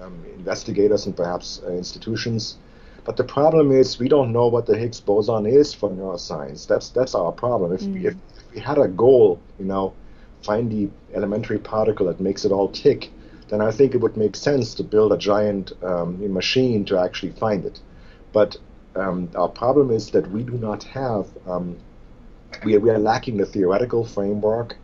um, 0.00 0.24
investigators 0.36 1.06
and 1.06 1.16
perhaps 1.16 1.60
uh, 1.64 1.70
institutions. 1.70 2.58
But 3.04 3.16
the 3.16 3.24
problem 3.24 3.70
is 3.72 3.98
we 3.98 4.08
don't 4.08 4.32
know 4.32 4.48
what 4.48 4.66
the 4.66 4.76
Higgs 4.76 5.00
boson 5.00 5.46
is 5.46 5.72
for 5.72 5.88
neuroscience. 5.88 6.66
That's 6.66 6.90
that's 6.90 7.14
our 7.14 7.32
problem. 7.32 7.72
If, 7.72 7.82
mm. 7.82 7.94
we, 7.94 8.06
if, 8.06 8.14
if 8.36 8.54
we 8.54 8.60
had 8.60 8.78
a 8.78 8.88
goal, 8.88 9.40
you 9.58 9.64
know, 9.64 9.94
find 10.42 10.70
the 10.70 10.88
elementary 11.14 11.58
particle 11.58 12.06
that 12.06 12.20
makes 12.20 12.44
it 12.44 12.52
all 12.52 12.68
tick, 12.68 13.10
then 13.48 13.60
I 13.60 13.70
think 13.70 13.94
it 13.94 13.98
would 13.98 14.16
make 14.16 14.36
sense 14.36 14.74
to 14.74 14.84
build 14.84 15.12
a 15.12 15.16
giant 15.16 15.72
um, 15.82 16.32
machine 16.32 16.84
to 16.86 16.98
actually 16.98 17.32
find 17.32 17.64
it. 17.64 17.80
But 18.32 18.56
um, 18.94 19.30
our 19.34 19.48
problem 19.48 19.90
is 19.90 20.10
that 20.10 20.30
we 20.30 20.42
do 20.42 20.52
not 20.52 20.82
have 20.84 21.26
um, 21.46 21.76
we 22.64 22.76
are, 22.76 22.80
we 22.80 22.90
are 22.90 22.98
lacking 22.98 23.36
the 23.36 23.46
theoretical 23.46 24.04
framework 24.04 24.76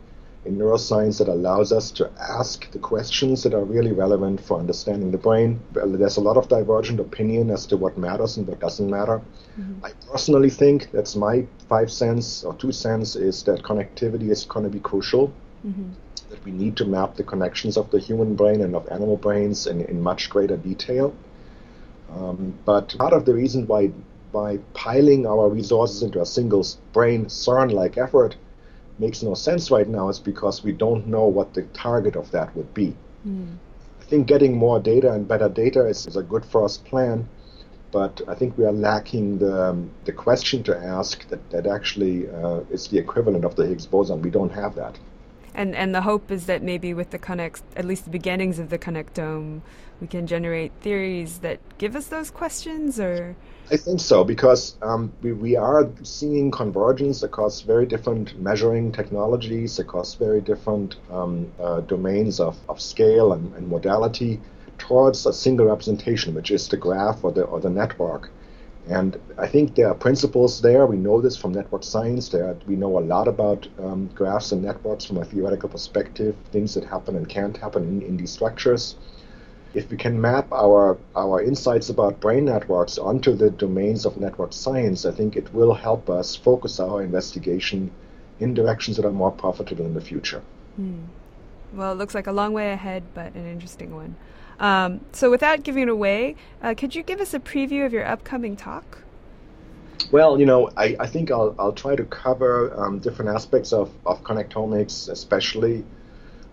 in 0.45 0.57
neuroscience 0.57 1.17
that 1.17 1.27
allows 1.27 1.71
us 1.71 1.89
to 1.89 2.09
ask 2.19 2.69
the 2.71 2.77
questions 2.77 3.41
that 3.41 3.53
are 3.53 3.63
really 3.63 3.91
relevant 3.91 4.39
for 4.39 4.59
understanding 4.59 5.11
the 5.11 5.17
brain. 5.17 5.59
There's 5.73 6.17
a 6.17 6.21
lot 6.21 6.37
of 6.37 6.47
divergent 6.47 6.99
opinion 6.99 7.49
as 7.49 7.65
to 7.67 7.77
what 7.77 7.97
matters 7.97 8.37
and 8.37 8.47
what 8.47 8.59
doesn't 8.59 8.89
matter. 8.89 9.21
Mm-hmm. 9.59 9.85
I 9.85 9.91
personally 10.07 10.51
think 10.51 10.91
that's 10.91 11.15
my 11.15 11.47
five 11.67 11.91
cents 11.91 12.43
or 12.43 12.53
two 12.53 12.71
cents 12.71 13.15
is 13.15 13.41
that 13.43 13.63
connectivity 13.63 14.29
is 14.29 14.45
going 14.45 14.65
to 14.65 14.69
be 14.69 14.79
crucial. 14.79 15.33
Mm-hmm. 15.65 15.91
That 16.29 16.43
we 16.43 16.51
need 16.51 16.77
to 16.77 16.85
map 16.85 17.15
the 17.15 17.23
connections 17.23 17.77
of 17.77 17.91
the 17.91 17.99
human 17.99 18.35
brain 18.35 18.61
and 18.61 18.75
of 18.75 18.87
animal 18.89 19.17
brains 19.17 19.67
in, 19.67 19.81
in 19.81 20.01
much 20.01 20.29
greater 20.29 20.57
detail. 20.57 21.13
Um, 22.11 22.57
but 22.65 22.95
part 22.97 23.13
of 23.13 23.25
the 23.25 23.33
reason 23.33 23.67
why 23.67 23.91
by 24.31 24.57
piling 24.73 25.25
our 25.25 25.47
resources 25.49 26.03
into 26.03 26.21
a 26.21 26.25
single 26.25 26.65
brain 26.93 27.25
CERN-like 27.25 27.97
effort 27.97 28.35
makes 28.99 29.23
no 29.23 29.33
sense 29.33 29.71
right 29.71 29.87
now 29.87 30.09
is 30.09 30.19
because 30.19 30.63
we 30.63 30.71
don't 30.71 31.07
know 31.07 31.25
what 31.25 31.53
the 31.53 31.63
target 31.73 32.15
of 32.15 32.31
that 32.31 32.55
would 32.55 32.73
be. 32.73 32.95
Mm. 33.27 33.55
I 34.01 34.03
think 34.03 34.27
getting 34.27 34.55
more 34.57 34.79
data 34.79 35.11
and 35.13 35.27
better 35.27 35.49
data 35.49 35.87
is, 35.87 36.05
is 36.05 36.15
a 36.15 36.23
good 36.23 36.45
first 36.45 36.85
plan, 36.85 37.27
but 37.91 38.21
I 38.27 38.35
think 38.35 38.57
we 38.57 38.65
are 38.65 38.71
lacking 38.71 39.39
the, 39.39 39.69
um, 39.69 39.89
the 40.03 40.11
question 40.11 40.63
to 40.63 40.77
ask 40.77 41.27
that, 41.29 41.49
that 41.51 41.65
actually 41.65 42.29
uh, 42.29 42.59
is 42.69 42.87
the 42.87 42.97
equivalent 42.97 43.45
of 43.45 43.55
the 43.55 43.65
Higgs 43.65 43.85
boson. 43.85 44.21
We 44.21 44.29
don't 44.29 44.51
have 44.51 44.75
that. 44.75 44.99
And 45.55 45.73
and 45.73 45.95
the 45.95 46.01
hope 46.01 46.31
is 46.31 46.45
that 46.47 46.61
maybe 46.61 46.93
with 46.93 47.11
the 47.11 47.17
connect, 47.17 47.63
at 47.77 47.85
least 47.85 48.03
the 48.03 48.11
beginnings 48.11 48.59
of 48.59 48.69
the 48.69 48.77
connectome, 48.77 49.61
we 50.01 50.07
can 50.07 50.27
generate 50.27 50.73
theories 50.81 51.39
that 51.39 51.59
give 51.77 51.95
us 51.95 52.07
those 52.07 52.29
questions, 52.29 52.99
or 52.99 53.35
I 53.71 53.77
think 53.77 53.99
so 53.99 54.23
because 54.23 54.75
um, 54.83 55.11
we, 55.23 55.33
we 55.33 55.55
are 55.55 55.89
seeing 56.03 56.51
convergence 56.51 57.23
across 57.23 57.61
very 57.61 57.87
different 57.87 58.39
measuring 58.39 58.91
technologies, 58.91 59.79
across 59.79 60.13
very 60.13 60.39
different 60.39 60.97
um, 61.09 61.51
uh, 61.59 61.81
domains 61.81 62.39
of, 62.39 62.57
of 62.69 62.79
scale 62.79 63.33
and, 63.33 63.53
and, 63.55 63.67
modality 63.67 64.39
towards 64.77 65.25
a 65.25 65.33
single 65.33 65.65
representation, 65.65 66.35
which 66.35 66.51
is 66.51 66.67
the 66.67 66.77
graph 66.77 67.23
or 67.23 67.31
the, 67.31 67.43
or 67.43 67.59
the 67.59 67.69
network. 67.69 68.29
And 68.87 69.17
I 69.37 69.47
think 69.47 69.75
there 69.75 69.87
are 69.87 69.95
principles 69.95 70.61
there. 70.61 70.85
We 70.85 70.97
know 70.97 71.19
this 71.19 71.35
from 71.35 71.53
network 71.53 71.83
science. 71.83 72.29
There, 72.29 72.55
we 72.67 72.75
know 72.75 72.99
a 72.99 73.01
lot 73.01 73.27
about 73.27 73.67
um, 73.79 74.09
graphs 74.13 74.51
and 74.51 74.61
networks 74.61 75.05
from 75.05 75.17
a 75.17 75.25
theoretical 75.25 75.69
perspective, 75.69 76.35
things 76.51 76.75
that 76.75 76.83
happen 76.83 77.15
and 77.15 77.27
can't 77.27 77.57
happen 77.57 77.83
in, 77.83 78.01
in 78.03 78.17
these 78.17 78.31
structures 78.31 78.95
if 79.75 79.91
we 79.91 79.97
can 79.97 80.19
map 80.19 80.51
our, 80.53 80.97
our 81.15 81.41
insights 81.41 81.89
about 81.89 82.21
brain 82.21 82.45
networks 82.45 82.97
onto 82.97 83.35
the 83.35 83.49
domains 83.49 84.05
of 84.05 84.17
network 84.17 84.53
science, 84.53 85.05
I 85.05 85.11
think 85.11 85.35
it 85.35 85.53
will 85.53 85.73
help 85.73 86.09
us 86.09 86.35
focus 86.35 86.79
our 86.79 87.03
investigation 87.03 87.91
in 88.39 88.53
directions 88.53 88.95
that 88.97 89.05
are 89.05 89.11
more 89.11 89.31
profitable 89.31 89.85
in 89.85 89.93
the 89.93 90.01
future. 90.01 90.41
Hmm. 90.77 91.03
Well, 91.73 91.91
it 91.91 91.95
looks 91.95 92.15
like 92.15 92.27
a 92.27 92.31
long 92.31 92.53
way 92.53 92.71
ahead, 92.71 93.03
but 93.13 93.35
an 93.35 93.45
interesting 93.45 93.93
one. 93.93 94.15
Um, 94.59 95.01
so, 95.11 95.29
without 95.29 95.63
giving 95.63 95.83
it 95.83 95.89
away, 95.89 96.35
uh, 96.61 96.73
could 96.75 96.95
you 96.95 97.03
give 97.03 97.19
us 97.19 97.33
a 97.33 97.39
preview 97.39 97.85
of 97.85 97.93
your 97.93 98.05
upcoming 98.05 98.55
talk? 98.55 98.99
Well, 100.11 100.39
you 100.39 100.45
know, 100.45 100.69
I, 100.77 100.95
I 100.99 101.07
think 101.07 101.31
I'll, 101.31 101.55
I'll 101.57 101.73
try 101.73 101.95
to 101.95 102.03
cover 102.05 102.73
um, 102.79 102.99
different 102.99 103.31
aspects 103.31 103.73
of, 103.73 103.91
of 104.05 104.23
connectomics, 104.23 105.09
especially 105.09 105.83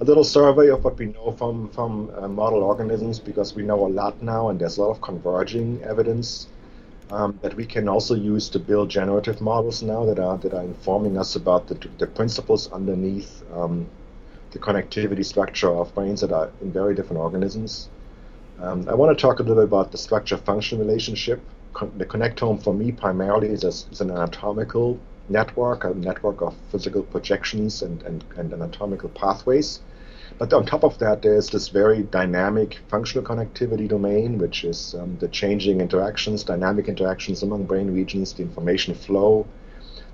a 0.01 0.05
little 0.05 0.25
survey 0.25 0.69
of 0.69 0.83
what 0.85 0.99
we 0.99 1.07
know 1.07 1.33
from 1.33 1.69
from 1.69 2.11
uh, 2.17 2.27
model 2.27 2.63
organisms 2.63 3.21
because 3.21 3.55
we 3.55 3.63
know 3.63 3.87
a 3.87 3.91
lot 4.01 4.21
now, 4.23 4.49
and 4.49 4.59
there's 4.59 4.79
a 4.79 4.83
lot 4.83 4.91
of 4.91 5.01
converging 5.01 5.83
evidence 5.85 6.49
um, 7.11 7.39
that 7.43 7.55
we 7.55 7.67
can 7.67 7.89
also 7.89 8.15
use 8.15 8.49
to 8.49 8.59
build 8.59 8.89
generative 8.89 9.41
models 9.41 9.83
now 9.83 10.05
that 10.07 10.19
are 10.19 10.39
that 10.39 10.55
are 10.55 10.65
informing 10.65 11.19
us 11.19 11.37
about 11.37 11.69
the, 11.69 11.75
the 11.99 12.07
principles 12.07 12.73
underneath 12.73 13.43
um, 13.55 13.87
the 14.53 14.59
connectivity 14.59 15.25
structure 15.25 15.71
of 15.71 15.95
brains 15.95 16.21
that 16.21 16.33
are 16.33 16.51
in 16.61 16.73
very 16.73 16.95
different 16.95 17.21
organisms. 17.21 17.89
Um, 18.61 18.89
I 18.89 18.95
want 18.95 19.17
to 19.17 19.21
talk 19.21 19.41
a 19.41 19.43
little 19.43 19.57
bit 19.57 19.65
about 19.65 19.93
the 19.93 19.99
structure-function 19.99 20.79
relationship. 20.79 21.41
Con- 21.73 21.93
the 21.97 22.05
connectome 22.05 22.63
for 22.63 22.75
me 22.75 22.93
primarily 22.93 23.49
is, 23.49 23.65
a, 23.65 23.69
is 23.69 24.01
an 24.01 24.11
anatomical 24.11 25.01
network, 25.29 25.85
a 25.85 25.95
network 25.95 26.43
of 26.43 26.55
physical 26.71 27.03
projections 27.03 27.83
and, 27.83 28.03
and, 28.03 28.25
and 28.37 28.53
anatomical 28.53 29.09
pathways. 29.09 29.81
But 30.39 30.53
on 30.53 30.67
top 30.67 30.85
of 30.85 30.99
that, 30.99 31.23
there's 31.23 31.51
this 31.51 31.69
very 31.69 32.03
dynamic 32.03 32.79
functional 32.89 33.25
connectivity 33.25 33.89
domain, 33.89 34.39
which 34.39 34.65
is 34.65 34.95
um, 34.95 35.17
the 35.19 35.29
changing 35.29 35.81
interactions, 35.81 36.45
dynamic 36.45 36.89
interactions 36.89 37.43
among 37.43 37.65
brain 37.65 37.93
regions, 37.93 38.33
the 38.35 38.43
information 38.43 38.95
flow, 38.95 39.47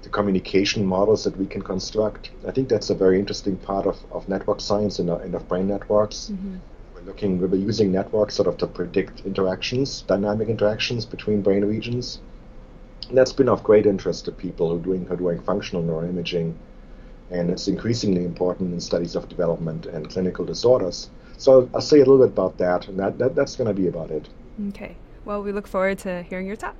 the 0.02 0.08
communication 0.08 0.84
models 0.84 1.24
that 1.24 1.36
we 1.36 1.46
can 1.46 1.62
construct. 1.62 2.30
I 2.46 2.52
think 2.52 2.68
that's 2.68 2.90
a 2.90 2.94
very 2.94 3.18
interesting 3.18 3.56
part 3.56 3.86
of, 3.86 3.98
of 4.12 4.28
network 4.28 4.60
science 4.60 4.98
and, 4.98 5.10
and 5.10 5.34
of 5.34 5.48
brain 5.48 5.66
networks. 5.66 6.30
Mm-hmm. 6.32 6.56
We're 6.94 7.02
looking, 7.02 7.40
we're 7.40 7.54
using 7.56 7.92
networks 7.92 8.34
sort 8.34 8.48
of 8.48 8.56
to 8.58 8.66
predict 8.66 9.20
interactions, 9.26 10.02
dynamic 10.02 10.48
interactions 10.48 11.04
between 11.04 11.42
brain 11.42 11.64
regions. 11.64 12.20
And 13.08 13.16
that's 13.16 13.32
been 13.32 13.48
of 13.48 13.62
great 13.62 13.86
interest 13.86 14.26
to 14.26 14.32
people 14.32 14.70
who 14.70 14.76
are 14.76 14.82
doing, 14.82 15.06
who 15.06 15.14
are 15.14 15.16
doing 15.16 15.42
functional 15.42 15.82
neuroimaging 15.82 16.54
and 17.30 17.50
it's 17.50 17.68
increasingly 17.68 18.24
important 18.24 18.72
in 18.72 18.80
studies 18.80 19.14
of 19.14 19.28
development 19.28 19.86
and 19.86 20.08
clinical 20.08 20.44
disorders. 20.44 21.10
So 21.36 21.68
I'll 21.74 21.80
say 21.80 21.96
a 21.96 22.04
little 22.04 22.18
bit 22.18 22.28
about 22.28 22.58
that, 22.58 22.88
and 22.88 22.98
that, 22.98 23.18
that 23.18 23.34
that's 23.34 23.54
going 23.56 23.68
to 23.68 23.74
be 23.74 23.86
about 23.86 24.10
it. 24.10 24.28
Okay. 24.70 24.96
Well, 25.28 25.42
we 25.42 25.52
look 25.52 25.66
forward 25.66 25.98
to 25.98 26.22
hearing 26.22 26.46
your 26.46 26.56
talk. 26.56 26.74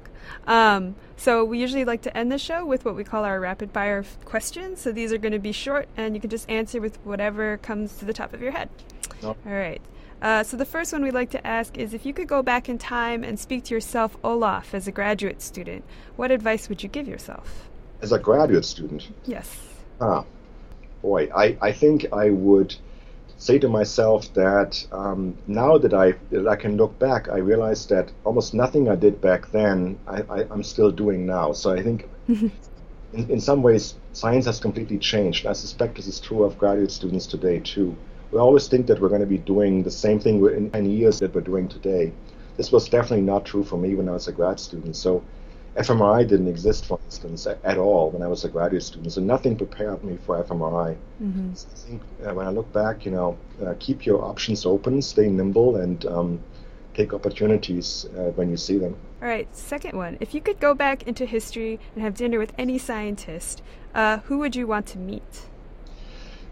Um, 0.47 0.95
so 1.19 1.45
we 1.45 1.59
usually 1.59 1.85
like 1.85 2.01
to 2.01 2.17
end 2.17 2.33
the 2.33 2.39
show 2.39 2.65
with 2.65 2.83
what 2.87 2.97
we 2.97 3.05
call 3.05 3.27
our 3.27 3.39
rapid 3.39 3.73
fire 3.73 4.03
questions. 4.25 4.81
So 4.81 4.91
these 4.91 5.13
are 5.13 5.19
going 5.19 5.35
to 5.35 5.39
be 5.39 5.53
short, 5.53 5.87
and 5.99 6.15
you 6.15 6.21
can 6.23 6.31
just 6.31 6.49
answer 6.49 6.81
with 6.81 6.97
whatever 7.05 7.59
comes 7.59 7.99
to 7.99 8.07
the 8.07 8.15
top 8.15 8.33
of 8.33 8.41
your 8.41 8.53
head. 8.53 8.71
All 9.23 9.37
right. 9.45 9.83
Uh, 10.23 10.45
so 10.45 10.57
the 10.57 10.65
first 10.65 10.95
one 10.95 11.03
we'd 11.03 11.13
like 11.13 11.29
to 11.33 11.47
ask 11.47 11.77
is 11.77 11.93
if 11.93 12.07
you 12.07 12.15
could 12.15 12.27
go 12.27 12.43
back 12.43 12.71
in 12.71 12.79
time 12.79 13.23
and 13.23 13.39
speak 13.39 13.65
to 13.65 13.75
yourself, 13.75 14.17
Olaf, 14.25 14.73
as 14.73 14.89
a 14.89 14.93
graduate 14.93 15.43
student, 15.43 15.85
what 16.17 16.31
advice 16.31 16.71
would 16.71 16.83
you 16.83 16.89
give 16.89 17.07
yourself? 17.07 17.69
As 18.01 18.13
a 18.13 18.19
graduate 18.19 18.65
student? 18.65 19.11
Yes. 19.27 19.59
Ah, 20.01 20.25
boy, 21.03 21.29
I, 21.37 21.59
I 21.61 21.73
think 21.73 22.07
I 22.15 22.31
would 22.31 22.75
say 23.39 23.57
to 23.57 23.69
myself 23.69 24.33
that 24.35 24.85
um, 24.91 25.39
now 25.47 25.79
that 25.79 25.95
I 25.95 26.15
that 26.31 26.47
I 26.47 26.57
can 26.57 26.77
look 26.77 26.99
back, 26.99 27.29
I 27.29 27.39
realize 27.39 27.87
that 27.87 28.11
almost 28.25 28.53
nothing 28.53 28.89
I 28.89 28.97
did 28.97 29.21
back 29.21 29.51
then 29.53 29.99
I, 30.07 30.23
I, 30.29 30.41
am 30.53 30.63
still 30.63 30.91
doing 30.91 31.25
now. 31.25 31.53
So 31.53 31.71
I 31.71 31.83
think 31.83 32.09
in, 32.29 32.53
in 33.13 33.41
some 33.41 33.63
ways 33.63 33.95
science 34.13 34.45
has 34.47 34.59
completely 34.59 34.99
changed. 34.99 35.47
I 35.47 35.53
suspect 35.53 35.95
this 35.95 36.09
is 36.09 36.21
true 36.21 36.43
of 36.43 36.59
graduate 36.59 36.91
students 36.91 37.27
today 37.27 37.61
too. 37.61 37.97
We 38.33 38.39
always 38.39 38.67
think 38.69 38.87
that 38.89 39.01
we're 39.01 39.09
going 39.09 39.23
to 39.23 39.27
be 39.27 39.39
doing 39.39 39.83
the 39.85 39.91
same 39.91 40.21
thing 40.21 40.45
in 40.45 40.71
10 40.71 40.91
years 40.91 41.21
that 41.21 41.35
we're 41.35 41.41
doing 41.41 41.69
today. 41.69 42.13
This 42.59 42.73
was 42.73 42.89
definitely 42.89 43.25
not 43.25 43.47
true 43.47 43.65
for 43.65 43.79
me 43.79 43.95
when 43.95 44.09
I 44.09 44.13
was 44.13 44.29
a 44.29 44.33
grad 44.33 44.61
student. 44.61 44.97
So 44.97 45.23
fMRI 45.79 46.27
didn't 46.27 46.49
exist, 46.49 46.87
for 46.87 46.99
instance, 47.05 47.47
at 47.47 47.79
all 47.79 48.11
when 48.11 48.23
I 48.23 48.27
was 48.27 48.45
a 48.45 48.49
graduate 48.49 48.83
student, 48.83 49.13
so 49.13 49.21
nothing 49.21 49.57
prepared 49.57 50.03
me 50.03 50.19
for 50.27 50.43
fMRI. 50.43 50.97
Mm-hmm. 51.23 51.55
So 51.55 51.69
I 51.73 51.77
think 51.77 52.03
uh, 52.27 52.35
when 52.35 52.47
I 52.47 52.51
look 52.51 52.73
back, 52.73 53.07
you 53.07 53.13
know, 53.13 53.39
uh, 53.65 53.75
keep 53.79 54.05
your 54.05 54.25
options 54.25 54.67
open, 54.67 55.01
stay 55.01 55.29
nimble, 55.29 55.77
and 55.77 56.05
um, 56.07 56.41
take 56.95 57.15
opportunities 57.15 58.07
uh, 58.17 58.31
when 58.33 58.51
you 58.51 58.57
see 58.57 58.77
them. 58.79 58.97
All 59.23 59.29
right, 59.29 59.49
second 59.57 59.97
one. 59.97 60.19
If 60.21 60.35
you 60.35 60.41
could 60.41 60.59
go 60.59 60.75
back 60.75 61.07
into 61.07 61.25
history 61.25 61.79
and 61.95 62.03
have 62.03 62.15
dinner 62.15 62.39
with 62.39 62.53
any 62.59 62.79
scientist, 62.79 63.63
uh, 63.95 64.19
who 64.19 64.39
would 64.39 64.57
you 64.57 64.67
want 64.67 64.87
to 64.89 64.99
meet? 64.99 65.47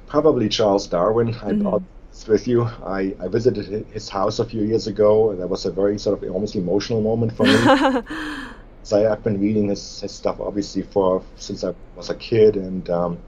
Probably 0.06 0.48
Charles 0.48 0.86
Darwin. 0.86 1.34
Mm-hmm. 1.34 1.66
I 1.66 1.78
with 2.26 2.48
you. 2.48 2.62
I, 2.62 3.14
I 3.20 3.28
visited 3.28 3.86
his 3.92 4.08
house 4.08 4.38
a 4.38 4.44
few 4.44 4.62
years 4.62 4.86
ago. 4.86 5.36
That 5.36 5.48
was 5.48 5.66
a 5.66 5.70
very 5.70 5.98
sort 5.98 6.22
of 6.22 6.30
almost 6.30 6.56
emotional 6.56 7.02
moment 7.02 7.36
for 7.36 7.44
me. 7.44 8.02
so 8.86 9.10
I've 9.10 9.24
been 9.24 9.40
reading 9.40 9.68
his, 9.68 10.00
his 10.00 10.12
stuff 10.12 10.38
obviously 10.38 10.82
for 10.82 11.20
since 11.34 11.64
I 11.64 11.74
was 11.96 12.08
a 12.08 12.14
kid, 12.14 12.54
and 12.54 12.88
um, 12.88 13.18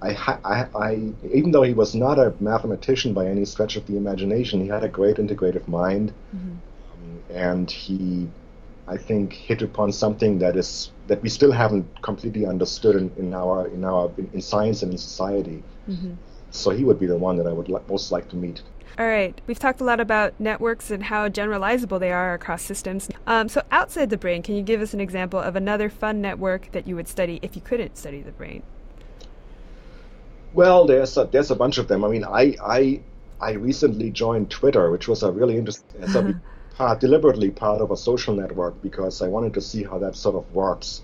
I, 0.00 0.10
I, 0.44 0.66
I, 0.72 1.12
even 1.32 1.50
though 1.50 1.64
he 1.64 1.74
was 1.74 1.96
not 1.96 2.20
a 2.20 2.32
mathematician 2.38 3.12
by 3.12 3.26
any 3.26 3.44
stretch 3.44 3.74
of 3.74 3.88
the 3.88 3.96
imagination, 3.96 4.60
he 4.60 4.68
had 4.68 4.84
a 4.84 4.88
great 4.88 5.16
integrative 5.16 5.66
mind, 5.66 6.14
mm-hmm. 6.32 6.52
um, 6.92 7.22
and 7.28 7.68
he, 7.68 8.28
I 8.86 8.96
think, 8.96 9.32
hit 9.32 9.62
upon 9.62 9.90
something 9.90 10.38
that 10.38 10.54
is 10.54 10.92
that 11.08 11.20
we 11.22 11.28
still 11.28 11.50
haven't 11.50 11.86
completely 12.02 12.46
understood 12.46 12.94
in, 12.94 13.10
in 13.16 13.34
our 13.34 13.66
in 13.66 13.84
our 13.84 14.12
in 14.32 14.40
science 14.40 14.84
and 14.84 14.92
in 14.92 14.98
society. 14.98 15.64
Mm-hmm. 15.88 16.12
So 16.52 16.70
he 16.70 16.84
would 16.84 17.00
be 17.00 17.06
the 17.06 17.16
one 17.16 17.36
that 17.38 17.48
I 17.48 17.52
would 17.52 17.68
li- 17.68 17.82
most 17.88 18.12
like 18.12 18.28
to 18.28 18.36
meet. 18.36 18.62
All 18.96 19.06
right, 19.06 19.40
we've 19.48 19.58
talked 19.58 19.80
a 19.80 19.84
lot 19.84 19.98
about 19.98 20.38
networks 20.38 20.92
and 20.92 21.02
how 21.02 21.28
generalizable 21.28 21.98
they 21.98 22.12
are 22.12 22.32
across 22.32 22.62
systems. 22.62 23.10
Um, 23.26 23.48
so, 23.48 23.62
outside 23.72 24.08
the 24.08 24.16
brain, 24.16 24.40
can 24.40 24.54
you 24.54 24.62
give 24.62 24.80
us 24.80 24.94
an 24.94 25.00
example 25.00 25.40
of 25.40 25.56
another 25.56 25.90
fun 25.90 26.20
network 26.20 26.70
that 26.70 26.86
you 26.86 26.94
would 26.94 27.08
study 27.08 27.40
if 27.42 27.56
you 27.56 27.62
couldn't 27.62 27.96
study 27.96 28.22
the 28.22 28.30
brain? 28.30 28.62
Well, 30.52 30.86
there's 30.86 31.16
a, 31.16 31.24
there's 31.24 31.50
a 31.50 31.56
bunch 31.56 31.78
of 31.78 31.88
them. 31.88 32.04
I 32.04 32.08
mean, 32.08 32.24
I 32.24 32.54
I 32.62 33.00
I 33.40 33.52
recently 33.52 34.10
joined 34.10 34.50
Twitter, 34.50 34.92
which 34.92 35.08
was 35.08 35.24
a 35.24 35.32
really 35.32 35.56
interesting, 35.56 36.02
a 36.02 36.40
part, 36.76 37.00
deliberately 37.00 37.50
part 37.50 37.80
of 37.80 37.90
a 37.90 37.96
social 37.96 38.34
network 38.36 38.80
because 38.80 39.22
I 39.22 39.26
wanted 39.26 39.54
to 39.54 39.60
see 39.60 39.82
how 39.82 39.98
that 39.98 40.14
sort 40.14 40.36
of 40.36 40.54
works. 40.54 41.02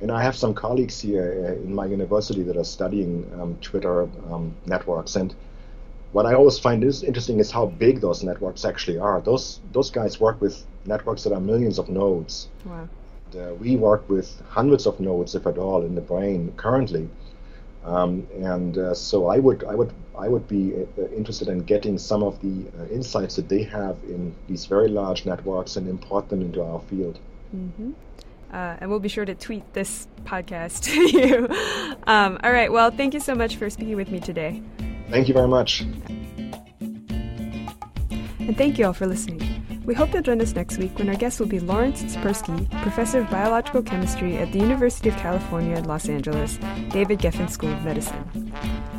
And 0.00 0.10
I 0.10 0.22
have 0.22 0.34
some 0.34 0.54
colleagues 0.54 1.00
here 1.00 1.46
uh, 1.46 1.62
in 1.62 1.72
my 1.72 1.86
university 1.86 2.42
that 2.42 2.56
are 2.56 2.64
studying 2.64 3.30
um, 3.40 3.56
Twitter 3.60 4.02
um, 4.30 4.56
networks. 4.66 5.14
And 5.14 5.34
what 6.12 6.26
I 6.26 6.34
always 6.34 6.58
find 6.58 6.82
is 6.84 7.02
interesting 7.02 7.38
is 7.38 7.50
how 7.50 7.66
big 7.66 8.00
those 8.00 8.22
networks 8.22 8.64
actually 8.64 8.98
are. 8.98 9.20
Those 9.20 9.60
those 9.72 9.90
guys 9.90 10.18
work 10.20 10.40
with 10.40 10.64
networks 10.86 11.24
that 11.24 11.32
are 11.32 11.40
millions 11.40 11.78
of 11.78 11.88
nodes. 11.88 12.48
Wow. 12.64 12.88
And, 13.32 13.42
uh, 13.42 13.54
we 13.54 13.76
work 13.76 14.08
with 14.08 14.40
hundreds 14.48 14.86
of 14.86 15.00
nodes, 15.00 15.34
if 15.34 15.46
at 15.46 15.58
all, 15.58 15.84
in 15.84 15.94
the 15.94 16.00
brain 16.00 16.52
currently. 16.56 17.08
Um, 17.84 18.26
and 18.34 18.76
uh, 18.76 18.94
so 18.94 19.28
I 19.28 19.38
would 19.38 19.64
I 19.64 19.74
would 19.74 19.92
I 20.18 20.28
would 20.28 20.48
be 20.48 20.74
uh, 20.74 21.08
interested 21.08 21.48
in 21.48 21.60
getting 21.60 21.98
some 21.98 22.22
of 22.22 22.40
the 22.40 22.66
uh, 22.78 22.86
insights 22.86 23.36
that 23.36 23.48
they 23.48 23.62
have 23.64 23.96
in 24.04 24.34
these 24.48 24.66
very 24.66 24.88
large 24.88 25.26
networks 25.26 25.76
and 25.76 25.86
import 25.88 26.28
them 26.28 26.40
into 26.40 26.62
our 26.62 26.80
field. 26.80 27.18
Mm-hmm. 27.54 27.92
Uh, 28.52 28.76
and 28.80 28.90
we'll 28.90 28.98
be 28.98 29.10
sure 29.10 29.26
to 29.26 29.34
tweet 29.34 29.74
this 29.74 30.08
podcast 30.24 30.82
to 30.84 31.18
you. 31.18 31.48
Um, 32.06 32.38
all 32.42 32.52
right. 32.52 32.72
Well, 32.72 32.90
thank 32.90 33.14
you 33.14 33.20
so 33.20 33.34
much 33.34 33.56
for 33.56 33.68
speaking 33.68 33.96
with 33.96 34.10
me 34.10 34.20
today. 34.20 34.62
Thank 35.10 35.28
you 35.28 35.34
very 35.34 35.48
much. 35.48 35.82
And 38.48 38.56
thank 38.56 38.78
you 38.78 38.86
all 38.86 38.92
for 38.92 39.06
listening. 39.06 39.58
We 39.84 39.94
hope 39.94 40.12
you'll 40.12 40.22
join 40.22 40.40
us 40.42 40.54
next 40.54 40.76
week 40.76 40.98
when 40.98 41.08
our 41.08 41.14
guest 41.14 41.40
will 41.40 41.46
be 41.46 41.60
Lawrence 41.60 42.02
Zipursky, 42.02 42.68
professor 42.82 43.20
of 43.20 43.30
biological 43.30 43.82
chemistry 43.82 44.36
at 44.36 44.52
the 44.52 44.58
University 44.58 45.08
of 45.08 45.16
California 45.16 45.76
in 45.76 45.84
Los 45.84 46.10
Angeles, 46.10 46.58
David 46.90 47.20
Geffen 47.20 47.48
School 47.48 47.72
of 47.72 47.82
Medicine. 47.84 48.52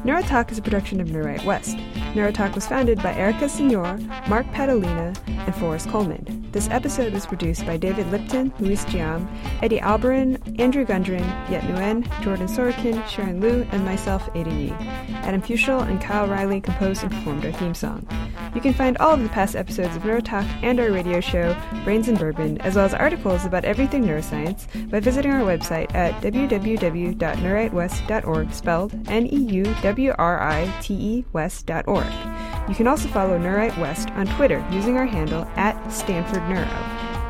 Neurotalk 0.03 0.51
is 0.51 0.57
a 0.57 0.63
production 0.63 0.99
of 0.99 1.09
NeuWrite 1.09 1.45
West. 1.45 1.77
Neurotalk 2.15 2.55
was 2.55 2.65
founded 2.65 3.03
by 3.03 3.13
Erica 3.13 3.47
Signor, 3.47 3.97
Mark 4.27 4.47
Padalina, 4.47 5.15
and 5.27 5.55
Forrest 5.55 5.89
Collman. 5.89 6.38
This 6.51 6.67
episode 6.69 7.13
was 7.13 7.27
produced 7.27 7.65
by 7.65 7.77
David 7.77 8.11
Lipton, 8.11 8.51
Luis 8.59 8.83
Giam, 8.85 9.27
Eddie 9.61 9.79
Alberin, 9.79 10.59
Andrew 10.59 10.83
Gundren, 10.83 11.21
Yet 11.49 11.61
Nguyen, 11.63 12.03
Jordan 12.23 12.47
Sorokin, 12.47 13.07
Sharon 13.07 13.39
Liu, 13.39 13.67
and 13.71 13.85
myself, 13.85 14.27
Ada 14.33 14.49
Yi. 14.49 14.71
Adam 14.71 15.43
Fuschel 15.43 15.87
and 15.87 16.01
Kyle 16.01 16.27
Riley 16.27 16.59
composed 16.59 17.03
and 17.03 17.11
performed 17.11 17.45
our 17.45 17.51
theme 17.51 17.75
song. 17.75 18.07
You 18.55 18.61
can 18.61 18.73
find 18.73 18.97
all 18.97 19.13
of 19.13 19.21
the 19.21 19.29
past 19.29 19.55
episodes 19.55 19.95
of 19.95 20.01
Neurotalk 20.01 20.47
and 20.63 20.79
our 20.79 20.91
radio 20.91 21.19
show, 21.19 21.55
Brains 21.83 22.07
and 22.07 22.17
Bourbon, 22.17 22.59
as 22.61 22.75
well 22.75 22.85
as 22.85 22.95
articles 22.95 23.45
about 23.45 23.63
everything 23.63 24.03
neuroscience 24.03 24.65
by 24.89 24.99
visiting 24.99 25.31
our 25.31 25.41
website 25.41 25.93
at 25.93 26.19
www.neuwritewest.org, 26.23 28.53
spelled 28.53 28.95
N-E-U-W-R-I-T-E 29.07 31.25
West.org. 31.31 32.38
You 32.69 32.75
can 32.75 32.87
also 32.87 33.09
follow 33.09 33.35
NeuWrite 33.39 33.75
West 33.79 34.11
on 34.11 34.27
Twitter 34.27 34.63
using 34.69 34.95
our 34.95 35.07
handle 35.07 35.45
at 35.55 35.75
Stanford 35.91 36.47
Neuro. 36.47 36.69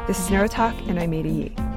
This 0.06 0.20
is 0.20 0.28
Neurotalk, 0.28 0.76
and 0.90 1.00
I'm 1.00 1.14
Ada 1.14 1.30
Yi. 1.30 1.69